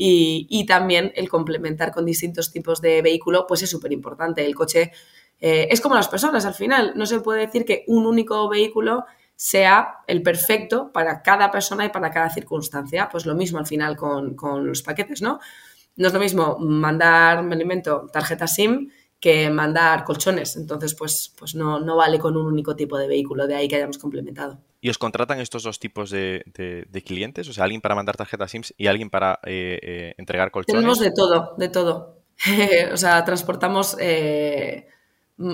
Y, 0.01 0.65
también 0.65 1.11
el 1.15 1.27
complementar 1.27 1.91
con 1.91 2.05
distintos 2.05 2.53
tipos 2.53 2.79
de 2.81 3.01
vehículo, 3.01 3.45
pues 3.45 3.63
es 3.63 3.69
súper 3.69 3.91
importante. 3.91 4.45
El 4.45 4.55
coche 4.55 4.93
eh, 5.41 5.67
es 5.69 5.81
como 5.81 5.95
las 5.95 6.07
personas 6.07 6.45
al 6.45 6.53
final. 6.53 6.93
No 6.95 7.05
se 7.05 7.19
puede 7.19 7.41
decir 7.41 7.65
que 7.65 7.83
un 7.87 8.05
único 8.05 8.47
vehículo 8.47 9.03
sea 9.35 9.97
el 10.07 10.23
perfecto 10.23 10.93
para 10.93 11.21
cada 11.21 11.51
persona 11.51 11.83
y 11.83 11.89
para 11.89 12.11
cada 12.11 12.29
circunstancia. 12.29 13.09
Pues 13.11 13.25
lo 13.25 13.35
mismo 13.35 13.59
al 13.59 13.67
final 13.67 13.97
con, 13.97 14.35
con 14.35 14.65
los 14.65 14.83
paquetes, 14.83 15.21
¿no? 15.21 15.41
No 15.97 16.07
es 16.07 16.13
lo 16.13 16.19
mismo 16.21 16.57
mandar, 16.59 17.43
me 17.43 17.55
alimento, 17.55 18.07
tarjeta 18.13 18.47
SIM 18.47 18.89
que 19.19 19.49
mandar 19.49 20.05
colchones. 20.05 20.55
Entonces, 20.55 20.95
pues, 20.95 21.33
pues 21.37 21.55
no, 21.55 21.81
no 21.81 21.97
vale 21.97 22.19
con 22.19 22.37
un 22.37 22.45
único 22.45 22.73
tipo 22.73 22.97
de 22.97 23.09
vehículo, 23.09 23.47
de 23.47 23.55
ahí 23.55 23.67
que 23.67 23.75
hayamos 23.75 23.97
complementado. 23.97 24.61
¿Y 24.81 24.89
os 24.89 24.97
contratan 24.97 25.39
estos 25.39 25.63
dos 25.63 25.79
tipos 25.79 26.09
de, 26.09 26.43
clientes? 27.05 27.49
O 27.49 27.53
sea, 27.53 27.65
alguien 27.65 27.81
para 27.81 27.95
mandar 27.95 28.15
tarjetas 28.15 28.51
SIMS 28.51 28.73
y 28.77 28.87
alguien 28.87 29.09
para 29.09 29.39
eh, 29.45 29.79
eh, 29.81 30.15
entregar 30.17 30.51
colchones. 30.51 30.81
Tenemos 30.81 30.99
de 30.99 31.11
todo, 31.11 31.55
de 31.57 31.69
todo. 31.69 32.21
o 32.93 32.97
sea, 32.97 33.25
transportamos 33.25 33.97
eh, 33.99 34.87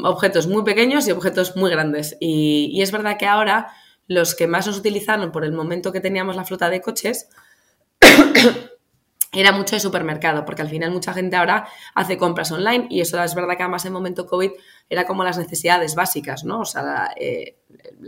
objetos 0.03 0.47
muy 0.47 0.63
pequeños 0.63 1.07
y 1.07 1.11
objetos 1.11 1.55
muy 1.55 1.71
grandes. 1.71 2.17
Y, 2.19 2.69
y, 2.71 2.81
es 2.83 2.91
verdad 2.91 3.17
que 3.17 3.25
ahora 3.25 3.71
los 4.07 4.35
que 4.35 4.45
más 4.45 4.67
nos 4.67 4.77
utilizaron 4.77 5.31
por 5.31 5.43
el 5.43 5.53
momento 5.53 5.91
que 5.91 6.01
teníamos 6.01 6.35
la 6.35 6.45
flota 6.45 6.69
de 6.69 6.81
coches 6.81 7.29
era 9.41 9.51
mucho 9.51 9.75
de 9.75 9.79
supermercado, 9.79 10.45
porque 10.45 10.61
al 10.61 10.69
final 10.69 10.91
mucha 10.91 11.13
gente 11.13 11.35
ahora 11.35 11.67
hace 11.93 12.17
compras 12.17 12.51
online 12.51 12.87
y 12.89 13.01
eso 13.01 13.21
es 13.21 13.35
verdad 13.35 13.57
que 13.57 13.63
además 13.63 13.85
en 13.85 13.93
momento 13.93 14.25
COVID 14.25 14.51
era 14.89 15.05
como 15.05 15.23
las 15.23 15.37
necesidades 15.37 15.95
básicas, 15.95 16.43
¿no? 16.43 16.61
O 16.61 16.65
sea, 16.65 16.81
la, 16.83 17.13
eh, 17.17 17.57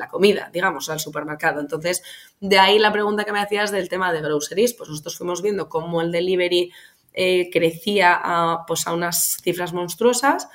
comida, 0.10 0.50
digamos, 0.54 0.90
al 0.90 1.00
supermercado. 1.00 1.60
Entonces, 1.60 2.04
de 2.40 2.60
ahí 2.60 2.80
la 2.80 2.92
pregunta 2.92 3.26
que 3.26 3.34
me 3.34 3.40
hacías 3.40 3.72
del 3.72 3.90
tema 3.90 4.14
de 4.14 4.22
groceries, 4.22 4.74
pues 4.74 4.90
nosotros 4.90 5.18
fuimos 5.18 5.42
viendo 5.42 5.70
cómo 5.70 6.02
el 6.02 6.12
delivery 6.12 6.72
eh, 7.14 7.50
crecía 7.52 8.20
a, 8.22 8.66
pues 8.68 8.88
a 8.88 8.94
unas 8.94 9.38
cifras 9.42 9.74
monstruosas 9.74 10.48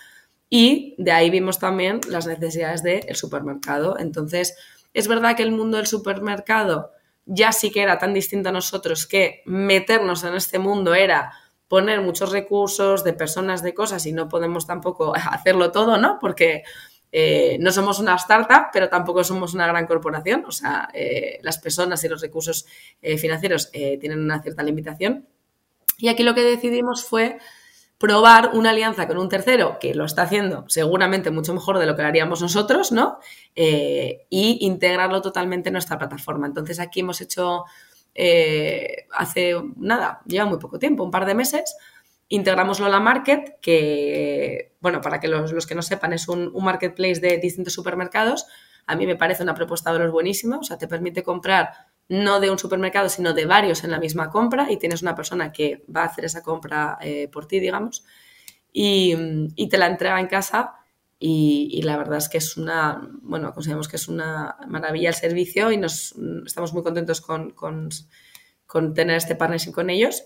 y 0.49 0.95
de 0.99 1.13
ahí 1.13 1.29
vimos 1.29 1.59
también 1.59 2.01
las 2.09 2.27
necesidades 2.27 2.83
del 2.83 3.17
supermercado. 3.17 3.99
Entonces, 3.99 4.55
es 4.95 5.09
verdad 5.09 5.37
que 5.37 5.43
el 5.43 5.53
mundo 5.53 5.79
del 5.79 5.87
supermercado 5.87 6.92
ya 7.27 7.53
sí 7.53 7.71
que 7.71 7.83
era 7.83 7.99
tan 7.99 8.15
distinto 8.15 8.49
a 8.49 8.53
nosotros 8.53 9.07
que 9.07 9.43
meternos 9.47 10.25
en 10.25 10.35
este 10.35 10.59
mundo 10.59 10.95
era 10.95 11.33
poner 11.69 12.03
muchos 12.03 12.33
recursos 12.33 13.03
de 13.05 13.15
personas, 13.15 13.63
de 13.63 13.73
cosas 13.73 14.05
y 14.07 14.13
no 14.13 14.29
podemos 14.29 14.67
tampoco 14.67 15.15
hacerlo 15.17 15.73
todo, 15.73 15.97
¿no? 15.99 16.19
Porque 16.21 16.65
eh, 17.11 17.59
no 17.61 17.71
somos 17.71 17.99
una 17.99 18.15
startup, 18.17 18.69
pero 18.73 18.89
tampoco 18.89 19.23
somos 19.23 19.55
una 19.55 19.67
gran 19.67 19.87
corporación. 19.87 20.45
O 20.47 20.51
sea, 20.51 20.89
eh, 20.93 21.39
las 21.43 21.59
personas 21.59 22.03
y 22.05 22.09
los 22.09 22.21
recursos 22.21 22.67
eh, 23.01 23.19
financieros 23.19 23.71
tienen 23.71 24.21
una 24.21 24.43
cierta 24.43 24.63
limitación. 24.63 25.27
Y 25.99 26.09
aquí 26.09 26.23
lo 26.23 26.35
que 26.35 26.43
decidimos 26.43 27.05
fue 27.05 27.39
probar 28.03 28.51
una 28.55 28.71
alianza 28.71 29.07
con 29.07 29.17
un 29.17 29.29
tercero 29.29 29.79
que 29.79 29.95
lo 29.95 30.05
está 30.05 30.23
haciendo 30.23 30.65
seguramente 30.67 31.31
mucho 31.31 31.55
mejor 31.55 31.79
de 31.79 31.87
lo 31.87 31.95
que 31.95 32.03
lo 32.03 32.09
haríamos 32.09 32.43
nosotros, 32.43 32.91
¿no? 32.91 33.21
y 33.55 34.59
integrarlo 34.63 35.23
totalmente 35.23 35.69
en 35.69 35.75
nuestra 35.75 35.99
plataforma. 35.99 36.49
Entonces 36.49 36.81
aquí 36.81 36.99
hemos 36.99 37.21
hecho 37.21 37.65
hace 39.13 39.55
nada, 39.77 40.21
lleva 40.27 40.47
muy 40.47 40.59
poco 40.59 40.81
tiempo, 40.81 41.05
un 41.05 41.13
par 41.13 41.27
de 41.27 41.37
meses, 41.37 41.77
integramos 42.33 42.81
Lola 42.81 42.99
Market, 42.99 43.61
que, 43.61 44.73
bueno, 44.81 45.01
para 45.01 45.21
que 45.21 45.29
los, 45.29 45.65
que 45.65 45.77
no 45.77 45.83
sepan, 45.83 46.13
es 46.13 46.27
un, 46.27 46.53
marketplace 46.61 47.21
de 47.21 47.39
distintos 47.39 47.73
supermercados. 47.73 48.47
A 48.87 48.97
mí 48.97 49.07
me 49.07 49.15
parece 49.15 49.45
una 49.45 49.55
propuesta 49.55 49.93
de 49.93 50.01
los 50.01 50.11
buenísima, 50.11 50.59
o 50.59 50.65
sea, 50.65 50.77
te 50.77 50.89
permite 50.89 51.23
comprar 51.23 51.92
no 52.09 52.41
de 52.41 52.51
un 52.51 52.59
supermercado, 52.59 53.09
sino 53.09 53.33
de 53.33 53.47
varios 53.47 53.85
en 53.85 53.91
la 53.91 53.99
misma 53.99 54.31
compra 54.31 54.71
y 54.71 54.77
tienes 54.77 55.03
una 55.03 55.15
persona 55.15 55.53
que 55.53 55.85
va 55.95 56.03
a 56.03 56.07
hacer 56.07 56.25
esa 56.25 56.43
compra 56.43 56.99
eh, 57.01 57.29
por 57.29 57.47
ti, 57.47 57.61
digamos, 57.61 58.05
y, 58.73 59.17
te 59.69 59.79
la 59.79 59.87
entrega 59.87 60.19
en 60.21 60.27
casa 60.27 60.75
y, 61.19 61.81
la 61.83 61.97
verdad 61.97 62.19
es 62.19 62.29
que 62.29 62.39
es 62.39 62.57
una, 62.57 63.09
bueno, 63.23 63.53
consideramos 63.53 63.89
que 63.89 63.97
es 63.97 64.09
una 64.09 64.57
maravilla 64.67 65.11
el 65.11 65.15
servicio 65.15 65.71
y 65.71 65.77
nos 65.77 66.15
estamos 66.47 66.73
muy 66.73 66.83
contentos 66.83 67.21
con, 67.21 67.51
con, 67.51 67.91
con 68.67 68.95
tener 68.95 69.17
este 69.17 69.37
partnership 69.37 69.73
con 69.73 69.91
ellos. 69.91 70.25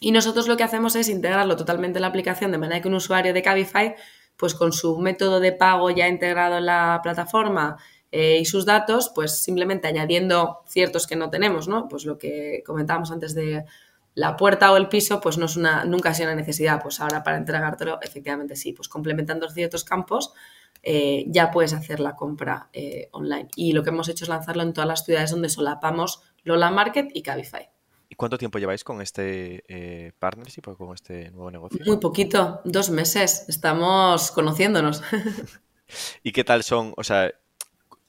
Y 0.00 0.12
nosotros 0.12 0.48
lo 0.48 0.56
que 0.56 0.64
hacemos 0.64 0.96
es 0.96 1.08
integrarlo 1.08 1.56
totalmente 1.56 1.98
en 1.98 2.02
la 2.02 2.08
aplicación 2.08 2.52
de 2.52 2.58
manera 2.58 2.80
que 2.80 2.88
un 2.88 2.94
usuario 2.94 3.32
de 3.32 3.42
Cabify, 3.42 3.94
pues 4.36 4.54
con 4.54 4.72
su 4.72 4.98
método 4.98 5.40
de 5.40 5.52
pago 5.52 5.90
ya 5.90 6.08
integrado 6.08 6.58
en 6.58 6.66
la 6.66 7.00
plataforma 7.02 7.78
eh, 8.16 8.38
y 8.38 8.44
sus 8.44 8.64
datos, 8.64 9.10
pues 9.12 9.42
simplemente 9.42 9.88
añadiendo 9.88 10.60
ciertos 10.68 11.08
que 11.08 11.16
no 11.16 11.30
tenemos, 11.30 11.66
¿no? 11.66 11.88
Pues 11.88 12.04
lo 12.04 12.16
que 12.16 12.62
comentábamos 12.64 13.10
antes 13.10 13.34
de 13.34 13.64
la 14.14 14.36
puerta 14.36 14.70
o 14.70 14.76
el 14.76 14.88
piso, 14.88 15.20
pues 15.20 15.36
no 15.36 15.46
es 15.46 15.56
una, 15.56 15.84
nunca 15.84 16.10
ha 16.10 16.14
sido 16.14 16.28
una 16.28 16.36
necesidad. 16.36 16.80
Pues 16.80 17.00
ahora 17.00 17.24
para 17.24 17.38
entregártelo, 17.38 17.98
efectivamente 18.00 18.54
sí, 18.54 18.72
pues 18.72 18.88
complementando 18.88 19.50
ciertos 19.50 19.82
campos, 19.82 20.32
eh, 20.84 21.24
ya 21.26 21.50
puedes 21.50 21.72
hacer 21.72 21.98
la 21.98 22.14
compra 22.14 22.68
eh, 22.72 23.08
online. 23.10 23.48
Y 23.56 23.72
lo 23.72 23.82
que 23.82 23.90
hemos 23.90 24.08
hecho 24.08 24.24
es 24.24 24.28
lanzarlo 24.28 24.62
en 24.62 24.72
todas 24.72 24.86
las 24.86 25.04
ciudades 25.04 25.32
donde 25.32 25.48
solapamos 25.48 26.22
Lola 26.44 26.70
Market 26.70 27.08
y 27.14 27.22
Cabify. 27.22 27.68
¿Y 28.08 28.14
cuánto 28.14 28.38
tiempo 28.38 28.60
lleváis 28.60 28.84
con 28.84 29.02
este 29.02 29.64
eh, 29.66 30.12
partnership 30.20 30.68
o 30.68 30.76
con 30.76 30.94
este 30.94 31.32
nuevo 31.32 31.50
negocio? 31.50 31.80
Muy 31.84 31.96
poquito, 31.96 32.60
dos 32.64 32.90
meses. 32.90 33.44
Estamos 33.48 34.30
conociéndonos. 34.30 35.02
¿Y 36.22 36.30
qué 36.30 36.44
tal 36.44 36.62
son, 36.62 36.94
o 36.96 37.02
sea, 37.02 37.32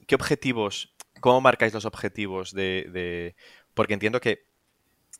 qué 0.07 0.15
objetivos, 0.15 0.95
cómo 1.19 1.41
marcáis 1.41 1.73
los 1.73 1.85
objetivos 1.85 2.53
de 2.53 3.35
porque 3.73 3.93
entiendo 3.93 4.19
que 4.21 4.45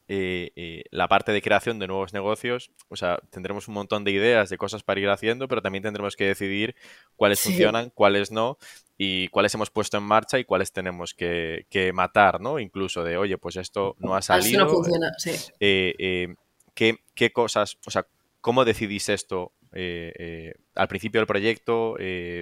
eh, 0.08 0.52
eh, 0.56 0.84
la 0.92 1.08
parte 1.08 1.32
de 1.32 1.42
creación 1.42 1.80
de 1.80 1.88
nuevos 1.88 2.14
negocios, 2.14 2.72
o 2.90 2.96
sea, 2.96 3.18
tendremos 3.32 3.68
un 3.68 3.74
montón 3.74 4.04
de 4.04 4.12
ideas 4.12 4.50
de 4.50 4.58
cosas 4.58 4.84
para 4.84 5.00
ir 5.00 5.10
haciendo, 5.10 5.48
pero 5.48 5.64
también 5.64 5.84
tendremos 5.84 6.16
que 6.16 6.26
decidir 6.26 6.76
cuáles 7.16 7.42
funcionan, 7.42 7.90
cuáles 7.90 8.32
no, 8.32 8.60
y 9.00 9.30
cuáles 9.30 9.56
hemos 9.56 9.72
puesto 9.72 9.98
en 9.98 10.04
marcha 10.04 10.38
y 10.38 10.46
cuáles 10.46 10.72
tenemos 10.72 11.16
que, 11.16 11.66
matar, 11.94 12.40
¿no? 12.40 12.60
Incluso 12.60 13.04
de, 13.04 13.18
oye, 13.18 13.40
pues 13.40 13.56
esto 13.56 13.96
no 13.98 14.16
ha 14.16 14.22
salido. 14.22 14.66
no 14.66 14.70
funciona, 14.70 15.12
sí. 15.18 15.32
Eh, 15.60 16.36
¿qué, 16.76 17.32
cosas, 17.34 17.80
o 17.88 17.90
sea, 17.90 18.06
cómo 18.42 18.64
decidís 18.64 19.10
esto 19.10 19.54
al 19.76 20.88
principio 20.88 21.20
del 21.20 21.28
proyecto, 21.28 21.96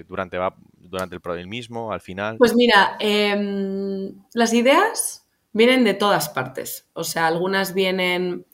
durante, 0.07 0.37
durante 0.75 1.15
el, 1.15 1.39
el 1.39 1.47
mismo, 1.47 1.91
al 1.91 2.01
final? 2.01 2.37
Pues 2.37 2.55
mira, 2.55 2.97
em, 2.99 4.13
las 4.33 4.53
ideas 4.53 5.27
vienen 5.53 5.83
de 5.83 5.93
todas 5.93 6.29
partes. 6.29 6.87
O 6.93 7.03
sea, 7.03 7.27
algunas 7.27 7.73
vienen 7.73 8.45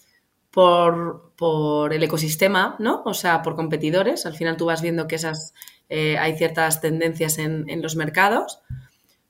por, 0.51 1.91
el 1.91 2.03
ecosistema, 2.03 2.75
¿no? 2.79 3.01
O 3.05 3.13
sea, 3.13 3.41
por 3.41 3.55
competidores. 3.55 4.25
Al 4.25 4.35
final 4.35 4.57
tú 4.57 4.65
vas 4.65 4.81
viendo 4.81 5.07
que 5.07 5.15
esas 5.15 5.53
eh, 5.87 6.17
hay 6.17 6.37
ciertas 6.37 6.81
tendencias 6.81 7.37
en, 7.37 7.81
los 7.81 7.95
mercados. 7.95 8.59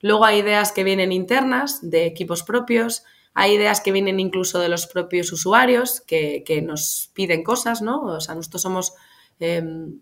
Luego 0.01 0.25
hay 0.25 0.39
ideas 0.39 0.71
que 0.71 0.83
vienen 0.83 1.11
internas, 1.11 1.79
de 1.87 2.05
equipos 2.05 2.43
propios. 2.43 3.03
Hay 3.33 3.53
ideas 3.53 3.81
que 3.81 3.91
vienen 3.91 4.19
incluso 4.19 4.59
de 4.59 4.69
los 4.69 4.87
propios 4.87 5.31
usuarios 5.31 6.01
que, 6.01 6.63
nos 6.65 7.11
piden 7.13 7.43
cosas, 7.43 7.81
¿no? 7.81 8.01
O 8.01 8.19
sea, 8.21 8.35
nosotros 8.35 8.61
somos. 8.61 8.93
Em, 9.39 9.99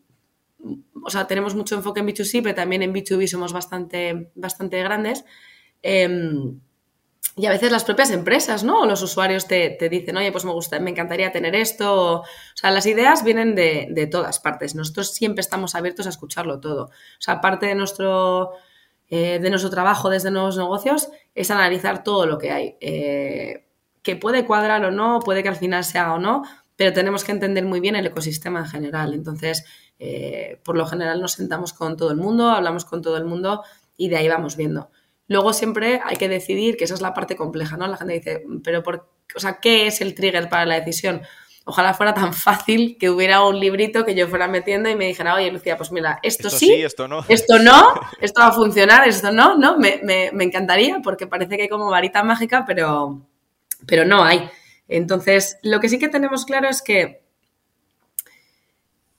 o 1.04 1.10
sea, 1.10 1.28
tenemos 1.28 1.56
mucho 1.56 1.76
enfoque 1.76 2.00
en 2.00 2.08
B2C, 2.08 2.41
pero 2.43 2.56
también 2.56 2.84
en 2.84 2.93
B2B 2.93 3.28
somos 3.28 3.54
bastante, 3.54 4.32
bastante 4.36 4.82
grandes. 4.82 5.23
Em, 5.82 6.60
y 7.36 7.45
a 7.45 7.52
veces 7.52 7.71
las 7.71 7.84
propias 7.84 8.10
empresas, 8.10 8.63
¿no? 8.63 8.82
O 8.82 8.86
los 8.88 9.02
usuarios 9.04 9.47
te, 9.47 9.78
dicen, 9.91 10.17
oye, 10.17 10.32
pues 10.32 10.43
me 10.43 10.52
gusta, 10.52 10.80
me 10.80 10.89
encantaría 10.89 11.32
tener 11.32 11.56
esto. 11.56 12.21
O, 12.21 12.23
sea, 12.56 12.71
las 12.71 12.88
ideas 12.88 13.23
vienen 13.23 13.54
de, 13.54 14.10
todas 14.12 14.39
partes. 14.39 14.73
Nosotros 14.73 15.13
siempre 15.13 15.41
estamos 15.41 15.76
abiertos 15.76 16.08
a 16.08 16.10
escucharlo 16.10 16.60
todo. 16.60 16.86
O 16.86 17.19
sea, 17.19 17.39
parte 17.39 17.67
de 17.67 17.76
nuestro, 17.76 18.54
eh, 19.10 19.38
de 19.39 19.50
nuestro 19.52 19.69
trabajo 19.69 20.10
desde 20.10 20.32
nuevos 20.32 20.58
negocios 20.58 21.10
es 21.36 21.52
analizar 21.52 22.04
todo 22.04 22.26
lo 22.26 22.39
que 22.39 22.52
hay. 22.52 22.76
Eh, 22.82 23.67
que 24.02 24.15
puede 24.15 24.45
cuadrar 24.45 24.84
o 24.86 24.91
no, 24.91 25.19
puede 25.19 25.43
que 25.43 25.50
al 25.50 25.58
final 25.58 25.84
se 25.84 26.00
haga 26.00 26.15
o 26.15 26.19
no, 26.19 26.41
pero 26.77 26.93
tenemos 26.93 27.23
que 27.23 27.33
entender 27.33 27.65
muy 27.65 27.81
bien 27.81 27.95
el 27.97 28.05
ecosistema 28.05 28.59
en 28.59 28.67
general. 28.67 29.13
Entonces, 29.13 29.65
eh, 29.99 30.61
por 30.63 30.77
lo 30.77 30.85
general 30.85 31.19
nos 31.19 31.33
sentamos 31.33 31.73
con 31.73 31.97
todo 31.97 32.11
el 32.11 32.17
mundo, 32.17 32.49
hablamos 32.49 32.85
con 32.85 33.01
todo 33.01 33.17
el 33.17 33.25
mundo 33.25 33.63
y 33.97 34.09
de 34.09 34.17
ahí 34.17 34.29
vamos 34.29 34.55
viendo. 34.55 34.89
Luego 35.27 35.51
siempre 35.51 35.99
hay 36.05 36.15
que 36.15 36.29
decidir, 36.29 36.77
que 36.77 36.85
esa 36.85 36.93
es 36.93 37.01
la 37.01 37.13
parte 37.13 37.35
compleja, 37.35 37.75
¿no? 37.75 37.87
La 37.87 37.97
gente 37.97 38.13
dice, 38.13 38.43
pero 38.63 38.83
por, 38.83 39.09
o 39.35 39.39
sea, 39.39 39.59
¿qué 39.59 39.87
es 39.87 39.99
el 39.99 40.13
trigger 40.13 40.47
para 40.47 40.65
la 40.65 40.75
decisión? 40.75 41.21
Ojalá 41.65 41.93
fuera 41.95 42.13
tan 42.13 42.33
fácil 42.33 42.95
que 42.97 43.09
hubiera 43.09 43.43
un 43.43 43.59
librito 43.59 44.05
que 44.05 44.15
yo 44.15 44.27
fuera 44.27 44.47
metiendo 44.47 44.87
y 44.87 44.95
me 44.95 45.07
dijera, 45.07 45.33
oye, 45.33 45.51
Lucía, 45.51 45.75
pues 45.75 45.91
mira, 45.91 46.19
esto, 46.23 46.49
sí, 46.49 46.71
esto 46.71 47.07
no. 47.09 47.25
Esto 47.27 47.59
no, 47.59 47.99
esto 48.21 48.39
va 48.39 48.47
a 48.47 48.53
funcionar, 48.53 49.05
esto 49.05 49.31
no, 49.33 49.57
¿no? 49.57 49.77
Me, 49.77 49.99
me, 50.03 50.43
encantaría 50.43 50.99
porque 51.03 51.27
parece 51.27 51.57
que 51.57 51.63
hay 51.63 51.69
como 51.69 51.89
varita 51.89 52.23
mágica, 52.23 52.63
pero, 52.65 53.21
pero 53.85 54.05
no 54.05 54.23
hay. 54.23 54.49
Entonces, 54.88 55.58
lo 55.63 55.80
que 55.80 55.89
sí 55.89 56.00
que 56.00 56.10
tenemos 56.10 56.45
claro 56.45 56.69
es 56.69 56.82
que 56.82 57.28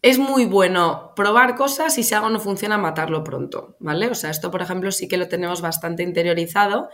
es 0.00 0.18
muy 0.18 0.44
bueno 0.44 1.12
probar 1.16 1.56
cosas 1.56 1.98
y 1.98 2.04
si 2.04 2.14
algo 2.14 2.30
no 2.30 2.38
funciona, 2.38 2.78
matarlo 2.78 3.24
pronto, 3.24 3.76
¿vale? 3.80 4.06
O 4.08 4.14
sea, 4.14 4.30
esto, 4.30 4.50
por 4.50 4.62
ejemplo, 4.62 4.92
sí 4.92 5.08
que 5.08 5.16
lo 5.16 5.28
tenemos 5.28 5.60
bastante 5.60 6.02
interiorizado. 6.02 6.88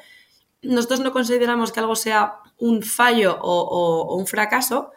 Nosotros 0.62 1.00
no 1.00 1.12
consideramos 1.12 1.70
que 1.70 1.80
algo 1.80 1.96
sea 1.96 2.36
un 2.58 2.82
fallo 2.82 3.38
o, 3.40 4.16
un 4.16 4.26
fracaso, 4.26 4.92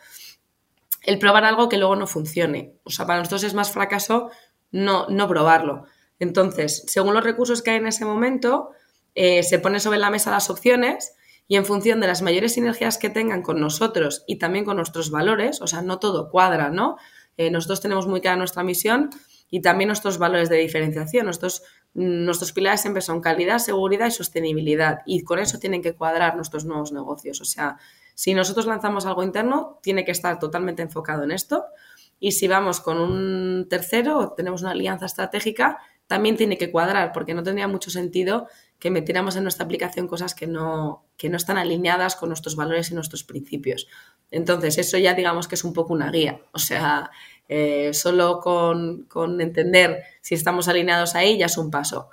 el 1.03 1.19
probar 1.19 1.43
algo 1.43 1.67
que 1.67 1.77
luego 1.77 1.95
no 1.95 2.07
funcione. 2.07 2.75
O 2.83 2.89
sea, 2.89 3.05
para 3.05 3.19
nosotros 3.19 3.43
es 3.43 3.53
más 3.53 3.71
fracaso 3.71 4.31
no, 4.71 5.07
no 5.09 5.27
probarlo. 5.27 5.85
Entonces, 6.19 6.83
según 6.87 7.13
los 7.13 7.23
recursos 7.23 7.61
que 7.61 7.71
hay 7.71 7.77
en 7.77 7.87
ese 7.87 8.05
momento, 8.05 8.71
eh, 9.15 9.43
se 9.43 9.59
pone 9.59 9.79
sobre 9.79 9.99
la 9.99 10.09
mesa 10.09 10.31
las 10.31 10.49
opciones 10.49 11.16
y 11.47 11.55
en 11.55 11.65
función 11.65 12.01
de 12.01 12.07
las 12.07 12.21
mayores 12.21 12.53
sinergias 12.53 12.97
que 12.97 13.09
tengan 13.09 13.41
con 13.41 13.59
nosotros 13.59 14.23
y 14.27 14.37
también 14.37 14.65
con 14.65 14.77
nuestros 14.77 15.11
valores, 15.11 15.61
o 15.61 15.67
sea, 15.67 15.81
no 15.81 15.99
todo 15.99 16.29
cuadra, 16.29 16.69
¿no? 16.69 16.97
Eh, 17.37 17.51
nosotros 17.51 17.81
tenemos 17.81 18.07
muy 18.07 18.19
clara 18.19 18.35
nuestra 18.35 18.63
misión 18.63 19.09
y 19.49 19.61
también 19.61 19.87
nuestros 19.87 20.17
valores 20.17 20.49
de 20.49 20.57
diferenciación. 20.57 21.25
Nuestros, 21.25 21.63
nuestros 21.93 22.51
pilares 22.51 22.81
siempre 22.81 23.01
son 23.01 23.21
calidad, 23.21 23.59
seguridad 23.59 24.07
y 24.07 24.11
sostenibilidad. 24.11 24.99
Y 25.05 25.23
con 25.23 25.39
eso 25.39 25.59
tienen 25.59 25.81
que 25.81 25.93
cuadrar 25.93 26.35
nuestros 26.35 26.65
nuevos 26.65 26.91
negocios. 26.91 27.39
O 27.39 27.45
sea, 27.45 27.77
si 28.13 28.33
nosotros 28.33 28.65
lanzamos 28.65 29.05
algo 29.05 29.23
interno, 29.23 29.79
tiene 29.81 30.03
que 30.03 30.11
estar 30.11 30.39
totalmente 30.39 30.81
enfocado 30.81 31.23
en 31.23 31.31
esto. 31.31 31.65
Y 32.19 32.31
si 32.31 32.47
vamos 32.47 32.81
con 32.81 32.97
un 32.97 33.67
tercero 33.69 34.17
o 34.17 34.33
tenemos 34.33 34.63
una 34.63 34.71
alianza 34.71 35.05
estratégica, 35.05 35.77
también 36.07 36.37
tiene 36.37 36.57
que 36.57 36.71
cuadrar, 36.71 37.11
porque 37.11 37.33
no 37.33 37.43
tendría 37.43 37.67
mucho 37.67 37.91
sentido 37.91 38.47
que 38.79 38.91
metiéramos 38.91 39.35
en 39.35 39.43
nuestra 39.43 39.65
aplicación 39.65 40.07
cosas 40.07 40.33
que 40.35 40.47
no, 40.47 41.05
que 41.17 41.29
no 41.29 41.37
están 41.37 41.57
alineadas 41.57 42.15
con 42.15 42.29
nuestros 42.29 42.55
valores 42.55 42.91
y 42.91 42.95
nuestros 42.95 43.23
principios. 43.23 43.87
Entonces, 44.31 44.77
eso 44.77 44.97
ya 44.97 45.13
digamos 45.13 45.47
que 45.47 45.55
es 45.55 45.63
un 45.63 45.73
poco 45.73 45.93
una 45.93 46.11
guía. 46.11 46.39
O 46.53 46.59
sea, 46.59 47.09
eh, 47.49 47.93
solo 47.93 48.39
con, 48.39 49.07
entender 49.41 50.03
si 50.21 50.35
estamos 50.35 50.67
alineados 50.67 51.15
ahí 51.15 51.37
ya 51.37 51.47
es 51.47 51.57
un 51.57 51.71
paso. 51.71 52.09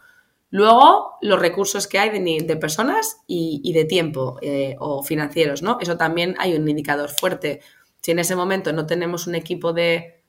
Luego, 0.50 1.16
los 1.20 1.38
recursos 1.38 1.87
que 1.87 1.98
hay 1.98 2.11
de, 2.11 2.57
personas 2.57 3.18
y, 3.26 3.72
de 3.72 3.85
tiempo 3.85 4.38
eh, 4.40 4.76
o 4.78 5.02
financieros, 5.02 5.62
¿no? 5.62 5.78
Eso 5.80 5.96
también 5.96 6.37
hay 6.38 6.54
un 6.54 6.68
indicador 6.68 7.11
fuerte. 7.11 7.61
Si 8.00 8.12
en 8.12 8.20
ese 8.20 8.37
momento 8.37 8.72
no 8.72 8.87
tenemos 8.87 9.26
un 9.26 9.35
equipo 9.35 9.72
de 9.72 10.23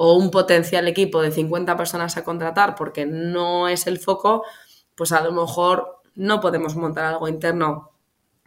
o 0.00 0.14
un 0.14 0.30
potencial 0.30 0.86
equipo 0.88 1.20
de 1.20 1.30
50 1.30 1.76
personas 1.76 2.16
a 2.16 2.24
contratar 2.24 2.74
porque 2.74 3.04
no 3.04 3.68
es 3.68 3.86
el 3.86 3.98
foco, 3.98 4.44
pues 4.94 5.12
a 5.12 5.20
lo 5.20 5.32
mejor 5.32 6.00
no 6.14 6.40
podemos 6.40 6.76
montar 6.76 7.04
algo 7.04 7.28
interno 7.28 7.90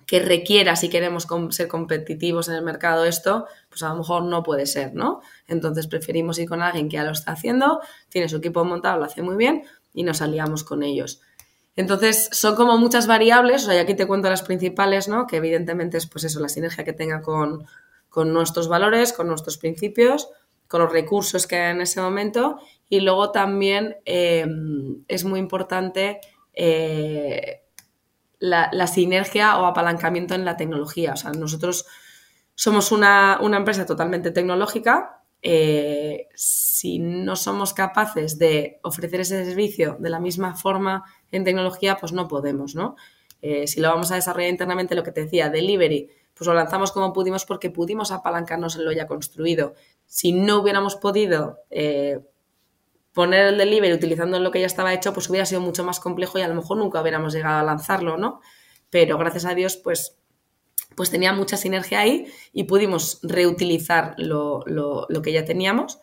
que 0.05 0.19
requiera 0.19 0.75
si 0.75 0.89
queremos 0.89 1.27
ser 1.51 1.67
competitivos 1.67 2.49
en 2.49 2.55
el 2.55 2.63
mercado 2.63 3.05
esto, 3.05 3.47
pues 3.69 3.83
a 3.83 3.89
lo 3.89 3.95
mejor 3.95 4.23
no 4.23 4.43
puede 4.43 4.65
ser, 4.65 4.93
¿no? 4.93 5.21
Entonces 5.47 5.87
preferimos 5.87 6.39
ir 6.39 6.49
con 6.49 6.61
alguien 6.61 6.89
que 6.89 6.97
ya 6.97 7.03
lo 7.03 7.11
está 7.11 7.31
haciendo, 7.31 7.81
tiene 8.09 8.27
su 8.27 8.37
equipo 8.37 8.65
montado, 8.65 8.99
lo 8.99 9.05
hace 9.05 9.21
muy 9.21 9.35
bien 9.35 9.63
y 9.93 10.03
nos 10.03 10.21
aliamos 10.21 10.63
con 10.63 10.83
ellos. 10.83 11.21
Entonces, 11.75 12.29
son 12.33 12.55
como 12.55 12.77
muchas 12.77 13.07
variables, 13.07 13.63
o 13.63 13.65
sea, 13.67 13.75
y 13.75 13.77
aquí 13.77 13.93
te 13.93 14.05
cuento 14.05 14.29
las 14.29 14.43
principales, 14.43 15.07
¿no? 15.07 15.27
Que 15.27 15.37
evidentemente 15.37 15.97
es, 15.97 16.07
pues 16.07 16.25
eso, 16.25 16.39
la 16.41 16.49
sinergia 16.49 16.83
que 16.83 16.93
tenga 16.93 17.21
con, 17.21 17.65
nuestros 18.13 18.67
valores, 18.67 19.13
con 19.13 19.27
nuestros 19.27 19.57
principios, 19.57 20.29
con 20.71 20.79
los 20.79 20.93
recursos 20.93 21.47
que 21.47 21.57
hay 21.57 21.71
en 21.71 21.81
ese 21.81 21.99
momento, 21.99 22.57
y 22.87 23.01
luego 23.01 23.33
también 23.33 23.97
eh, 24.05 24.47
es 25.09 25.25
muy 25.25 25.37
importante 25.37 26.21
eh, 26.53 27.63
la, 28.39 28.87
sinergia 28.87 29.59
o 29.59 29.65
apalancamiento 29.65 30.33
en 30.33 30.45
la 30.45 30.55
tecnología. 30.55 31.11
O 31.11 31.17
sea, 31.17 31.33
nosotros 31.33 31.85
somos 32.55 32.93
una, 32.93 33.39
una 33.41 33.57
empresa 33.57 33.85
totalmente 33.85 34.31
tecnológica, 34.31 35.25
eh, 35.41 36.29
si 36.35 36.99
no 36.99 37.35
somos 37.35 37.73
capaces 37.73 38.39
de 38.39 38.79
ofrecer 38.81 39.19
ese 39.19 39.43
servicio 39.43 39.97
de 39.99 40.09
la 40.09 40.21
misma 40.21 40.55
forma 40.55 41.03
en 41.33 41.43
tecnología, 41.43 41.97
pues 41.99 42.13
no 42.13 42.29
podemos, 42.29 42.75
¿no? 42.75 42.95
Si 43.65 43.81
lo 43.81 43.89
vamos 43.89 44.11
a 44.11 44.15
desarrollar 44.15 44.51
internamente, 44.51 44.93
lo 44.93 45.01
que 45.01 45.11
te 45.11 45.23
decía, 45.23 45.49
delivery, 45.49 46.11
pues 46.41 46.47
lo 46.47 46.53
lanzamos 46.53 46.91
como 46.91 47.13
pudimos 47.13 47.45
porque 47.45 47.69
pudimos 47.69 48.11
apalancarnos 48.11 48.75
en 48.75 48.85
lo 48.85 48.91
ya 48.91 49.07
construido. 49.07 49.75
Si 50.11 50.33
no 50.33 50.59
hubiéramos 50.59 50.97
podido 50.97 51.59
eh, 51.69 52.19
poner 53.13 53.45
el 53.45 53.57
delivery 53.57 53.93
utilizando 53.93 54.37
lo 54.41 54.51
que 54.51 54.59
ya 54.59 54.65
estaba 54.65 54.93
hecho, 54.93 55.13
pues 55.13 55.29
hubiera 55.29 55.45
sido 55.45 55.61
mucho 55.61 55.85
más 55.85 56.01
complejo 56.01 56.37
y 56.37 56.41
a 56.41 56.49
lo 56.49 56.55
mejor 56.55 56.75
nunca 56.75 57.01
hubiéramos 57.01 57.31
llegado 57.31 57.59
a 57.59 57.63
lanzarlo, 57.63 58.17
¿no? 58.17 58.41
Pero 58.89 59.17
gracias 59.17 59.45
a 59.45 59.55
Dios, 59.55 59.77
pues 59.77 60.17
pues 60.97 61.09
tenía 61.09 61.31
mucha 61.31 61.55
sinergia 61.55 62.01
ahí 62.01 62.27
y 62.51 62.65
pudimos 62.65 63.21
reutilizar 63.23 64.15
lo, 64.17 64.65
que 65.23 65.31
ya 65.31 65.45
teníamos. 65.45 66.01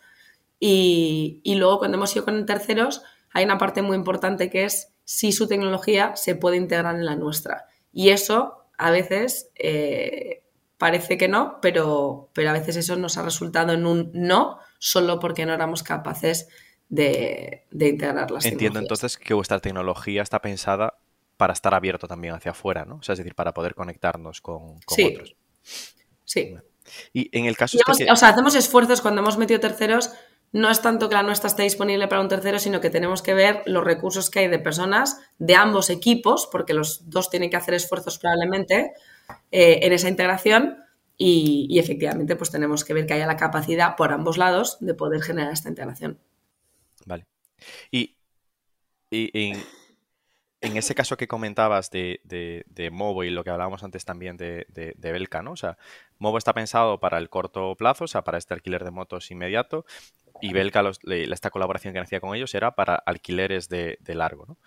Y, 0.59 1.43
luego 1.55 1.77
cuando 1.77 1.97
hemos 1.97 2.15
ido 2.15 2.25
con 2.25 2.47
terceros, 2.47 3.03
hay 3.31 3.45
una 3.45 3.59
parte 3.59 3.83
muy 3.83 3.95
importante 3.95 4.49
que 4.49 4.65
es 4.65 4.91
si 5.03 5.33
su 5.33 5.47
tecnología 5.47 6.15
se 6.15 6.33
puede 6.33 6.57
integrar 6.57 6.95
en 6.95 7.05
la 7.05 7.15
nuestra. 7.15 7.67
Y 7.93 8.09
eso 8.09 8.65
a 8.75 8.89
veces 8.89 9.51
eh, 9.53 10.41
parece 10.79 11.17
que 11.17 11.27
no, 11.27 11.59
pero, 11.61 12.29
pero 12.33 12.49
a 12.49 12.53
veces 12.53 12.77
eso 12.77 12.95
nos 12.95 13.17
ha 13.19 13.21
resultado 13.21 13.73
en 13.73 13.85
un 13.85 14.09
no, 14.13 14.59
solo 14.79 15.19
porque 15.19 15.45
no 15.45 15.53
éramos 15.53 15.83
capaces 15.83 16.47
de, 16.87 17.67
de 17.69 17.89
integrar 17.89 18.31
las 18.31 18.45
Entiendo 18.45 18.79
entonces 18.79 19.17
que 19.17 19.35
vuestra 19.35 19.59
tecnología 19.59 20.23
está 20.23 20.41
pensada 20.41 20.97
para 21.37 21.53
estar 21.53 21.75
abierto 21.75 22.07
también 22.07 22.33
hacia 22.33 22.51
afuera, 22.51 22.85
¿no? 22.85 22.95
O 22.95 23.03
sea, 23.03 23.13
es 23.13 23.19
decir, 23.19 23.35
para 23.35 23.53
poder 23.53 23.75
conectarnos 23.75 24.41
con, 24.41 24.79
otros. 24.87 25.35
Sí. 26.25 26.55
Y 27.13 27.37
en 27.37 27.45
el 27.45 27.55
caso 27.55 27.77
O 27.87 28.15
sea, 28.15 28.29
hacemos 28.29 28.55
esfuerzos 28.55 29.01
cuando 29.01 29.21
hemos 29.21 29.37
metido 29.37 29.59
terceros. 29.59 30.11
No 30.51 30.71
es 30.71 30.81
tanto 30.81 31.09
que 31.09 31.15
la 31.15 31.23
nuestra 31.23 31.47
esté 31.47 31.63
disponible 31.63 32.07
para 32.07 32.21
un 32.21 32.29
tercero, 32.29 32.57
sino 32.57 32.81
que 32.81 32.89
tenemos 32.89 33.21
que 33.21 33.33
ver 33.33 33.61
los 33.67 33.83
recursos 33.83 34.29
que 34.29 34.39
hay 34.39 34.47
de 34.47 34.59
personas 34.59 35.19
de 35.37 35.55
ambos 35.55 35.89
equipos, 35.89 36.49
porque 36.51 36.73
los 36.73 37.09
dos 37.09 37.29
tienen 37.29 37.49
que 37.49 37.57
hacer 37.57 37.73
esfuerzos 37.73 38.17
probablemente 38.17 38.93
eh, 39.51 39.79
en 39.83 39.93
esa 39.93 40.09
integración. 40.09 40.77
Y, 41.21 41.77
efectivamente, 41.77 42.37
pues 42.37 42.49
tenemos 42.49 42.85
que 42.85 42.93
ver 42.93 43.05
que 43.05 43.13
haya 43.13 43.27
la 43.27 43.35
capacidad 43.35 43.97
por 43.97 44.13
ambos 44.13 44.37
lados 44.37 44.77
de 44.79 44.93
poder 44.93 45.21
generar 45.21 45.51
esta 45.51 45.67
integración. 45.67 46.17
Vale. 47.05 47.25
Y, 47.91 48.15
y, 49.11 49.51
en 50.61 50.77
ese 50.77 50.95
caso 50.95 51.17
que 51.17 51.27
comentabas 51.27 51.91
de, 51.91 52.21
de, 52.23 52.91
Movo 52.91 53.25
y 53.25 53.31
lo 53.31 53.43
que 53.43 53.49
hablábamos 53.49 53.83
antes 53.83 54.05
también 54.05 54.37
de, 54.37 54.65
de, 54.69 55.11
Belka, 55.11 55.41
¿no? 55.41 55.51
O 55.51 55.57
sea, 55.57 55.77
Movo 56.19 56.37
está 56.37 56.53
pensado 56.53 57.01
para 57.01 57.17
el 57.17 57.29
corto 57.29 57.75
plazo, 57.75 58.05
o 58.05 58.07
sea, 58.07 58.23
para 58.23 58.37
este 58.37 58.53
alquiler 58.53 58.85
de 58.85 58.91
motos 58.91 59.29
inmediato, 59.29 59.85
y 60.41 60.53
Belka, 60.53 60.89
esta 61.05 61.49
colaboración 61.49 61.93
que 61.93 61.99
hacía 61.99 62.21
con 62.21 62.35
ellos 62.35 62.53
era 62.55 62.75
para 62.75 62.95
alquileres 62.95 63.69
de, 63.69 63.97
largo, 64.05 64.45
¿no? 64.47 64.57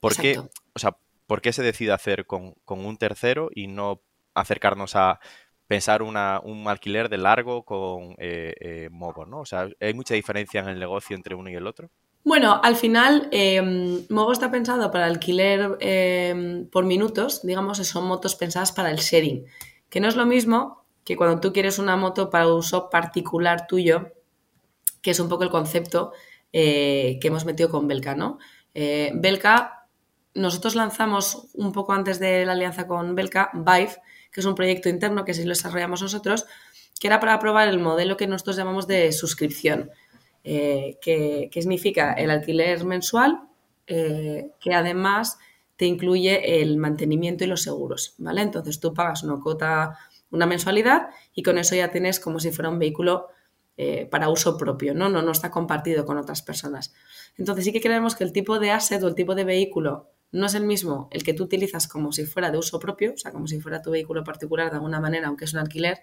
¿Por 0.00 0.16
qué, 0.16 0.38
o 0.38 0.78
sea, 0.78 0.96
¿por 1.26 1.42
qué 1.42 1.52
se 1.52 1.62
decide 1.62 1.92
hacer 1.92 2.26
con, 2.26 2.54
un 2.66 2.96
tercero 2.96 3.50
y 3.54 3.66
no 3.66 4.02
acercarnos 4.34 4.96
a 4.96 5.20
pensar 5.66 6.02
un 6.02 6.16
alquiler 6.16 7.08
de 7.08 7.18
largo 7.18 7.64
con 7.64 8.14
eh, 8.18 8.54
eh, 8.60 8.88
Movo, 8.90 9.24
¿no? 9.24 9.40
O 9.40 9.46
sea, 9.46 9.68
¿hay 9.80 9.94
mucha 9.94 10.14
diferencia 10.14 10.60
en 10.60 10.68
el 10.68 10.80
negocio 10.80 11.14
entre 11.14 11.34
uno 11.34 11.48
y 11.48 11.54
el 11.54 11.66
otro? 11.66 11.90
Bueno, 12.24 12.60
al 12.62 12.76
final, 12.76 13.28
eh, 13.32 13.62
Movo 14.08 14.32
está 14.32 14.50
pensado 14.50 14.90
para 14.90 15.06
alquiler 15.06 15.78
em, 15.80 16.66
por 16.68 16.84
minutos, 16.84 17.42
digamos, 17.42 17.78
son 17.78 18.06
motos 18.06 18.34
pensadas 18.36 18.72
para 18.72 18.90
el 18.90 18.98
sharing, 18.98 19.46
que 19.88 20.00
no 20.00 20.08
es 20.08 20.16
lo 20.16 20.26
mismo 20.26 20.84
que 21.04 21.16
cuando 21.16 21.40
tú 21.40 21.52
quieres 21.52 21.78
una 21.78 21.96
moto 21.96 22.28
para 22.28 22.46
uso 22.48 22.90
particular 22.90 23.66
tuyo, 23.66 24.12
que 25.02 25.12
es 25.12 25.20
un 25.20 25.28
poco 25.28 25.44
el 25.44 25.50
concepto 25.50 26.12
eh, 26.52 27.18
que 27.20 27.28
hemos 27.28 27.44
metido 27.44 27.70
con 27.70 27.88
Belka, 27.88 28.14
¿no? 28.14 28.38
Eh, 28.74 29.12
Belka, 29.14 29.86
nosotros 30.34 30.74
lanzamos 30.74 31.48
un 31.54 31.72
poco 31.72 31.92
antes 31.94 32.20
de 32.20 32.44
la 32.44 32.52
alianza 32.52 32.86
con 32.86 33.14
Belka, 33.14 33.50
Vive, 33.54 33.96
que 34.32 34.40
es 34.40 34.46
un 34.46 34.54
proyecto 34.54 34.88
interno 34.88 35.24
que 35.24 35.34
sí 35.34 35.42
lo 35.42 35.50
desarrollamos 35.50 36.02
nosotros, 36.02 36.46
que 36.98 37.06
era 37.06 37.20
para 37.20 37.38
probar 37.38 37.68
el 37.68 37.78
modelo 37.78 38.16
que 38.16 38.26
nosotros 38.26 38.56
llamamos 38.56 38.86
de 38.86 39.12
suscripción. 39.12 39.90
Eh, 40.42 40.98
que, 41.02 41.50
significa 41.52 42.14
el 42.14 42.30
alquiler 42.30 42.82
mensual, 42.84 43.42
eh, 43.86 44.52
que 44.58 44.72
además 44.72 45.38
te 45.76 45.84
incluye 45.84 46.62
el 46.62 46.78
mantenimiento 46.78 47.44
y 47.44 47.46
los 47.46 47.62
seguros, 47.62 48.14
¿vale? 48.18 48.42
Entonces 48.42 48.80
tú 48.80 48.94
pagas 48.94 49.22
una 49.22 49.40
cuota, 49.42 49.98
una 50.30 50.46
mensualidad 50.46 51.08
y 51.34 51.42
con 51.42 51.58
eso 51.58 51.74
ya 51.74 51.90
tienes 51.90 52.20
como 52.20 52.40
si 52.40 52.52
fuera 52.52 52.70
un 52.70 52.78
vehículo 52.78 53.28
eh, 53.76 54.06
para 54.10 54.28
uso 54.28 54.56
propio, 54.56 54.94
¿no? 54.94 55.08
¿no? 55.08 55.22
No 55.22 55.32
está 55.32 55.50
compartido 55.50 56.04
con 56.04 56.18
otras 56.18 56.42
personas. 56.42 56.94
Entonces 57.36 57.64
sí 57.64 57.72
que 57.72 57.80
creemos 57.80 58.14
que 58.14 58.24
el 58.24 58.32
tipo 58.32 58.58
de 58.58 58.70
asset 58.70 59.02
o 59.02 59.08
el 59.08 59.14
tipo 59.14 59.34
de 59.34 59.44
vehículo 59.44 60.10
no 60.32 60.46
es 60.46 60.54
el 60.54 60.64
mismo 60.64 61.08
el 61.10 61.24
que 61.24 61.34
tú 61.34 61.44
utilizas 61.44 61.88
como 61.88 62.12
si 62.12 62.24
fuera 62.24 62.50
de 62.50 62.58
uso 62.58 62.78
propio, 62.78 63.14
o 63.14 63.16
sea, 63.16 63.32
como 63.32 63.46
si 63.46 63.60
fuera 63.60 63.82
tu 63.82 63.90
vehículo 63.90 64.24
particular 64.24 64.70
de 64.70 64.76
alguna 64.76 65.00
manera, 65.00 65.28
aunque 65.28 65.44
es 65.44 65.52
un 65.52 65.60
alquiler, 65.60 65.98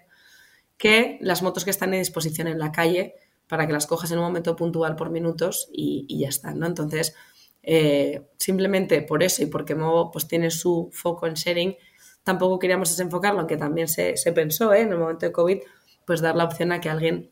que 0.76 1.18
las 1.20 1.42
motos 1.42 1.64
que 1.64 1.70
están 1.70 1.92
en 1.94 2.00
disposición 2.00 2.46
en 2.46 2.58
la 2.58 2.72
calle 2.72 3.14
para 3.48 3.66
que 3.66 3.72
las 3.72 3.86
cojas 3.86 4.10
en 4.12 4.18
un 4.18 4.24
momento 4.24 4.54
puntual 4.54 4.94
por 4.94 5.10
minutos 5.10 5.68
y, 5.72 6.18
ya 6.18 6.28
está, 6.28 6.52
¿no? 6.52 6.66
Entonces, 6.66 7.14
eh, 7.62 8.28
simplemente 8.38 9.02
por 9.02 9.22
eso 9.22 9.42
y 9.42 9.46
porque 9.46 9.74
Movo 9.74 10.10
pues, 10.10 10.28
tiene 10.28 10.50
su 10.50 10.90
foco 10.92 11.26
en 11.26 11.34
sharing, 11.34 11.76
tampoco 12.22 12.58
queríamos 12.58 12.90
desenfocarlo, 12.90 13.40
aunque 13.40 13.56
también 13.56 13.88
se, 13.88 14.14
pensó 14.34 14.72
¿eh? 14.72 14.82
en 14.82 14.92
el 14.92 14.98
momento 14.98 15.26
de 15.26 15.32
COVID, 15.32 15.58
pues 16.06 16.20
dar 16.20 16.36
la 16.36 16.44
opción 16.44 16.72
a 16.72 16.80
que 16.80 16.90
alguien 16.90 17.30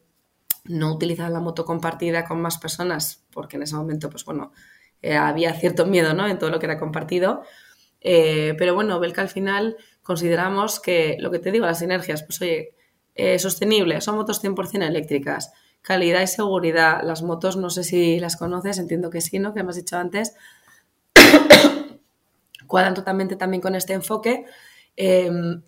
no 0.65 0.95
utilizara 0.95 1.29
la 1.29 1.41
moto 1.41 1.65
compartida 1.65 2.25
con 2.25 2.41
más 2.41 2.59
personas, 2.59 3.25
porque 3.31 3.57
en 3.57 3.63
ese 3.63 3.77
momento, 3.77 4.11
pues 4.11 4.25
bueno, 4.25 4.53
eh, 5.03 5.17
había 5.17 5.53
cierto 5.55 5.87
miedo, 5.87 6.15
¿no? 6.15 6.27
En 6.27 6.39
todo 6.39 6.51
lo 6.51 6.59
que 6.59 6.67
era 6.67 6.79
compartido. 6.79 7.43
pero 8.01 8.75
bueno, 8.75 9.01
Belka 9.01 9.23
al 9.23 9.29
final 9.29 9.77
consideramos 10.03 10.81
que, 10.81 11.17
lo 11.19 11.31
que 11.31 11.39
te 11.39 11.51
digo, 11.51 11.67
las 11.67 11.81
sinergias, 11.81 12.23
pues 12.23 12.41
oye, 12.41 12.75
sostenible, 13.39 14.01
son 14.01 14.17
motos 14.17 14.43
100% 14.43 14.87
eléctricas, 14.87 15.53
calidad 15.87 16.21
y 16.21 16.27
seguridad. 16.27 17.03
Las 17.03 17.23
motos, 17.23 17.57
no 17.57 17.71
sé 17.71 17.85
si 17.85 18.19
las 18.19 18.37
conoces, 18.37 18.79
entiendo 18.79 19.09
que 19.11 19.21
sí, 19.21 19.39
¿no? 19.39 19.55
Que 19.55 19.61
hemos 19.61 19.77
dicho 19.77 19.97
antes. 19.97 20.35
Cuadran 22.67 22.95
totalmente 22.95 23.37
también 23.37 23.61
con 23.61 23.75
este 23.77 23.93
enfoque. 23.93 24.45
Em, 24.97 25.63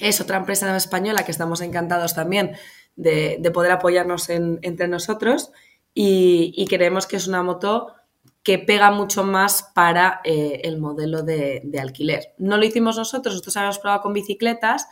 es 0.00 0.20
otra 0.20 0.38
empresa 0.38 0.74
española 0.76 1.24
que 1.24 1.32
estamos 1.32 1.60
encantados 1.60 2.14
también 2.14 2.52
de, 2.96 3.50
poder 3.52 3.72
apoyarnos 3.72 4.30
entre 4.30 4.88
nosotros 4.88 5.52
y, 5.92 6.66
creemos 6.68 7.06
que 7.06 7.16
es 7.16 7.26
una 7.26 7.42
moto 7.42 7.94
que 8.42 8.58
pega 8.58 8.90
mucho 8.90 9.22
más 9.22 9.70
para 9.74 10.20
eh, 10.24 10.62
el 10.64 10.78
modelo 10.78 11.22
de, 11.22 11.62
alquiler. 11.80 12.34
No 12.38 12.56
lo 12.56 12.64
hicimos 12.64 12.96
nosotros, 12.96 13.34
nosotros 13.34 13.56
habíamos 13.56 13.78
probado 13.78 14.02
con 14.02 14.12
bicicletas, 14.12 14.86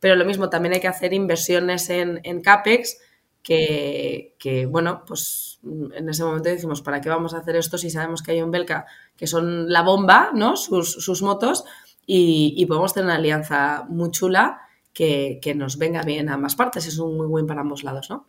pero 0.00 0.16
lo 0.16 0.24
mismo, 0.24 0.50
también 0.50 0.74
hay 0.74 0.80
que 0.80 0.88
hacer 0.88 1.12
inversiones 1.12 1.90
en, 1.90 2.40
CAPEX 2.42 2.98
que, 3.42 4.68
bueno, 4.70 5.04
pues 5.06 5.60
en 5.62 6.08
ese 6.08 6.24
momento 6.24 6.48
decimos, 6.48 6.82
¿para 6.82 7.00
qué 7.00 7.08
vamos 7.08 7.34
a 7.34 7.38
hacer 7.38 7.56
esto 7.56 7.78
si 7.78 7.90
sabemos 7.90 8.22
que 8.22 8.32
hay 8.32 8.42
un 8.42 8.50
Belka 8.50 8.86
que 9.16 9.26
son 9.26 9.70
la 9.70 9.82
bomba, 9.82 10.30
¿no? 10.34 10.56
Sus, 10.56 11.22
motos 11.22 11.64
y, 12.06 12.64
podemos 12.66 12.94
tener 12.94 13.06
una 13.06 13.16
alianza 13.16 13.86
muy 13.88 14.10
chula 14.10 14.60
que, 14.92 15.40
nos 15.56 15.76
venga 15.76 16.02
bien 16.02 16.28
a 16.28 16.34
ambas 16.34 16.56
partes. 16.56 16.86
Es 16.86 16.98
un 16.98 17.16
muy 17.16 17.26
buen 17.26 17.46
para 17.46 17.60
ambos 17.60 17.82
lados, 17.82 18.08
¿no? 18.08 18.26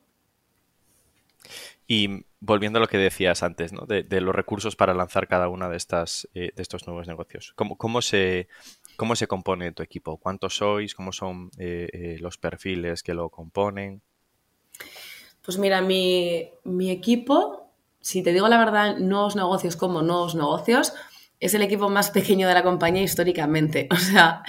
Y 1.87 2.25
volviendo 2.45 2.77
a 2.77 2.81
lo 2.81 2.87
que 2.87 2.97
decías 2.97 3.43
antes, 3.43 3.73
¿no? 3.73 3.85
De, 3.85 4.05
los 4.21 4.35
recursos 4.35 4.75
para 4.75 4.93
lanzar 4.93 5.27
cada 5.27 5.49
una 5.49 5.67
de 5.67 5.77
estas 5.77 6.27
eh, 6.33 6.51
de 6.55 6.61
estos 6.61 6.87
nuevos 6.87 7.07
negocios. 7.07 7.53
¿Cómo, 7.55 7.77
cómo, 7.77 8.01
se, 8.01 8.47
¿Cómo 8.95 9.15
se 9.15 9.27
compone 9.27 9.71
tu 9.71 9.83
equipo? 9.83 10.17
¿Cuántos 10.17 10.57
sois? 10.57 10.93
¿Cómo 10.93 11.11
son 11.11 11.49
eh, 11.57 11.89
eh, 11.91 12.17
los 12.19 12.37
perfiles 12.37 13.03
que 13.03 13.13
lo 13.13 13.29
componen? 13.29 14.01
Pues 15.41 15.57
mira, 15.57 15.81
mi, 15.81 16.51
equipo, 16.89 17.71
si 17.99 18.23
te 18.23 18.31
digo 18.31 18.47
la 18.47 18.57
verdad, 18.57 18.97
nuevos 18.97 19.35
negocios 19.35 19.75
como 19.75 20.01
nuevos 20.01 20.35
negocios, 20.35 20.93
es 21.39 21.53
el 21.53 21.61
equipo 21.61 21.89
más 21.89 22.11
pequeño 22.11 22.47
de 22.47 22.53
la 22.53 22.63
compañía 22.63 23.03
históricamente. 23.03 23.87
O 23.91 23.97
sea, 23.97 24.43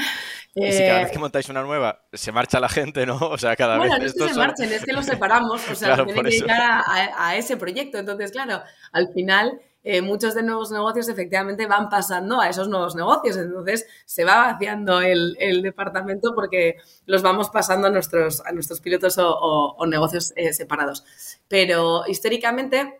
Y 0.56 0.72
si 0.72 0.78
cada 0.84 1.00
vez 1.00 1.10
que 1.12 1.18
montáis 1.18 1.48
una 1.50 1.62
nueva 1.62 2.06
se 2.12 2.32
marcha 2.32 2.58
la 2.60 2.68
gente, 2.68 3.04
¿no? 3.06 3.16
O 3.16 3.38
sea, 3.38 3.54
cada 3.56 3.76
bueno, 3.76 3.92
vez. 3.92 4.00
no 4.00 4.06
es 4.06 4.14
que 4.14 4.34
se 4.34 4.38
marchen, 4.38 4.72
es 4.72 4.84
que 4.84 4.92
los 4.92 5.04
separamos, 5.06 5.62
o 5.70 5.74
sea, 5.74 5.88
Claro, 5.88 6.04
tienen 6.06 6.24
que 6.24 6.30
llegar 6.30 6.60
a, 6.86 7.28
a 7.28 7.36
ese 7.36 7.56
proyecto. 7.56 7.98
Entonces, 7.98 8.32
claro, 8.32 8.62
al 8.92 9.12
final 9.12 9.60
eh, 9.84 10.00
muchos 10.02 10.34
de 10.34 10.42
nuevos 10.42 10.70
negocios 10.72 11.08
efectivamente 11.08 11.66
van 11.66 11.88
pasando 11.90 12.40
a 12.40 12.48
esos 12.48 12.68
nuevos 12.68 12.96
negocios. 12.96 13.36
Entonces 13.36 13.86
se 14.06 14.24
va 14.24 14.52
vaciando 14.52 15.00
el, 15.00 15.36
el 15.38 15.62
departamento 15.62 16.34
porque 16.34 16.76
los 17.04 17.22
vamos 17.22 17.50
pasando 17.50 17.86
a 17.88 17.90
nuestros, 17.90 18.40
a 18.46 18.50
nuestros 18.52 18.80
pilotos 18.80 19.18
o, 19.18 19.28
o- 19.30 19.76
o 19.76 19.86
negocios 19.86 20.32
eh, 20.36 20.52
separados. 20.54 21.04
Pero 21.48 22.04
históricamente 22.08 22.98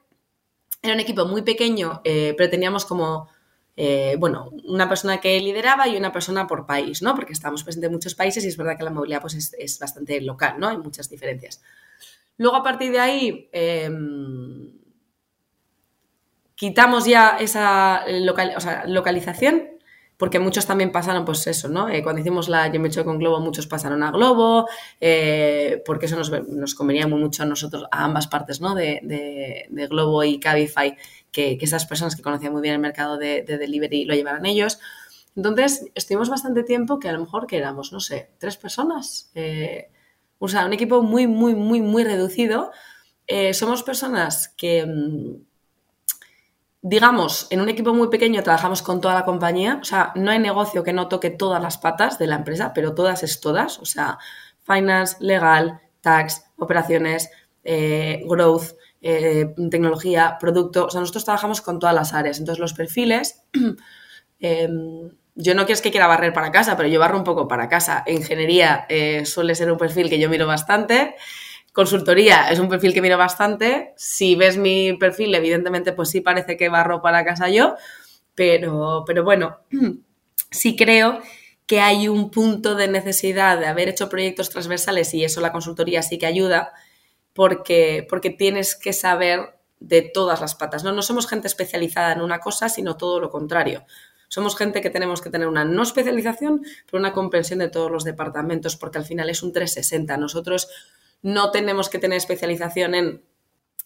era 0.82 0.94
un 0.94 1.00
equipo 1.00 1.24
muy 1.26 1.42
pequeño, 1.42 2.00
eh, 2.04 2.34
pero 2.36 2.50
teníamos 2.50 2.84
como, 2.84 3.28
eh, 3.76 4.16
bueno, 4.18 4.50
una 4.64 4.88
persona 4.88 5.18
que 5.20 5.38
lideraba 5.40 5.86
y 5.88 5.96
una 5.96 6.12
persona 6.12 6.46
por 6.46 6.66
país, 6.66 7.02
¿no? 7.02 7.14
Porque 7.14 7.32
estábamos 7.32 7.62
presentes 7.64 7.88
en 7.88 7.92
muchos 7.94 8.14
países 8.14 8.44
y 8.44 8.48
es 8.48 8.56
verdad 8.56 8.76
que 8.78 8.84
la 8.84 8.90
movilidad 8.90 9.20
pues, 9.20 9.34
es, 9.34 9.54
es 9.58 9.78
bastante 9.78 10.20
local, 10.20 10.56
¿no? 10.58 10.68
Hay 10.68 10.78
muchas 10.78 11.08
diferencias. 11.10 11.62
Luego, 12.38 12.56
a 12.56 12.62
partir 12.62 12.92
de 12.92 13.00
ahí, 13.00 13.48
eh, 13.52 13.90
quitamos 16.54 17.04
ya 17.06 17.36
esa 17.38 18.04
local- 18.08 18.54
o 18.56 18.60
sea, 18.60 18.84
localización, 18.86 19.68
porque 20.16 20.38
muchos 20.38 20.64
también 20.66 20.92
pasaron, 20.92 21.26
pues 21.26 21.46
eso, 21.46 21.68
¿no? 21.68 21.90
Eh, 21.90 22.02
cuando 22.02 22.22
hicimos 22.22 22.48
la 22.48 22.72
Yo 22.72 22.80
me 22.80 22.88
echo 22.88 23.04
con 23.04 23.18
Globo, 23.18 23.38
muchos 23.40 23.66
pasaron 23.66 24.02
a 24.02 24.10
Globo, 24.10 24.66
eh, 24.98 25.82
porque 25.84 26.06
eso 26.06 26.16
nos, 26.16 26.30
nos 26.48 26.74
convenía 26.74 27.06
mucho 27.06 27.42
a 27.42 27.46
nosotros, 27.46 27.84
a 27.90 28.04
ambas 28.04 28.26
partes, 28.26 28.60
¿no? 28.62 28.74
De, 28.74 29.00
de- 29.02 29.66
de 29.68 29.86
Globo 29.88 30.24
y 30.24 30.40
Cabify, 30.40 30.96
que, 31.36 31.58
esas 31.60 31.84
personas 31.84 32.16
que 32.16 32.22
conocían 32.22 32.52
muy 32.52 32.62
bien 32.62 32.74
el 32.74 32.80
mercado 32.80 33.18
de, 33.18 33.42
de 33.42 33.58
delivery 33.58 34.06
lo 34.06 34.14
llevaran 34.14 34.46
ellos. 34.46 34.78
Entonces, 35.36 35.84
estuvimos 35.94 36.30
bastante 36.30 36.62
tiempo 36.64 36.98
que 36.98 37.10
a 37.10 37.12
lo 37.12 37.20
mejor 37.20 37.46
que 37.46 37.58
éramos, 37.58 37.92
no 37.92 38.00
sé, 38.00 38.30
tres 38.38 38.56
personas. 38.56 39.30
eh, 39.34 39.90
o 40.38 40.48
sea, 40.48 40.66
un 40.66 40.72
equipo 40.74 41.02
muy, 41.02 41.26
muy, 41.26 41.54
muy, 41.54 41.80
muy 41.80 42.04
reducido. 42.04 42.70
Eh, 43.26 43.54
somos 43.54 43.82
personas 43.82 44.48
que, 44.56 44.84
mm, 44.86 45.42
digamos, 46.82 47.46
en 47.50 47.60
un 47.60 47.68
equipo 47.68 47.92
muy 47.94 48.08
pequeño 48.08 48.42
trabajamos 48.42 48.82
con 48.82 49.00
toda 49.00 49.14
la 49.14 49.24
compañía. 49.24 49.78
O 49.80 49.84
sea, 49.84 50.12
no 50.14 50.30
hay 50.30 50.38
negocio 50.38 50.82
que 50.82 50.92
no 50.92 51.08
toque 51.08 51.30
todas 51.30 51.62
las 51.62 51.78
patas 51.78 52.18
de 52.18 52.26
la 52.26 52.36
empresa, 52.36 52.72
pero 52.74 52.94
todas 52.94 53.22
es 53.22 53.40
todas. 53.40 53.78
O 53.78 53.84
sea, 53.86 54.18
finance, 54.62 55.16
legal, 55.20 55.80
tax, 56.00 56.44
operaciones, 56.58 57.30
eh, 57.64 58.22
growth, 58.26 58.74
eh, 59.08 59.54
tecnología, 59.70 60.36
producto. 60.40 60.86
O 60.86 60.90
sea, 60.90 61.00
nosotros 61.00 61.24
trabajamos 61.24 61.60
con 61.60 61.78
todas 61.78 61.94
las 61.94 62.12
áreas. 62.12 62.40
Entonces, 62.40 62.60
los 62.60 62.72
perfiles. 62.72 63.44
eh, 64.40 64.68
yo 65.38 65.54
no 65.54 65.62
quiero 65.62 65.74
es 65.74 65.82
que 65.82 65.90
quiera 65.90 66.06
barrer 66.06 66.32
para 66.32 66.50
casa, 66.50 66.76
pero 66.76 66.88
yo 66.88 66.98
barro 66.98 67.16
un 67.16 67.24
poco 67.24 67.46
para 67.46 67.68
casa. 67.68 68.02
Ingeniería 68.06 68.86
eh, 68.88 69.24
suele 69.26 69.54
ser 69.54 69.70
un 69.70 69.78
perfil 69.78 70.08
que 70.08 70.18
yo 70.18 70.28
miro 70.28 70.46
bastante. 70.46 71.14
Consultoría 71.72 72.50
es 72.50 72.58
un 72.58 72.68
perfil 72.68 72.94
que 72.94 73.02
miro 73.02 73.16
bastante. 73.16 73.92
Si 73.96 74.34
ves 74.34 74.56
mi 74.56 74.94
perfil, 74.94 75.34
evidentemente, 75.34 75.92
pues 75.92 76.08
sí 76.10 76.20
parece 76.20 76.56
que 76.56 76.68
barro 76.68 77.00
para 77.00 77.24
casa 77.24 77.48
yo. 77.48 77.76
Pero, 78.34 79.04
pero 79.06 79.22
bueno, 79.22 79.58
sí 80.50 80.74
creo 80.74 81.20
que 81.66 81.80
hay 81.80 82.08
un 82.08 82.30
punto 82.30 82.74
de 82.74 82.88
necesidad 82.88 83.58
de 83.60 83.66
haber 83.66 83.88
hecho 83.88 84.08
proyectos 84.08 84.50
transversales 84.50 85.12
y 85.14 85.24
eso 85.24 85.40
la 85.40 85.52
consultoría 85.52 86.02
sí 86.02 86.18
que 86.18 86.26
ayuda 86.26 86.72
porque, 87.36 88.04
porque 88.08 88.30
tienes 88.30 88.74
que 88.74 88.92
saber 88.92 89.60
de 89.78 90.02
todas 90.02 90.40
las 90.40 90.54
patas. 90.54 90.82
¿no? 90.82 90.92
no 90.92 91.02
somos 91.02 91.28
gente 91.28 91.46
especializada 91.46 92.12
en 92.12 92.22
una 92.22 92.40
cosa, 92.40 92.68
sino 92.68 92.96
todo 92.96 93.20
lo 93.20 93.30
contrario. 93.30 93.84
Somos 94.28 94.56
gente 94.56 94.80
que 94.80 94.90
tenemos 94.90 95.20
que 95.20 95.30
tener 95.30 95.46
una 95.46 95.64
no 95.64 95.82
especialización, 95.82 96.62
pero 96.86 96.98
una 96.98 97.12
comprensión 97.12 97.60
de 97.60 97.68
todos 97.68 97.92
los 97.92 98.02
departamentos, 98.02 98.76
porque 98.76 98.98
al 98.98 99.04
final 99.04 99.30
es 99.30 99.42
un 99.42 99.52
360. 99.52 100.16
Nosotros 100.16 100.68
no 101.22 101.50
tenemos 101.52 101.90
que 101.90 101.98
tener 101.98 102.16
especialización 102.16 102.94
en 102.94 103.24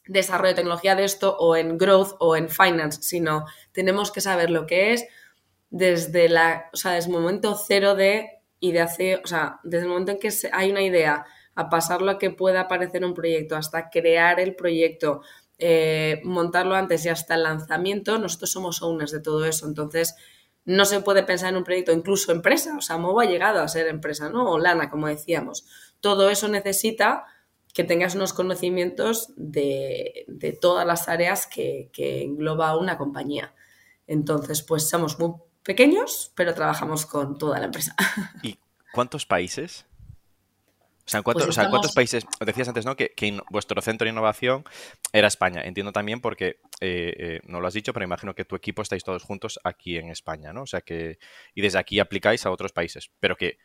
desarrollo 0.07 0.51
de 0.51 0.55
tecnología 0.55 0.95
de 0.95 1.05
esto 1.05 1.37
o 1.37 1.57
en 1.57 1.77
growth 1.77 2.15
o 2.21 2.37
en 2.37 2.49
finance, 2.49 3.03
sino 3.03 3.47
tenemos 3.73 4.13
que 4.13 4.21
saber 4.21 4.51
lo 4.51 4.67
que 4.67 4.93
es 4.93 5.07
desde 5.69 6.29
la, 6.29 6.71
o 6.73 6.77
sea, 6.77 6.93
desde 6.93 7.11
el 7.11 7.17
momento 7.17 7.55
cero 7.55 7.95
de 7.95 8.41
y 8.61 8.73
de 8.73 8.81
hacer, 8.81 9.21
o 9.25 9.27
sea, 9.27 9.61
desde 9.63 9.85
el 9.85 9.91
momento 9.91 10.13
en 10.13 10.19
que 10.19 10.31
hay 10.53 10.71
una 10.71 10.83
idea 10.83 11.27
a 11.55 11.69
pasarlo 11.69 12.11
a 12.11 12.19
que 12.19 12.31
pueda 12.31 12.63
aparecer 12.63 13.05
un 13.05 13.15
proyecto, 13.15 13.57
hasta 13.57 13.91
crear 13.91 14.41
el 14.41 14.55
proyecto, 14.55 15.23
eh, 15.59 16.21
montarlo 16.25 16.75
antes 16.75 17.05
y 17.05 17.09
hasta 17.09 17.35
el 17.35 17.43
lanzamiento, 17.43 18.19
nosotros 18.19 18.51
somos 18.51 18.83
owners 18.83 19.13
de 19.13 19.21
todo 19.21 19.45
eso. 19.45 19.67
Entonces, 19.67 20.15
no 20.65 20.85
se 20.85 21.01
puede 21.01 21.23
pensar 21.23 21.51
en 21.51 21.57
un 21.57 21.65
proyecto, 21.65 21.93
incluso 21.93 22.33
empresa. 22.33 22.77
O 22.77 22.81
sea, 22.81 22.97
Movo 22.97 23.21
ha 23.21 23.27
llegado 23.27 23.61
a 23.61 23.69
ser 23.69 23.89
empresa, 23.89 24.29
¿no? 24.31 24.51
O 24.51 24.59
Lana, 24.59 24.91
como 24.91 25.09
decíamos. 25.09 25.67
Todo 26.01 26.31
eso 26.31 26.49
necesita 26.49 27.25
que 27.75 27.85
tengas 27.85 28.15
unos 28.15 28.33
conocimientos 28.33 29.33
de, 29.37 30.25
de 30.29 30.53
todas 30.53 30.87
las 30.87 31.09
áreas 31.09 31.47
que, 31.47 31.91
que 31.93 32.23
engloba 32.23 32.77
una 32.77 32.99
compañía. 32.99 33.55
Entonces, 34.07 34.63
pues 34.63 34.89
somos 34.89 35.19
muy 35.19 35.35
pequeños, 35.63 36.33
pero 36.35 36.55
trabajamos 36.55 37.07
con 37.07 37.39
toda 37.39 37.59
la 37.59 37.67
empresa. 37.67 37.95
¿Y 38.43 38.59
cuántos 38.93 39.27
países? 39.27 39.87
O 41.11 41.13
sea, 41.13 41.19
¿en 41.19 41.25
cuántos, 41.25 41.45
Pues 41.47 41.49
o 41.51 41.53
sea, 41.55 41.65
¿en 41.65 41.71
cuántos 41.71 41.93
países? 41.93 42.25
Decías 42.45 42.69
antes, 42.69 42.87
¿no? 42.87 42.95
Que, 42.97 43.13
vuestro 43.51 43.81
centro 43.83 44.05
de 44.07 44.13
innovación 44.13 44.65
era 45.13 45.29
España. 45.29 45.63
Entiendo 45.65 45.93
también 45.93 46.21
porque, 46.21 46.61
eh, 46.81 47.15
eh, 47.19 47.41
no 47.45 47.61
lo 47.61 47.67
has 47.67 47.75
dicho, 47.75 47.93
pero 47.93 48.05
imagino 48.05 48.35
que 48.35 48.45
tu 48.45 48.55
equipo 48.57 48.83
estáis 48.83 49.03
todos 49.05 49.23
juntos 49.25 49.59
aquí 49.65 49.97
en 49.97 50.09
España, 50.11 50.53
¿no? 50.53 50.63
O 50.63 50.67
sea 50.67 50.81
que, 50.83 51.19
y 51.55 51.63
desde 51.63 51.79
aquí 51.79 51.99
aplicáis 52.01 52.47
a 52.47 52.51
otros 52.51 52.73
países, 52.73 53.11
pero 53.21 53.37
que 53.37 53.59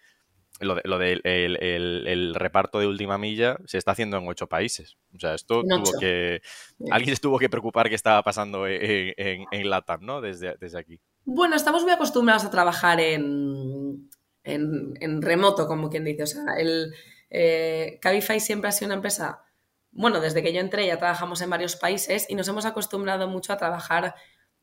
lo, 0.62 0.76
de- 0.76 0.82
lo 0.86 0.98
del 0.98 1.20
el, 1.26 1.58
el- 1.62 2.08
el 2.08 2.34
reparto 2.36 2.80
de 2.80 2.88
última 2.88 3.18
milla 3.18 3.58
se 3.66 3.78
está 3.78 3.92
haciendo 3.92 4.18
en 4.18 4.28
ocho 4.28 4.48
países. 4.48 4.98
O 5.14 5.20
sea, 5.20 5.34
esto 5.36 5.62
En 5.62 5.68
tuvo 5.70 5.82
ocho. 5.90 6.00
que... 6.00 6.42
Alguien 6.92 7.16
se 7.16 7.22
tuvo 7.22 7.38
que 7.38 7.50
preocupar 7.50 7.90
que 7.90 7.96
estaba 7.96 8.24
pasando 8.24 8.66
en, 8.66 9.14
en, 9.18 9.46
en 9.52 9.70
LATAM, 9.70 10.02
¿no? 10.06 10.22
Desde, 10.22 10.56
desde 10.60 10.80
aquí. 10.80 11.00
Bueno, 11.26 11.56
estamos 11.56 11.84
muy 11.84 11.92
acostumbrados 11.92 12.46
a 12.46 12.52
trabajar 12.52 13.00
en, 13.02 14.10
en, 14.44 14.94
en 15.02 15.22
remoto, 15.22 15.68
como 15.68 15.90
quien 15.90 16.06
dice. 16.06 16.24
O 16.24 16.28
sea, 16.28 16.44
el 16.58 16.94
eh, 17.38 18.00
Cabify 18.02 18.40
siempre 18.40 18.70
ha 18.70 18.72
sido 18.72 18.88
una 18.88 18.96
empresa, 18.96 19.44
bueno, 19.92 20.22
desde 20.22 20.42
que 20.42 20.54
yo 20.54 20.62
entré 20.62 20.88
ya 20.88 20.98
trabajamos 20.98 21.42
en 21.42 21.50
varios 21.50 21.76
países 21.76 22.28
y 22.30 22.36
nos 22.36 22.48
hemos 22.48 22.66
acostumbrado 22.66 23.28
mucho 23.28 23.52
a 23.52 23.58
trabajar 23.58 24.16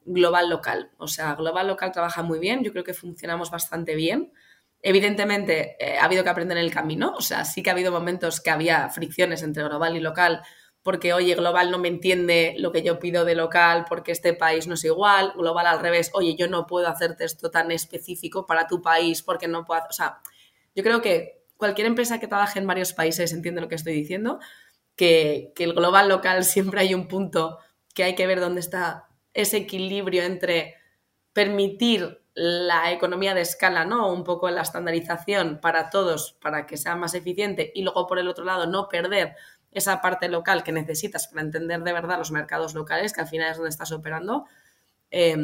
global 0.06 0.48
local. 0.48 0.90
O 0.96 1.06
sea, 1.06 1.34
global 1.34 1.66
local 1.66 1.92
trabaja 1.92 2.22
muy 2.22 2.38
bien, 2.38 2.64
yo 2.64 2.72
creo 2.72 2.82
que 2.82 2.94
funcionamos 2.94 3.50
bastante 3.50 3.94
bien. 3.94 4.32
Evidentemente, 4.80 5.76
eh, 5.78 5.98
ha 5.98 6.04
habido 6.06 6.24
que 6.24 6.30
aprender 6.30 6.56
en 6.56 6.64
el 6.64 6.72
camino, 6.72 7.12
o 7.14 7.20
sea, 7.20 7.44
sí 7.44 7.62
que 7.62 7.68
ha 7.68 7.74
habido 7.74 7.92
momentos 7.92 8.40
que 8.40 8.50
había 8.50 8.88
fricciones 8.88 9.42
entre 9.42 9.64
global 9.64 9.94
y 9.94 10.00
local, 10.00 10.42
porque, 10.82 11.12
oye, 11.12 11.34
global 11.34 11.70
no 11.70 11.78
me 11.78 11.88
entiende 11.88 12.54
lo 12.58 12.72
que 12.72 12.82
yo 12.82 12.98
pido 12.98 13.26
de 13.26 13.34
local 13.34 13.84
porque 13.86 14.12
este 14.12 14.32
país 14.32 14.66
no 14.66 14.74
es 14.74 14.84
igual, 14.84 15.34
global 15.36 15.66
al 15.66 15.78
revés, 15.78 16.10
oye, 16.14 16.36
yo 16.36 16.48
no 16.48 16.66
puedo 16.66 16.88
hacerte 16.88 17.24
esto 17.24 17.50
tan 17.50 17.70
específico 17.70 18.46
para 18.46 18.66
tu 18.66 18.80
país 18.80 19.22
porque 19.22 19.46
no 19.46 19.64
puedo, 19.64 19.82
o 19.90 19.92
sea, 19.92 20.20
yo 20.74 20.82
creo 20.82 21.02
que 21.02 21.41
cualquier 21.62 21.86
empresa 21.86 22.18
que 22.18 22.26
trabaje 22.26 22.58
en 22.58 22.66
varios 22.66 22.92
países 22.92 23.32
entiende 23.32 23.60
lo 23.60 23.68
que 23.68 23.76
estoy 23.76 23.92
diciendo, 23.92 24.40
que, 24.96 25.52
el 25.56 25.74
global 25.74 26.08
local 26.08 26.42
siempre 26.54 26.80
hay 26.80 26.92
un 26.92 27.06
punto 27.06 27.58
que 27.94 28.02
hay 28.02 28.16
que 28.16 28.26
ver 28.26 28.40
dónde 28.40 28.58
está 28.58 29.06
ese 29.32 29.58
equilibrio 29.58 30.24
entre 30.24 30.74
permitir 31.32 32.20
la 32.34 32.90
economía 32.90 33.32
de 33.32 33.42
escala, 33.42 33.84
¿no? 33.84 34.12
Un 34.12 34.24
poco 34.24 34.50
la 34.50 34.62
estandarización 34.62 35.60
para 35.60 35.88
todos, 35.88 36.36
para 36.42 36.66
que 36.66 36.76
sea 36.76 36.96
más 36.96 37.14
eficiente, 37.14 37.70
y 37.76 37.82
luego 37.82 38.08
por 38.08 38.18
el 38.18 38.26
otro 38.26 38.44
lado 38.44 38.66
no 38.66 38.88
perder 38.88 39.36
esa 39.70 40.00
parte 40.00 40.28
local 40.28 40.64
que 40.64 40.72
necesitas 40.72 41.28
para 41.28 41.42
entender 41.42 41.84
de 41.84 41.92
verdad 41.92 42.18
los 42.18 42.32
mercados 42.32 42.74
locales, 42.74 43.12
que 43.12 43.20
al 43.20 43.28
final 43.28 43.52
es 43.52 43.56
donde 43.56 43.70
estás 43.70 43.92
operando. 43.92 44.46
Eh, 45.12 45.36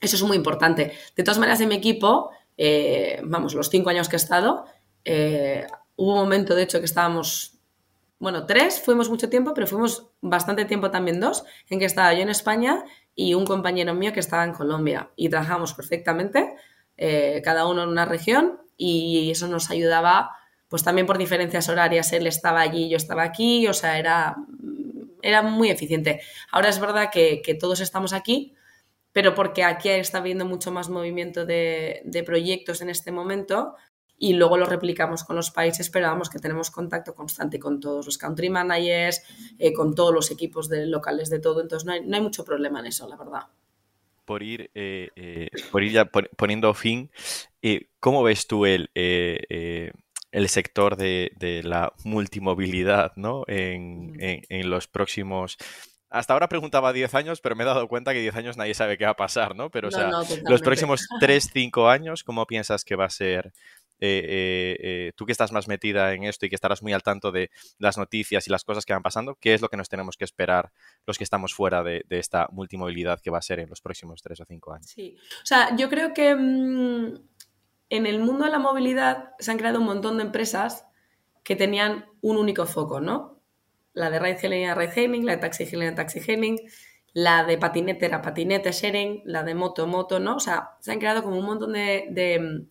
eso 0.00 0.16
es 0.16 0.22
muy 0.24 0.36
importante. 0.36 0.92
De 1.14 1.22
todas 1.22 1.38
maneras, 1.38 1.60
en 1.60 1.68
mi 1.68 1.76
equipo, 1.76 2.32
eh, 2.62 3.22
vamos, 3.24 3.54
los 3.54 3.70
cinco 3.70 3.88
años 3.88 4.10
que 4.10 4.16
he 4.16 4.18
estado, 4.18 4.66
eh, 5.04 5.66
hubo 5.96 6.14
un 6.14 6.18
momento, 6.18 6.54
de 6.54 6.62
hecho, 6.62 6.78
que 6.78 6.84
estábamos, 6.84 7.58
bueno, 8.18 8.46
tres, 8.46 8.80
fuimos 8.80 9.08
mucho 9.08 9.28
tiempo, 9.28 9.54
pero 9.54 9.66
fuimos 9.66 10.08
bastante 10.20 10.64
tiempo 10.64 10.90
también 10.90 11.20
dos, 11.20 11.44
en 11.68 11.78
que 11.78 11.84
estaba 11.84 12.12
yo 12.14 12.20
en 12.20 12.28
España 12.30 12.84
y 13.14 13.34
un 13.34 13.46
compañero 13.46 13.94
mío 13.94 14.12
que 14.12 14.20
estaba 14.20 14.44
en 14.44 14.52
Colombia 14.52 15.10
y 15.16 15.28
trabajamos 15.28 15.74
perfectamente, 15.74 16.54
eh, 16.96 17.40
cada 17.44 17.66
uno 17.66 17.82
en 17.82 17.88
una 17.88 18.04
región 18.04 18.60
y 18.76 19.30
eso 19.30 19.46
nos 19.48 19.70
ayudaba, 19.70 20.30
pues 20.68 20.84
también 20.84 21.06
por 21.06 21.18
diferencias 21.18 21.68
horarias, 21.68 22.12
él 22.12 22.26
estaba 22.26 22.60
allí, 22.60 22.88
yo 22.88 22.96
estaba 22.96 23.22
aquí, 23.22 23.66
o 23.66 23.74
sea, 23.74 23.98
era, 23.98 24.36
era 25.22 25.42
muy 25.42 25.70
eficiente. 25.70 26.20
Ahora 26.50 26.68
es 26.68 26.80
verdad 26.80 27.10
que, 27.12 27.42
todos 27.60 27.80
estamos 27.80 28.12
aquí, 28.12 28.54
pero 29.12 29.34
porque 29.34 29.64
aquí 29.64 29.88
está 29.88 30.18
habiendo 30.18 30.46
mucho 30.46 30.70
más 30.70 30.88
movimiento 30.88 31.44
de, 31.44 32.00
de, 32.04 32.22
proyectos 32.22 32.80
en 32.80 32.90
este 32.90 33.12
momento 33.12 33.74
y 34.22 34.34
luego 34.34 34.58
lo 34.58 34.66
replicamos 34.66 35.24
con 35.24 35.34
los 35.34 35.50
países, 35.50 35.88
pero 35.88 36.08
vamos 36.08 36.28
que 36.28 36.38
tenemos 36.38 36.70
contacto 36.70 37.14
constante 37.14 37.58
con 37.58 37.80
todos 37.80 38.04
los 38.04 38.18
country 38.18 38.50
managers, 38.50 39.22
eh, 39.58 39.72
con 39.72 39.94
todos 39.94 40.14
los 40.14 40.30
equipos 40.30 40.68
de 40.68 40.86
locales 40.86 41.30
de 41.30 41.40
todo, 41.40 41.62
entonces 41.62 41.86
no 41.86 41.92
hay, 41.92 42.06
no 42.06 42.16
hay 42.16 42.22
mucho 42.22 42.44
problema 42.44 42.80
en 42.80 42.86
eso, 42.86 43.08
la 43.08 43.16
verdad. 43.16 43.46
por 44.26 44.42
ir, 44.42 44.70
eh, 44.74 45.08
eh, 45.16 45.48
por 45.72 45.82
ir 45.82 45.92
ya 45.92 46.04
poniendo 46.04 46.74
fin, 46.74 47.10
¿cómo 47.98 48.22
ves 48.22 48.46
tú 48.46 48.66
el, 48.66 48.90
el 48.94 50.48
sector 50.50 50.96
de, 50.96 51.62
la 51.64 51.94
multimovilidad 52.04 53.12
¿no? 53.16 53.44
en, 53.46 54.68
los 54.68 54.86
próximos 54.86 55.56
hasta 56.10 56.32
ahora 56.32 56.48
preguntaba 56.48 56.92
10 56.92 57.14
años, 57.14 57.40
pero 57.40 57.54
me 57.54 57.62
he 57.62 57.66
dado 57.66 57.86
cuenta 57.86 58.12
que 58.12 58.20
10 58.20 58.34
años 58.34 58.56
nadie 58.56 58.74
sabe 58.74 58.98
qué 58.98 59.04
va 59.04 59.12
a 59.12 59.16
pasar, 59.16 59.54
¿no? 59.54 59.70
Pero, 59.70 59.88
o 59.88 59.90
sea, 59.92 60.10
los 60.42 60.60
próximos 60.60 61.06
3, 61.20 61.50
5 61.52 61.88
años, 61.88 62.24
¿cómo 62.24 62.48
piensas 62.48 62.84
que 62.84 62.96
va 62.96 63.04
a 63.04 63.10
ser 63.10 63.52
eh, 64.02 64.24
eh, 64.24 64.76
eh, 64.80 65.12
tú 65.14 65.26
que 65.26 65.32
estás 65.32 65.52
más 65.52 65.68
metida 65.68 66.14
en 66.14 66.24
esto 66.24 66.46
y 66.46 66.48
que 66.48 66.54
estarás 66.54 66.82
muy 66.82 66.94
al 66.94 67.02
tanto 67.02 67.30
de 67.30 67.50
las 67.78 67.98
noticias 67.98 68.46
y 68.46 68.50
las 68.50 68.64
cosas 68.64 68.86
que 68.86 68.94
van 68.94 69.02
pasando, 69.02 69.36
¿qué 69.38 69.52
es 69.52 69.60
lo 69.60 69.68
que 69.68 69.76
nos 69.76 69.90
tenemos 69.90 70.16
que 70.16 70.24
esperar 70.24 70.72
los 71.06 71.18
que 71.18 71.24
estamos 71.24 71.52
fuera 71.54 71.82
de, 71.82 72.04
esta 72.08 72.48
multimovilidad 72.50 73.20
que 73.20 73.30
va 73.30 73.38
a 73.38 73.42
ser 73.42 73.60
en 73.60 73.68
los 73.68 73.82
próximos 73.82 74.22
tres 74.22 74.40
o 74.40 74.46
cinco 74.46 74.72
años? 74.72 74.86
Sí, 74.86 75.16
o 75.42 75.46
sea, 75.46 75.76
yo 75.76 75.90
creo 75.90 76.14
que 76.14 76.34
mm, 76.34 77.14
en 77.90 78.06
el 78.06 78.20
mundo 78.20 78.46
de 78.46 78.50
la 78.50 78.58
movilidad 78.58 79.32
se 79.38 79.50
han 79.50 79.58
creado 79.58 79.80
un 79.80 79.86
montón 79.86 80.16
de 80.16 80.24
empresas 80.24 80.86
que 81.44 81.54
tenían 81.54 82.06
un 82.22 82.38
único 82.38 82.64
foco, 82.64 83.00
¿no? 83.00 83.42
La 83.92 84.08
de 84.08 84.18
ride 84.18 84.38
hailing 84.42 84.62
era 84.62 84.74
ride 84.74 84.92
hailing, 84.96 85.26
la 85.26 85.32
de 85.32 85.38
taxi 85.38 85.64
hailing 85.64 85.82
era 85.82 85.94
taxi 85.94 86.20
hailing, 86.20 86.58
la 87.12 87.44
de 87.44 87.58
patinete 87.58 88.06
era 88.06 88.22
patinete 88.22 88.72
sharing, 88.72 89.22
la 89.26 89.42
de 89.42 89.54
moto 89.54 89.86
moto, 89.86 90.20
¿no? 90.20 90.36
O 90.36 90.40
sea, 90.40 90.70
se 90.80 90.92
han 90.92 91.00
creado 91.00 91.22
como 91.22 91.38
un 91.38 91.44
montón 91.44 91.74
de 91.74 92.66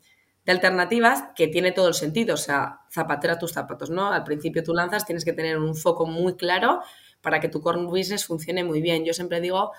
alternativas 0.48 1.26
que 1.36 1.48
tiene 1.48 1.72
todo 1.72 1.88
el 1.90 1.94
sentido, 1.94 2.34
o 2.34 2.38
sea, 2.38 2.82
zapatera 2.92 3.38
tus 3.38 3.54
zapatos, 3.54 3.90
¿no? 3.90 4.12
Al 4.12 4.24
principio 4.24 4.64
tú 4.64 4.74
lanzas, 4.74 5.06
tienes 5.06 5.26
que 5.26 5.34
tener 5.34 5.58
un 5.58 5.76
foco 5.76 6.06
muy 6.06 6.36
claro 6.36 6.82
para 7.22 7.40
que 7.40 7.50
tu 7.50 7.62
core 7.62 7.84
business 7.84 8.26
funcione 8.26 8.64
muy 8.64 8.82
bien. 8.82 9.06
Yo 9.06 9.14
siempre 9.14 9.42
digo 9.42 9.72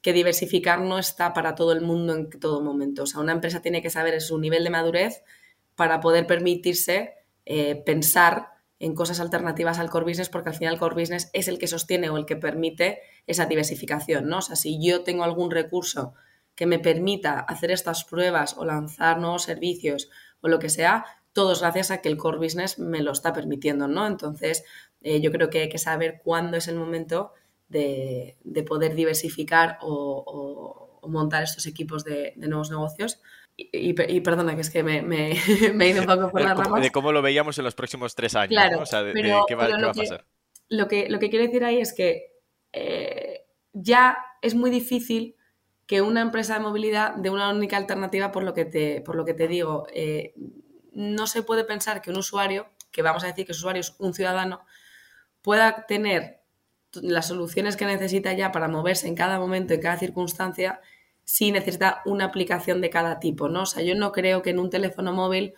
que 0.00 0.12
diversificar 0.12 0.80
no 0.80 0.98
está 0.98 1.32
para 1.32 1.54
todo 1.54 1.72
el 1.72 1.80
mundo 1.80 2.14
en 2.14 2.30
todo 2.30 2.60
momento. 2.60 3.04
O 3.04 3.06
sea, 3.06 3.20
una 3.20 3.32
empresa 3.32 3.62
tiene 3.62 3.82
que 3.82 3.90
saber 3.90 4.20
su 4.20 4.38
nivel 4.38 4.64
de 4.64 4.70
madurez 4.70 5.22
para 5.74 6.00
poder 6.00 6.26
permitirse 6.26 7.14
eh, 7.46 7.76
pensar 7.76 8.48
en 8.80 8.94
cosas 8.94 9.18
alternativas 9.20 9.78
al 9.78 9.90
core 9.90 10.06
business, 10.06 10.28
porque 10.28 10.50
al 10.50 10.54
final 10.54 10.74
el 10.74 10.80
core 10.80 11.00
business 11.00 11.30
es 11.32 11.48
el 11.48 11.58
que 11.58 11.66
sostiene 11.66 12.10
o 12.10 12.16
el 12.16 12.26
que 12.26 12.36
permite 12.36 13.00
esa 13.26 13.46
diversificación, 13.46 14.28
¿no? 14.28 14.38
O 14.38 14.42
sea, 14.42 14.54
si 14.54 14.84
yo 14.84 15.02
tengo 15.02 15.24
algún 15.24 15.50
recurso 15.50 16.14
que 16.58 16.66
me 16.66 16.80
permita 16.80 17.38
hacer 17.38 17.70
estas 17.70 18.02
pruebas 18.02 18.56
o 18.58 18.64
lanzar 18.64 19.20
nuevos 19.20 19.44
servicios 19.44 20.10
o 20.40 20.48
lo 20.48 20.58
que 20.58 20.68
sea, 20.68 21.04
todo 21.32 21.52
es 21.52 21.60
gracias 21.60 21.92
a 21.92 22.02
que 22.02 22.08
el 22.08 22.16
core 22.16 22.38
business 22.38 22.80
me 22.80 23.00
lo 23.00 23.12
está 23.12 23.32
permitiendo, 23.32 23.86
¿no? 23.86 24.08
Entonces, 24.08 24.64
eh, 25.00 25.20
yo 25.20 25.30
creo 25.30 25.50
que 25.50 25.60
hay 25.60 25.68
que 25.68 25.78
saber 25.78 26.20
cuándo 26.24 26.56
es 26.56 26.66
el 26.66 26.74
momento 26.74 27.32
de, 27.68 28.38
poder 28.66 28.96
diversificar 28.96 29.78
o, 29.82 31.00
montar 31.06 31.44
estos 31.44 31.64
equipos 31.66 32.02
de, 32.02 32.32
nuevos 32.38 32.70
negocios. 32.70 33.20
Y, 33.56 33.92
perdona, 33.92 34.56
que 34.56 34.62
es 34.62 34.70
que 34.70 34.82
me, 34.82 35.30
he 35.80 35.88
ido 35.88 36.00
un 36.00 36.08
poco 36.08 36.28
por 36.32 36.40
las 36.40 36.58
ramas. 36.58 36.82
De 36.82 36.90
cómo 36.90 37.12
lo 37.12 37.22
veíamos 37.22 37.56
en 37.58 37.66
los 37.66 37.76
próximos 37.76 38.16
tres 38.16 38.34
años, 38.34 38.50
claro, 38.50 38.82
O 38.82 38.86
sea, 38.86 39.04
de, 39.04 39.12
qué 39.46 39.54
va, 39.54 39.66
a 39.66 39.92
pasar. 39.92 40.26
lo, 40.68 40.88
que, 40.88 41.08
lo 41.08 41.20
que 41.20 41.30
quiero 41.30 41.44
decir 41.44 41.62
ahí 41.62 41.80
es 41.80 41.94
que 41.94 42.32
eh, 42.72 43.44
ya 43.72 44.18
es 44.42 44.56
muy 44.56 44.72
difícil 44.72 45.36
que 45.88 46.02
una 46.02 46.20
empresa 46.20 46.52
de 46.52 46.60
movilidad 46.60 47.14
de 47.14 47.30
una 47.30 47.48
única 47.48 47.78
alternativa 47.78 48.30
por 48.30 48.42
lo 48.42 48.52
que 48.52 48.66
te, 48.66 49.00
por 49.00 49.16
lo 49.16 49.24
que 49.24 49.32
te 49.32 49.48
digo. 49.48 49.86
Eh, 49.92 50.34
no 50.92 51.26
se 51.26 51.42
puede 51.42 51.64
pensar 51.64 52.02
que 52.02 52.10
un 52.10 52.18
usuario, 52.18 52.68
que 52.92 53.00
vamos 53.00 53.24
a 53.24 53.28
decir 53.28 53.46
que 53.46 53.52
ese 53.52 53.60
usuario 53.60 53.80
es 53.80 53.94
un 53.98 54.12
ciudadano, 54.12 54.60
pueda 55.40 55.86
tener 55.86 56.42
las 56.92 57.28
soluciones 57.28 57.76
que 57.76 57.86
necesita 57.86 58.34
ya 58.34 58.52
para 58.52 58.68
moverse 58.68 59.08
en 59.08 59.14
cada 59.14 59.38
momento, 59.40 59.72
en 59.72 59.80
cada 59.80 59.96
circunstancia, 59.96 60.82
si 61.24 61.52
necesita 61.52 62.02
una 62.04 62.26
aplicación 62.26 62.82
de 62.82 62.90
cada 62.90 63.18
tipo, 63.18 63.48
¿no? 63.48 63.62
O 63.62 63.66
sea, 63.66 63.82
yo 63.82 63.94
no 63.94 64.12
creo 64.12 64.42
que 64.42 64.50
en 64.50 64.58
un 64.58 64.68
teléfono 64.68 65.14
móvil 65.14 65.54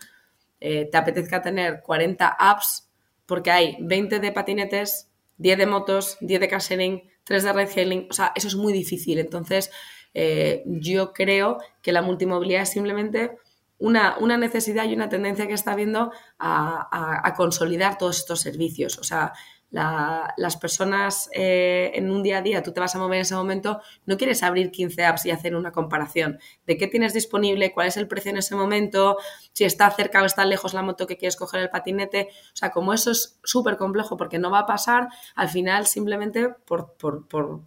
eh, 0.60 0.88
te 0.90 0.96
apetezca 0.96 1.42
tener 1.42 1.82
40 1.82 2.28
apps 2.28 2.88
porque 3.26 3.50
hay 3.50 3.76
20 3.80 4.20
de 4.20 4.30
patinetes, 4.30 5.10
10 5.38 5.58
de 5.58 5.66
motos, 5.66 6.18
10 6.20 6.40
de 6.40 6.48
casering, 6.48 7.10
3 7.24 7.42
de 7.42 7.52
ride 7.52 7.72
hailing, 7.74 8.06
o 8.10 8.12
sea, 8.12 8.32
eso 8.36 8.46
es 8.46 8.54
muy 8.54 8.72
difícil. 8.72 9.18
Entonces, 9.18 9.72
eh, 10.14 10.62
yo 10.66 11.12
creo 11.12 11.58
que 11.82 11.92
la 11.92 12.02
multimovilidad 12.02 12.62
es 12.62 12.70
simplemente 12.70 13.38
una, 13.80 14.36
necesidad 14.36 14.84
y 14.84 14.94
una 14.94 15.08
tendencia 15.08 15.46
que 15.46 15.54
está 15.54 15.74
viendo 15.74 16.12
a, 16.38 17.34
consolidar 17.36 17.98
todos 17.98 18.18
estos 18.18 18.40
servicios. 18.40 18.98
O 18.98 19.04
sea, 19.04 19.32
las 19.70 20.56
personas 20.56 21.30
eh, 21.32 21.92
en 21.94 22.10
un 22.10 22.22
día 22.22 22.38
a 22.38 22.42
día, 22.42 22.62
tú 22.62 22.72
te 22.72 22.80
vas 22.80 22.94
a 22.94 22.98
mover 22.98 23.16
en 23.16 23.22
ese 23.22 23.36
momento, 23.36 23.80
no 24.04 24.16
quieres 24.16 24.42
abrir 24.42 24.70
15 24.72 25.04
apps 25.04 25.26
y 25.26 25.30
hacer 25.30 25.54
una 25.54 25.70
comparación 25.70 26.40
de 26.66 26.76
qué 26.76 26.88
tienes 26.88 27.14
disponible, 27.14 27.72
cuál 27.72 27.86
es 27.86 27.96
el 27.96 28.08
precio 28.08 28.32
en 28.32 28.38
ese 28.38 28.56
momento, 28.56 29.16
si 29.52 29.64
está 29.64 29.88
cerca 29.92 30.22
o 30.22 30.26
está 30.26 30.44
lejos 30.44 30.74
la 30.74 30.82
moto 30.82 31.06
que 31.06 31.16
quieres 31.16 31.36
coger 31.36 31.60
el 31.60 31.70
patinete. 31.70 32.28
O 32.52 32.56
sea, 32.56 32.70
como 32.70 32.92
eso 32.92 33.12
es 33.12 33.38
súper 33.44 33.76
complejo 33.76 34.16
porque 34.16 34.38
no 34.38 34.50
va 34.50 34.60
a 34.60 34.66
pasar, 34.66 35.08
al 35.36 35.48
final 35.48 35.86
simplemente 35.86 36.48
por, 36.66 36.94
por, 36.94 37.28
por, 37.28 37.62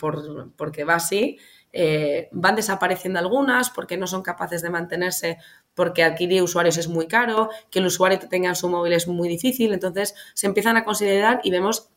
porque 0.58 0.84
va 0.84 0.96
así, 0.96 1.40
eh, 1.74 2.30
van 2.32 2.56
desapareciendo 2.56 3.20
algunas 3.20 3.72
porque 3.72 3.98
no 3.98 4.06
son 4.06 4.22
capaces 4.22 4.62
de 4.62 4.70
mantenerse 4.70 5.40
porque 5.74 6.04
adquirir 6.04 6.44
usuarios 6.44 6.78
es 6.78 6.88
muy 6.88 7.08
caro, 7.08 7.50
que 7.72 7.80
el 7.80 7.88
usuario 7.88 8.20
te 8.20 8.28
tenga 8.28 8.50
en 8.50 8.56
su 8.56 8.70
móvil 8.70 8.94
es 8.94 9.08
muy 9.08 9.28
difícil, 9.28 9.74
entonces 9.74 10.14
se 10.36 10.46
empiezan 10.46 10.78
a 10.78 10.86
considerar 10.86 11.42
y 11.44 11.50
vemos 11.50 11.90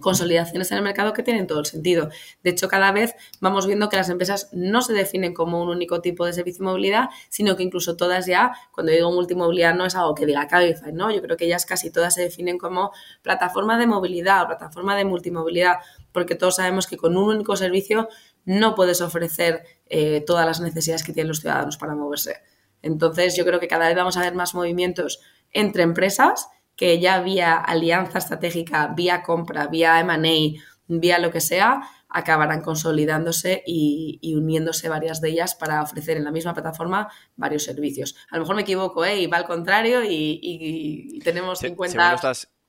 consolidaciones 0.00 0.70
en 0.70 0.78
el 0.78 0.84
mercado 0.84 1.12
que 1.12 1.22
tienen 1.22 1.46
todo 1.46 1.60
el 1.60 1.66
sentido. 1.66 2.08
De 2.42 2.50
hecho, 2.50 2.68
cada 2.68 2.92
vez 2.92 3.14
vamos 3.40 3.66
viendo 3.66 3.88
que 3.88 3.96
las 3.96 4.08
empresas 4.08 4.48
no 4.52 4.82
se 4.82 4.92
definen 4.92 5.34
como 5.34 5.62
un 5.62 5.68
único 5.68 6.00
tipo 6.00 6.24
de 6.24 6.32
servicio 6.32 6.64
de 6.64 6.70
movilidad, 6.70 7.08
sino 7.28 7.56
que 7.56 7.62
incluso 7.62 7.96
todas 7.96 8.26
ya, 8.26 8.52
cuando 8.72 8.92
digo 8.92 9.10
multimovilidad, 9.10 9.74
no 9.74 9.86
es 9.86 9.94
algo 9.94 10.14
que 10.14 10.26
diga 10.26 10.46
Cabify, 10.46 10.92
¿no? 10.92 11.10
Yo 11.10 11.20
creo 11.22 11.36
que 11.36 11.46
ellas 11.46 11.66
casi 11.66 11.90
todas 11.90 12.14
se 12.14 12.22
definen 12.22 12.58
como 12.58 12.92
plataforma 13.22 13.78
de 13.78 13.86
movilidad 13.86 14.44
o 14.44 14.46
plataforma 14.46 14.96
de 14.96 15.04
multimovilidad, 15.04 15.78
porque 16.12 16.34
todos 16.34 16.56
sabemos 16.56 16.86
que 16.86 16.96
con 16.96 17.16
un 17.16 17.28
único 17.34 17.56
servicio 17.56 18.08
no 18.44 18.74
puedes 18.74 19.00
ofrecer 19.00 19.64
eh, 19.86 20.22
todas 20.26 20.46
las 20.46 20.60
necesidades 20.60 21.04
que 21.04 21.12
tienen 21.12 21.28
los 21.28 21.40
ciudadanos 21.40 21.76
para 21.76 21.94
moverse. 21.94 22.36
Entonces, 22.82 23.36
yo 23.36 23.44
creo 23.44 23.60
que 23.60 23.68
cada 23.68 23.88
vez 23.88 23.96
vamos 23.96 24.16
a 24.16 24.20
ver 24.20 24.34
más 24.34 24.54
movimientos 24.54 25.20
entre 25.52 25.82
empresas 25.82 26.48
que 26.76 27.00
ya 27.00 27.20
vía 27.20 27.56
alianza 27.56 28.18
estratégica, 28.18 28.86
vía 28.96 29.22
compra, 29.22 29.66
vía 29.66 29.98
M&A, 30.00 30.62
vía 30.86 31.18
lo 31.18 31.30
que 31.32 31.40
sea, 31.40 31.82
acabarán 32.08 32.62
consolidándose 32.62 33.62
y, 33.66 34.34
uniéndose 34.36 34.88
varias 34.88 35.20
de 35.20 35.30
ellas 35.30 35.54
para 35.54 35.82
ofrecer 35.82 36.16
en 36.16 36.24
la 36.24 36.30
misma 36.30 36.54
plataforma 36.54 37.08
varios 37.36 37.64
servicios. 37.64 38.16
A 38.30 38.36
lo 38.36 38.42
mejor 38.42 38.56
me 38.56 38.62
equivoco 38.62 39.04
¿eh? 39.04 39.20
y 39.20 39.26
va 39.26 39.38
al 39.38 39.44
contrario 39.44 40.02
y, 40.04 41.18
tenemos 41.24 41.62
en 41.64 41.74
cuenta... 41.74 42.16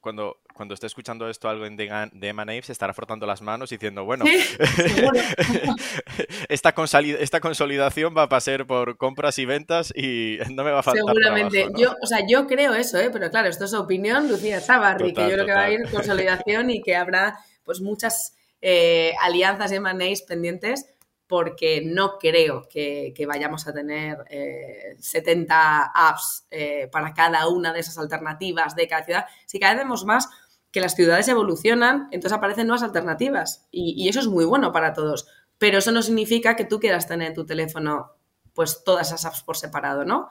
cuando, 0.01 0.38
cuando 0.60 0.74
esté 0.74 0.88
escuchando 0.88 1.30
esto 1.30 1.47
algo 1.47 1.64
de, 1.64 2.10
de 2.12 2.62
se 2.64 2.74
estará 2.74 2.93
frotando 2.93 3.26
las 3.26 3.41
manos 3.41 3.70
diciendo, 3.70 4.03
bueno, 4.03 4.26
esta, 6.49 6.76
esta 7.18 7.39
consolidación 7.39 8.14
va 8.14 8.24
a 8.24 8.28
pasar 8.28 8.68
por 8.68 8.97
compras 8.97 9.39
y 9.39 9.45
ventas 9.45 9.93
y 9.95 10.38
no 10.51 10.66
me 10.66 10.72
va 10.72 10.80
a 10.80 10.84
faltar 10.84 11.05
Seguramente. 11.05 11.70
Yo, 11.78 11.95
o 12.03 12.05
sea, 12.05 12.28
yo 12.28 12.45
creo 12.45 12.74
eso, 12.74 12.99
¿eh? 12.99 13.10
pero 13.10 13.30
claro, 13.30 13.47
esto 13.47 13.64
es 13.64 13.74
opinión, 13.74 14.28
Lucía 14.28 14.60
Zabarri, 14.60 15.14
que 15.14 15.22
yo 15.22 15.36
creo 15.36 15.45
que 15.45 15.53
va 15.53 15.62
a 15.62 15.72
ir 15.72 15.89
consolidación 15.89 16.72
y 16.72 16.82
que 16.82 16.97
habrá 16.97 17.39
pues 17.64 17.80
muchas 17.80 18.36
eh, 18.60 19.14
alianzas 19.22 19.72
y 19.72 19.76
M&As 19.76 20.24
pendientes 20.24 20.88
porque 21.30 21.84
no 21.86 22.18
creo 22.18 22.68
que, 22.68 23.14
vayamos 23.28 23.68
a 23.68 23.72
tener 23.72 24.18
70 24.97 25.55
eh, 25.55 25.91
apps 25.93 26.47
eh, 26.49 26.89
para 26.91 27.14
cada 27.14 27.47
una 27.47 27.72
de 27.72 27.82
esas 27.82 27.99
alternativas 27.99 28.76
de 28.76 28.88
cada 28.88 29.05
ciudad. 29.05 29.26
Si 29.45 29.60
cada 29.60 29.76
vez 29.76 29.84
vemos 29.84 30.05
más, 30.05 30.28
que 30.72 30.82
las 30.82 30.95
ciudades 30.95 31.28
evolucionan, 31.28 32.07
entonces 32.11 32.38
aparecen 32.38 32.67
nuevas 32.67 32.84
alternativas 32.84 33.67
y, 33.72 34.07
eso 34.07 34.20
es 34.20 34.28
muy 34.28 34.45
bueno 34.45 34.72
para 34.72 34.93
todos. 34.93 35.28
Pero 35.57 35.80
eso 35.80 35.91
no 35.91 36.01
significa 36.01 36.55
que 36.55 36.65
tú 36.65 36.80
quieras 36.80 37.07
tener 37.07 37.30
en 37.30 37.34
tu 37.34 37.45
teléfono 37.45 38.11
pues 38.53 38.84
todas 38.84 39.07
esas 39.07 39.26
apps 39.26 39.41
por 39.43 39.57
separado, 39.57 40.05
¿no? 40.05 40.30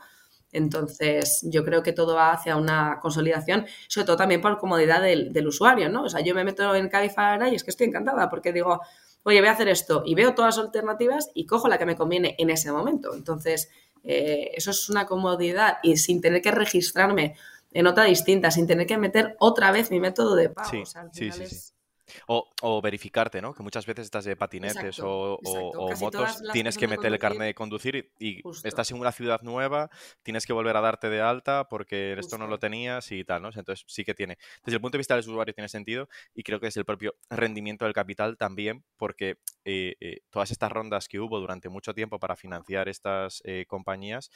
Entonces, 0.50 1.40
yo 1.42 1.64
creo 1.64 1.82
que 1.82 1.92
todo 1.92 2.14
va 2.14 2.32
hacia 2.32 2.56
una 2.56 2.98
consolidación, 3.00 3.66
sobre 3.86 4.06
todo 4.06 4.16
también 4.16 4.40
por 4.40 4.58
comodidad 4.58 5.02
del, 5.02 5.46
usuario, 5.46 5.90
¿no? 5.90 6.04
O 6.04 6.08
sea, 6.08 6.20
yo 6.20 6.34
me 6.34 6.44
meto 6.44 6.74
en 6.74 6.88
Cabify 6.88 7.50
y 7.50 7.54
es 7.54 7.64
que 7.64 7.70
estoy 7.70 7.88
encantada 7.88 8.30
porque 8.30 8.52
digo, 8.52 8.80
oye, 9.24 9.40
voy 9.40 9.48
a 9.48 9.52
hacer 9.52 9.68
esto 9.68 10.02
y 10.06 10.14
veo 10.14 10.34
todas 10.34 10.56
las 10.56 10.64
alternativas 10.64 11.30
y 11.34 11.44
cojo 11.46 11.68
la 11.68 11.78
que 11.78 11.84
me 11.84 11.96
conviene 11.96 12.34
en 12.38 12.48
ese 12.48 12.72
momento. 12.72 13.14
Entonces, 13.14 13.70
eh, 14.04 14.52
eso 14.54 14.70
es 14.70 14.88
una 14.88 15.06
comodidad 15.06 15.78
y 15.82 15.96
sin 15.98 16.20
tener 16.22 16.40
que 16.40 16.50
registrarme 16.50 17.36
en 17.72 17.86
otra 17.86 18.04
distinta, 18.04 18.50
sin 18.50 18.66
tener 18.66 18.86
que 18.86 18.98
meter 18.98 19.36
otra 19.38 19.70
vez 19.70 19.90
mi 19.90 20.00
método 20.00 20.34
de 20.34 20.50
pago. 20.50 20.70
Sí, 20.70 20.84
sí, 21.12 21.30
sí, 21.46 21.72
O, 22.26 22.80
verificarte, 22.80 23.42
¿no? 23.42 23.52
Que 23.52 23.62
muchas 23.62 23.84
veces 23.84 24.06
estás 24.06 24.24
de 24.24 24.34
patinetes 24.34 24.98
o, 25.00 25.38
motos, 26.00 26.42
tienes 26.52 26.78
que 26.78 26.88
meter 26.88 27.12
el 27.12 27.18
carnet 27.18 27.48
de 27.48 27.54
conducir 27.54 28.12
y, 28.18 28.42
estás 28.64 28.90
en 28.90 28.98
una 28.98 29.12
ciudad 29.12 29.42
nueva, 29.42 29.90
tienes 30.22 30.46
que 30.46 30.52
volver 30.52 30.76
a 30.76 30.80
darte 30.80 31.10
de 31.10 31.20
alta 31.20 31.68
porque 31.68 32.14
esto 32.18 32.38
no 32.38 32.46
lo 32.46 32.58
tenías 32.58 33.12
y 33.12 33.24
tal, 33.24 33.42
¿no? 33.42 33.48
Entonces 33.48 33.84
sí 33.86 34.04
que 34.04 34.14
tiene. 34.14 34.38
Desde 34.64 34.76
el 34.76 34.80
punto 34.80 34.96
de 34.96 35.00
vista 35.00 35.14
del 35.14 35.28
usuario 35.28 35.54
tiene 35.54 35.68
sentido 35.68 36.08
y 36.34 36.42
creo 36.42 36.60
que 36.60 36.68
es 36.68 36.76
el 36.76 36.84
propio 36.84 37.14
rendimiento 37.28 37.84
del 37.84 37.94
capital 37.94 38.36
también 38.38 38.84
porque 38.96 39.38
eh, 39.64 39.96
eh, 40.00 40.20
todas 40.30 40.50
estas 40.50 40.72
rondas 40.72 41.08
que 41.08 41.20
hubo 41.20 41.38
durante 41.38 41.68
mucho 41.68 41.92
tiempo 41.94 42.18
para 42.18 42.36
financiar 42.36 42.88
estas 42.88 43.42
eh, 43.44 43.66
compañías 43.68 44.30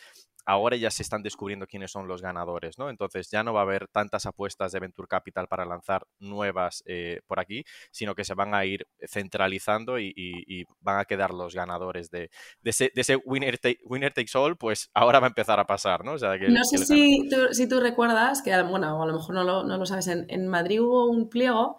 ahora 0.44 0.76
ya 0.76 0.90
se 0.90 1.02
están 1.02 1.22
descubriendo 1.22 1.66
quiénes 1.66 1.90
son 1.90 2.08
los 2.08 2.22
ganadores, 2.22 2.78
¿no? 2.78 2.90
Entonces 2.90 3.30
ya 3.30 3.42
no 3.42 3.52
va 3.52 3.60
a 3.60 3.62
haber 3.64 3.88
tantas 3.88 4.26
apuestas 4.26 4.72
de 4.72 4.80
Venture 4.80 5.08
Capital 5.08 5.46
para 5.48 5.64
lanzar 5.64 6.06
nuevas 6.18 6.82
eh, 6.86 7.20
por 7.26 7.40
aquí, 7.40 7.64
sino 7.90 8.14
que 8.14 8.24
se 8.24 8.34
van 8.34 8.54
a 8.54 8.64
ir 8.64 8.86
centralizando 9.06 9.98
y, 9.98 10.12
van 10.80 10.98
a 10.98 11.04
quedar 11.04 11.32
los 11.32 11.54
ganadores 11.54 12.10
de, 12.10 12.30
ese, 12.64 13.16
winner, 13.24 13.58
takes 13.58 14.36
all, 14.36 14.56
pues 14.56 14.90
ahora 14.94 15.20
va 15.20 15.26
a 15.26 15.28
empezar 15.28 15.60
a 15.60 15.66
pasar, 15.66 16.04
¿no? 16.04 16.12
no 16.12 16.64
sé 16.64 16.78
si 16.78 17.68
tú, 17.68 17.80
recuerdas, 17.80 18.42
que 18.42 18.62
bueno, 18.62 19.02
a 19.02 19.06
lo 19.06 19.14
mejor 19.14 19.34
no 19.34 19.44
lo, 19.62 19.86
sabes, 19.86 20.08
en, 20.08 20.48
Madrid 20.48 20.80
hubo 20.80 21.08
un 21.08 21.28
pliego 21.28 21.78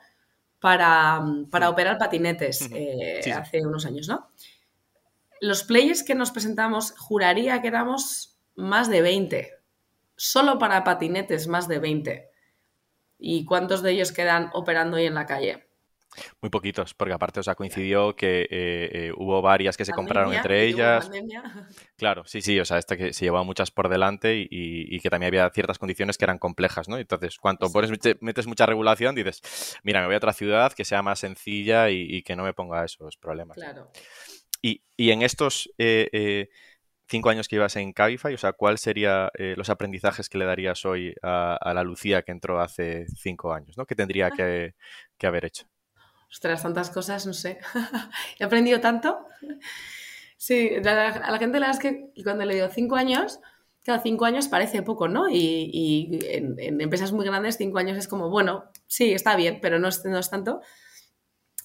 para, 0.59 1.23
operar 1.69 1.97
patinetes 1.97 2.69
eh, 2.71 3.21
hace 3.33 3.65
unos 3.65 3.85
años, 3.85 4.07
¿no? 4.07 4.29
Los 5.41 5.63
players 5.63 6.03
que 6.03 6.15
nos 6.15 6.31
presentamos, 6.31 6.93
juraría 6.97 7.61
que 7.61 7.67
éramos 7.67 8.32
más 8.55 8.89
de 8.89 9.01
20. 9.01 9.53
Solo 10.15 10.57
para 10.59 10.83
patinetes, 10.83 11.47
más 11.47 11.67
de 11.67 11.79
20. 11.79 12.29
¿Y 13.19 13.45
cuántos 13.45 13.81
de 13.81 13.91
ellos 13.91 14.11
quedan 14.11 14.49
operando 14.53 14.97
hoy 14.97 15.05
en 15.05 15.15
la 15.15 15.25
calle? 15.25 15.67
Muy 16.41 16.49
poquitos, 16.49 16.93
porque 16.93 17.13
aparte, 17.13 17.39
o 17.39 17.43
sea, 17.43 17.55
coincidió 17.55 18.15
que 18.15 18.41
eh, 18.41 18.47
eh, 18.51 19.11
hubo 19.15 19.41
varias 19.41 19.77
que 19.77 19.85
se 19.85 19.93
compraron 19.93 20.33
entre 20.33 20.65
ellas. 20.65 21.09
Claro, 21.97 22.23
sí, 22.25 22.41
sí, 22.41 22.59
o 22.59 22.65
sea, 22.65 22.77
esta 22.77 22.97
que 22.97 23.13
se 23.13 23.25
llevaba 23.25 23.43
muchas 23.43 23.71
por 23.71 23.89
delante 23.89 24.47
y, 24.49 24.99
que 24.99 25.09
también 25.09 25.29
había 25.29 25.49
ciertas 25.49 25.79
condiciones 25.79 26.17
que 26.17 26.25
eran 26.25 26.37
complejas, 26.37 26.87
¿no? 26.87 26.97
Entonces, 26.97 27.37
cuando 27.37 27.71
pones, 27.71 27.91
metes 28.21 28.47
mucha 28.47 28.65
regulación, 28.65 29.15
dices, 29.15 29.77
mira, 29.83 30.01
me 30.01 30.07
voy 30.07 30.15
a 30.15 30.17
otra 30.17 30.33
ciudad 30.33 30.73
que 30.73 30.85
sea 30.85 31.01
más 31.01 31.19
sencilla 31.19 31.89
y, 31.89 32.21
que 32.23 32.35
no 32.35 32.43
me 32.43 32.53
ponga 32.53 32.85
esos 32.85 33.17
problemas. 33.17 33.57
Claro. 33.57 33.91
Y, 34.61 34.81
en 34.97 35.23
estos 35.23 35.69
eh, 35.77 36.49
cinco 37.13 37.29
años 37.29 37.47
que 37.47 37.57
ibas 37.57 37.75
en 37.75 37.93
Cabify, 37.93 38.33
o 38.33 38.39
sea, 38.39 38.53
¿cuáles 38.53 38.81
serían 38.81 39.29
eh, 39.37 39.53
los 39.55 39.69
aprendizajes 39.69 40.29
que 40.29 40.39
le 40.39 40.45
darías 40.45 40.83
hoy 40.83 41.13
a, 41.21 41.71
la 41.75 41.83
Lucía 41.83 42.23
que 42.23 42.31
entró 42.31 42.59
hace 42.59 43.05
cinco 43.15 43.53
años? 43.53 43.77
¿no? 43.77 43.85
¿Qué 43.85 43.93
tendría 43.93 44.31
ah. 44.31 44.35
que, 44.35 45.27
haber 45.27 45.45
hecho? 45.45 45.67
Ostras, 46.27 46.63
tantas 46.63 46.89
cosas, 46.89 47.27
no 47.27 47.33
sé. 47.33 47.59
He 48.39 48.43
aprendido 48.43 48.79
tanto. 48.79 49.27
Sí, 50.37 50.71
a 50.75 50.81
la, 50.81 51.37
gente 51.37 51.59
la 51.59 51.67
verdad 51.67 51.69
es 51.69 51.79
que 51.79 52.23
cuando 52.23 52.45
le 52.45 52.55
digo 52.55 52.67
cinco 52.69 52.95
años, 52.95 53.39
cada 53.83 54.01
cinco 54.01 54.25
años 54.25 54.47
parece 54.47 54.81
poco, 54.81 55.07
¿no? 55.07 55.29
Y, 55.29 56.19
en, 56.23 56.81
empresas 56.81 57.11
muy 57.11 57.25
grandes 57.25 57.57
cinco 57.57 57.77
años 57.77 57.95
es 57.95 58.07
como, 58.07 58.31
bueno, 58.31 58.71
sí, 58.87 59.13
está 59.13 59.35
bien, 59.35 59.59
pero 59.61 59.77
no 59.77 59.87
es, 59.89 60.03
no 60.03 60.17
es 60.17 60.31
tanto. 60.31 60.61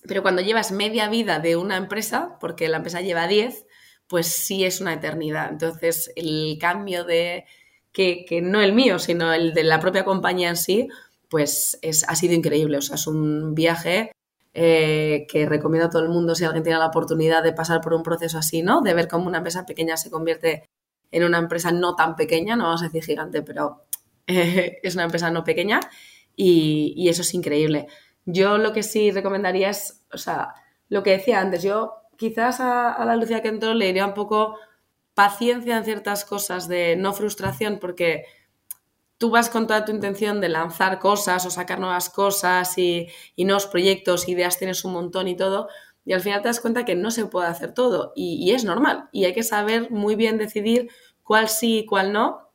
Pero 0.06 0.20
cuando 0.20 0.42
llevas 0.42 0.72
media 0.72 1.08
vida 1.08 1.38
de 1.38 1.56
una 1.56 1.78
empresa, 1.78 2.36
porque 2.38 2.68
la 2.68 2.76
empresa 2.76 3.00
lleva 3.00 3.26
diez, 3.26 3.64
pues 4.08 4.26
sí 4.26 4.64
es 4.64 4.80
una 4.80 4.94
eternidad. 4.94 5.50
Entonces, 5.50 6.10
el 6.16 6.58
cambio 6.60 7.04
de, 7.04 7.44
que, 7.92 8.40
no 8.42 8.60
el 8.60 8.72
mío, 8.72 8.98
sino 8.98 9.32
el 9.32 9.54
de 9.54 9.64
la 9.64 9.80
propia 9.80 10.04
compañía 10.04 10.48
en 10.48 10.56
sí, 10.56 10.88
pues 11.28 11.78
es, 11.82 12.08
ha 12.08 12.14
sido 12.16 12.34
increíble. 12.34 12.78
O 12.78 12.82
sea, 12.82 12.96
es 12.96 13.06
un 13.06 13.54
viaje 13.54 14.12
eh, 14.54 15.26
que 15.28 15.46
recomiendo 15.46 15.86
a 15.86 15.90
todo 15.90 16.02
el 16.02 16.08
mundo 16.08 16.34
si 16.34 16.44
alguien 16.44 16.64
tiene 16.64 16.78
la 16.78 16.86
oportunidad 16.86 17.42
de 17.42 17.52
pasar 17.52 17.80
por 17.80 17.94
un 17.94 18.02
proceso 18.02 18.38
así, 18.38 18.62
¿no? 18.62 18.80
De 18.80 18.94
ver 18.94 19.08
cómo 19.08 19.26
una 19.26 19.38
empresa 19.38 19.66
pequeña 19.66 19.96
se 19.96 20.10
convierte 20.10 20.68
en 21.10 21.24
una 21.24 21.38
empresa 21.38 21.70
no 21.72 21.94
tan 21.96 22.16
pequeña, 22.16 22.56
no 22.56 22.64
vamos 22.64 22.82
a 22.82 22.86
decir 22.86 23.04
gigante, 23.04 23.42
pero 23.42 23.84
eh, 24.26 24.78
es 24.82 24.94
una 24.94 25.04
empresa 25.04 25.30
no 25.30 25.44
pequeña 25.44 25.80
y, 26.36 26.94
y 26.96 27.08
eso 27.08 27.22
es 27.22 27.34
increíble. 27.34 27.86
Yo 28.24 28.58
lo 28.58 28.72
que 28.72 28.82
sí 28.82 29.10
recomendaría 29.10 29.70
es, 29.70 30.04
o 30.12 30.18
sea, 30.18 30.54
lo 30.88 31.02
que 31.02 31.10
decía 31.10 31.40
antes, 31.40 31.62
yo 31.62 31.94
quizás 32.18 32.60
a, 32.60 33.02
la 33.06 33.16
Lucía 33.16 33.40
que 33.40 33.48
entró 33.48 33.72
le 33.72 33.86
diría 33.86 34.04
un 34.04 34.12
poco 34.12 34.58
paciencia 35.14 35.78
en 35.78 35.84
ciertas 35.84 36.24
cosas, 36.24 36.68
de 36.68 36.96
no 36.96 37.12
frustración, 37.14 37.78
porque 37.78 38.24
tú 39.16 39.30
vas 39.30 39.48
con 39.48 39.66
toda 39.66 39.84
tu 39.84 39.92
intención 39.92 40.40
de 40.40 40.48
lanzar 40.48 40.98
cosas 40.98 41.46
o 41.46 41.50
sacar 41.50 41.80
nuevas 41.80 42.10
cosas 42.10 42.76
y, 42.76 43.08
nuevos 43.36 43.66
proyectos, 43.66 44.28
ideas 44.28 44.58
tienes 44.58 44.84
un 44.84 44.92
montón 44.92 45.28
y 45.28 45.36
todo, 45.36 45.68
y 46.04 46.12
al 46.12 46.20
final 46.20 46.42
te 46.42 46.48
das 46.48 46.60
cuenta 46.60 46.84
que 46.84 46.96
no 46.96 47.10
se 47.10 47.26
puede 47.26 47.48
hacer 47.48 47.72
todo 47.72 48.12
y, 48.16 48.50
es 48.52 48.64
normal 48.64 49.08
y 49.12 49.24
hay 49.24 49.32
que 49.32 49.42
saber 49.42 49.90
muy 49.90 50.16
bien 50.16 50.38
decidir 50.38 50.88
cuál 51.22 51.48
sí 51.48 51.78
y 51.78 51.86
cuál 51.86 52.12
no, 52.12 52.50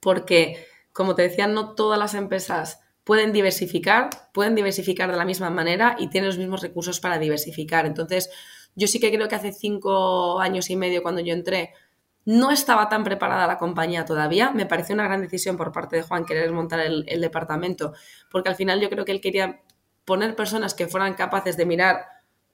porque, 0.00 0.66
como 0.92 1.14
te 1.14 1.22
decía, 1.22 1.46
no 1.46 1.74
todas 1.74 1.98
las 1.98 2.14
empresas 2.14 2.80
pueden 3.04 3.32
diversificar, 3.32 4.10
pueden 4.32 4.54
diversificar 4.54 5.10
de 5.10 5.16
la 5.16 5.24
misma 5.24 5.50
manera 5.50 5.96
y 5.98 6.08
tienen 6.08 6.28
los 6.28 6.38
mismos 6.38 6.62
recursos 6.62 7.00
para 7.00 7.18
diversificar. 7.18 7.86
Entonces, 7.86 8.30
yo 8.74 8.86
sí 8.86 9.00
que 9.00 9.12
creo 9.12 9.28
que 9.28 9.34
hace 9.34 9.52
cinco 9.52 10.40
años 10.40 10.70
y 10.70 10.76
medio 10.76 11.02
cuando 11.02 11.20
yo 11.20 11.34
entré 11.34 11.72
no 12.28 12.50
estaba 12.50 12.90
tan 12.90 13.04
preparada 13.04 13.46
la 13.46 13.56
compañía 13.56 14.04
todavía. 14.04 14.50
Me 14.50 14.66
pareció 14.66 14.94
una 14.94 15.04
gran 15.04 15.22
decisión 15.22 15.56
por 15.56 15.72
parte 15.72 15.96
de 15.96 16.02
Juan 16.02 16.26
querer 16.26 16.52
montar 16.52 16.80
el, 16.80 17.20
departamento, 17.22 17.94
porque 18.30 18.50
al 18.50 18.54
final 18.54 18.80
yo 18.80 18.90
creo 18.90 19.06
que 19.06 19.12
él 19.12 19.22
quería 19.22 19.62
poner 20.04 20.36
personas 20.36 20.74
que 20.74 20.88
fueran 20.88 21.14
capaces 21.14 21.56
de 21.56 21.64
mirar, 21.64 22.04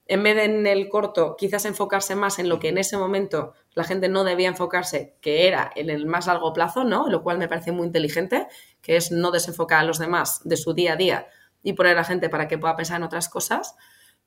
en 0.07 0.23
vez 0.23 0.37
de 0.37 0.45
en 0.45 0.67
el 0.69 0.89
corto, 0.89 1.35
quizás 1.37 1.65
enfocarse 1.65 2.15
más 2.15 2.39
en 2.39 2.49
lo 2.49 2.61
que 2.61 2.69
en 2.69 2.79
ese 2.79 2.97
momento 2.97 3.55
la 3.73 3.83
gente 3.83 4.09
no 4.09 4.23
debía 4.23 4.47
enfocarse, 4.47 5.17
que 5.21 5.49
era 5.49 5.73
en 5.75 5.91
el 5.91 6.07
más 6.07 6.29
largo 6.29 6.53
plazo, 6.53 6.85
¿no? 6.85 7.09
Lo 7.09 7.25
cual 7.25 7.39
me 7.39 7.49
parece 7.49 7.73
muy 7.73 7.89
inteligente, 7.89 8.47
que 8.81 8.95
es 8.97 9.11
no 9.11 9.33
desenfocar 9.33 9.81
a 9.81 9.85
los 9.85 9.99
demás 9.99 10.41
de 10.45 10.57
su 10.57 10.73
día 10.73 10.93
a 10.93 10.97
día 10.97 11.27
y 11.65 11.73
poner 11.73 11.95
a 11.95 12.03
la 12.03 12.05
gente 12.05 12.29
para 12.29 12.47
que 12.47 12.59
pueda 12.59 12.77
pensar 12.77 12.99
en 12.99 13.03
otras 13.03 13.29
cosas. 13.29 13.75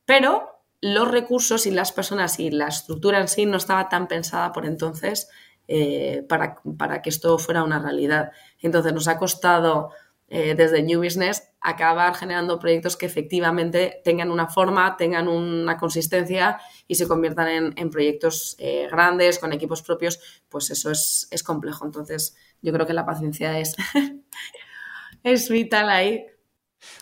Pero 0.04 0.57
los 0.82 1.10
recursos 1.10 1.66
y 1.66 1.72
las 1.72 1.92
personas 1.92 2.40
y 2.40 2.52
la 2.52 2.68
estructura 2.68 3.20
en 3.20 3.28
sí 3.28 3.46
no 3.46 3.58
estaba 3.58 3.90
tan 3.90 4.08
pensada 4.08 4.52
por 4.52 4.66
entonces 4.66 5.30
eh, 5.68 6.24
para, 6.30 7.02
que 7.02 7.10
esto 7.10 7.38
fuera 7.38 7.64
una 7.64 7.80
realidad. 7.80 8.32
Entonces 8.60 8.94
nos 8.94 9.08
ha 9.08 9.18
costado 9.18 9.92
eh, 10.30 10.56
desde 10.56 10.84
New 10.84 11.04
Business 11.04 11.52
acabar 11.62 12.16
generando 12.16 12.60
proyectos 12.60 12.96
que 12.96 13.06
efectivamente 13.06 14.02
tengan 14.04 14.30
una 14.32 14.48
forma, 14.48 14.96
tengan 14.98 15.28
una 15.28 15.78
consistencia 15.78 16.60
y 16.88 16.96
se 16.96 17.08
conviertan 17.08 17.74
en, 17.76 17.90
proyectos 17.90 18.56
eh, 18.60 18.88
grandes, 18.90 19.40
con 19.40 19.52
equipos 19.52 19.82
propios, 19.82 20.20
pues 20.48 20.70
eso 20.70 20.92
es, 20.92 21.28
es, 21.32 21.44
complejo. 21.44 21.86
Entonces 21.86 22.36
yo 22.62 22.72
creo 22.72 22.86
que 22.86 22.94
la 22.94 23.06
paciencia 23.06 23.60
es, 23.60 23.76
es 25.24 25.50
vital 25.50 25.90
ahí 25.90 26.26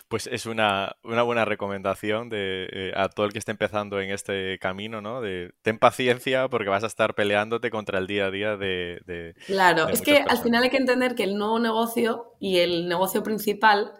pues 0.08 0.26
es 0.26 0.46
una, 0.46 0.96
buena 1.02 1.44
recomendación 1.44 2.28
de, 2.28 2.68
eh, 2.72 2.92
a 2.96 3.08
todo 3.08 3.26
el 3.26 3.32
que 3.32 3.38
esté 3.38 3.52
empezando 3.52 4.00
en 4.00 4.10
este 4.10 4.58
camino, 4.58 5.00
¿no? 5.00 5.20
De 5.20 5.52
ten 5.62 5.78
paciencia 5.78 6.48
porque 6.48 6.68
vas 6.68 6.84
a 6.84 6.88
estar 6.88 7.14
peleándote 7.14 7.70
contra 7.70 7.98
el 7.98 8.06
día 8.06 8.26
a 8.26 8.30
día 8.30 8.56
de... 8.56 9.34
claro, 9.46 9.88
es 9.88 10.00
que 10.00 10.18
al 10.18 10.38
final 10.38 10.62
hay 10.62 10.70
que 10.70 10.76
entender 10.76 11.14
que 11.14 11.24
el 11.24 11.36
nuevo 11.36 11.58
negocio 11.58 12.34
y 12.40 12.58
el 12.58 12.88
negocio 12.88 13.22
principal 13.22 13.92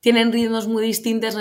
tienen 0.00 0.32
ritmos 0.32 0.66
muy 0.66 0.84
distintos, 0.84 1.36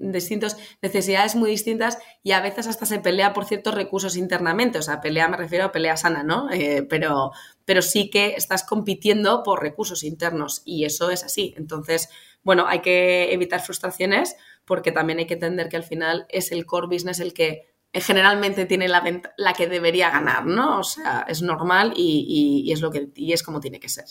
distintos, 0.00 0.56
necesidades 0.80 1.34
muy 1.36 1.50
distintas 1.50 1.98
y 2.22 2.32
a 2.32 2.40
veces 2.40 2.66
hasta 2.66 2.86
se 2.86 3.00
pelea 3.00 3.34
por 3.34 3.44
ciertos 3.44 3.74
recursos 3.74 4.16
internamente. 4.16 4.78
O 4.78 4.82
sea, 4.82 5.00
pelea 5.00 5.28
me 5.28 5.36
refiero 5.36 5.66
a 5.66 5.72
pelea 5.72 5.96
sana, 5.98 6.22
¿no? 6.22 6.50
Eh, 6.50 6.86
pero, 6.88 7.32
pero 7.66 7.82
sí 7.82 8.08
que 8.08 8.34
estás 8.34 8.64
compitiendo 8.64 9.42
por 9.42 9.60
recursos 9.60 10.04
internos 10.04 10.62
y 10.64 10.86
eso 10.86 11.10
es 11.10 11.22
así. 11.22 11.54
Entonces, 11.58 12.08
bueno, 12.42 12.66
hay 12.66 12.80
que 12.80 13.32
evitar 13.32 13.60
frustraciones 13.60 14.36
porque 14.64 14.92
también 14.92 15.18
hay 15.18 15.26
que 15.26 15.34
entender 15.34 15.68
que 15.68 15.76
al 15.76 15.84
final 15.84 16.26
es 16.28 16.52
el 16.52 16.66
core 16.66 16.86
business 16.86 17.20
el 17.20 17.32
que 17.32 17.72
generalmente 17.92 18.64
tiene 18.66 18.88
la, 18.88 19.02
la 19.36 19.52
que 19.52 19.66
debería 19.66 20.10
ganar, 20.10 20.46
¿no? 20.46 20.80
O 20.80 20.84
sea, 20.84 21.26
es 21.28 21.42
normal 21.42 21.92
y, 21.94 22.70
es, 22.72 22.80
lo 22.80 22.90
que, 22.90 23.10
y 23.14 23.32
es 23.32 23.42
como 23.42 23.60
tiene 23.60 23.80
que 23.80 23.88
ser. 23.88 24.06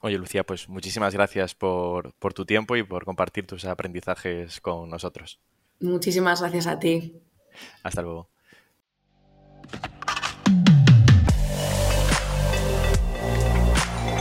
Oye, 0.00 0.18
Lucía, 0.18 0.44
pues 0.44 0.68
muchísimas 0.68 1.14
gracias 1.14 1.54
por, 1.54 2.14
por 2.14 2.32
tu 2.34 2.44
tiempo 2.44 2.76
y 2.76 2.82
por 2.82 3.04
compartir 3.04 3.46
tus 3.46 3.64
aprendizajes 3.66 4.60
con 4.60 4.88
nosotros. 4.88 5.38
Muchísimas 5.78 6.40
gracias 6.40 6.66
a 6.66 6.78
ti. 6.78 7.20
Hasta 7.82 8.02
luego. 8.02 8.28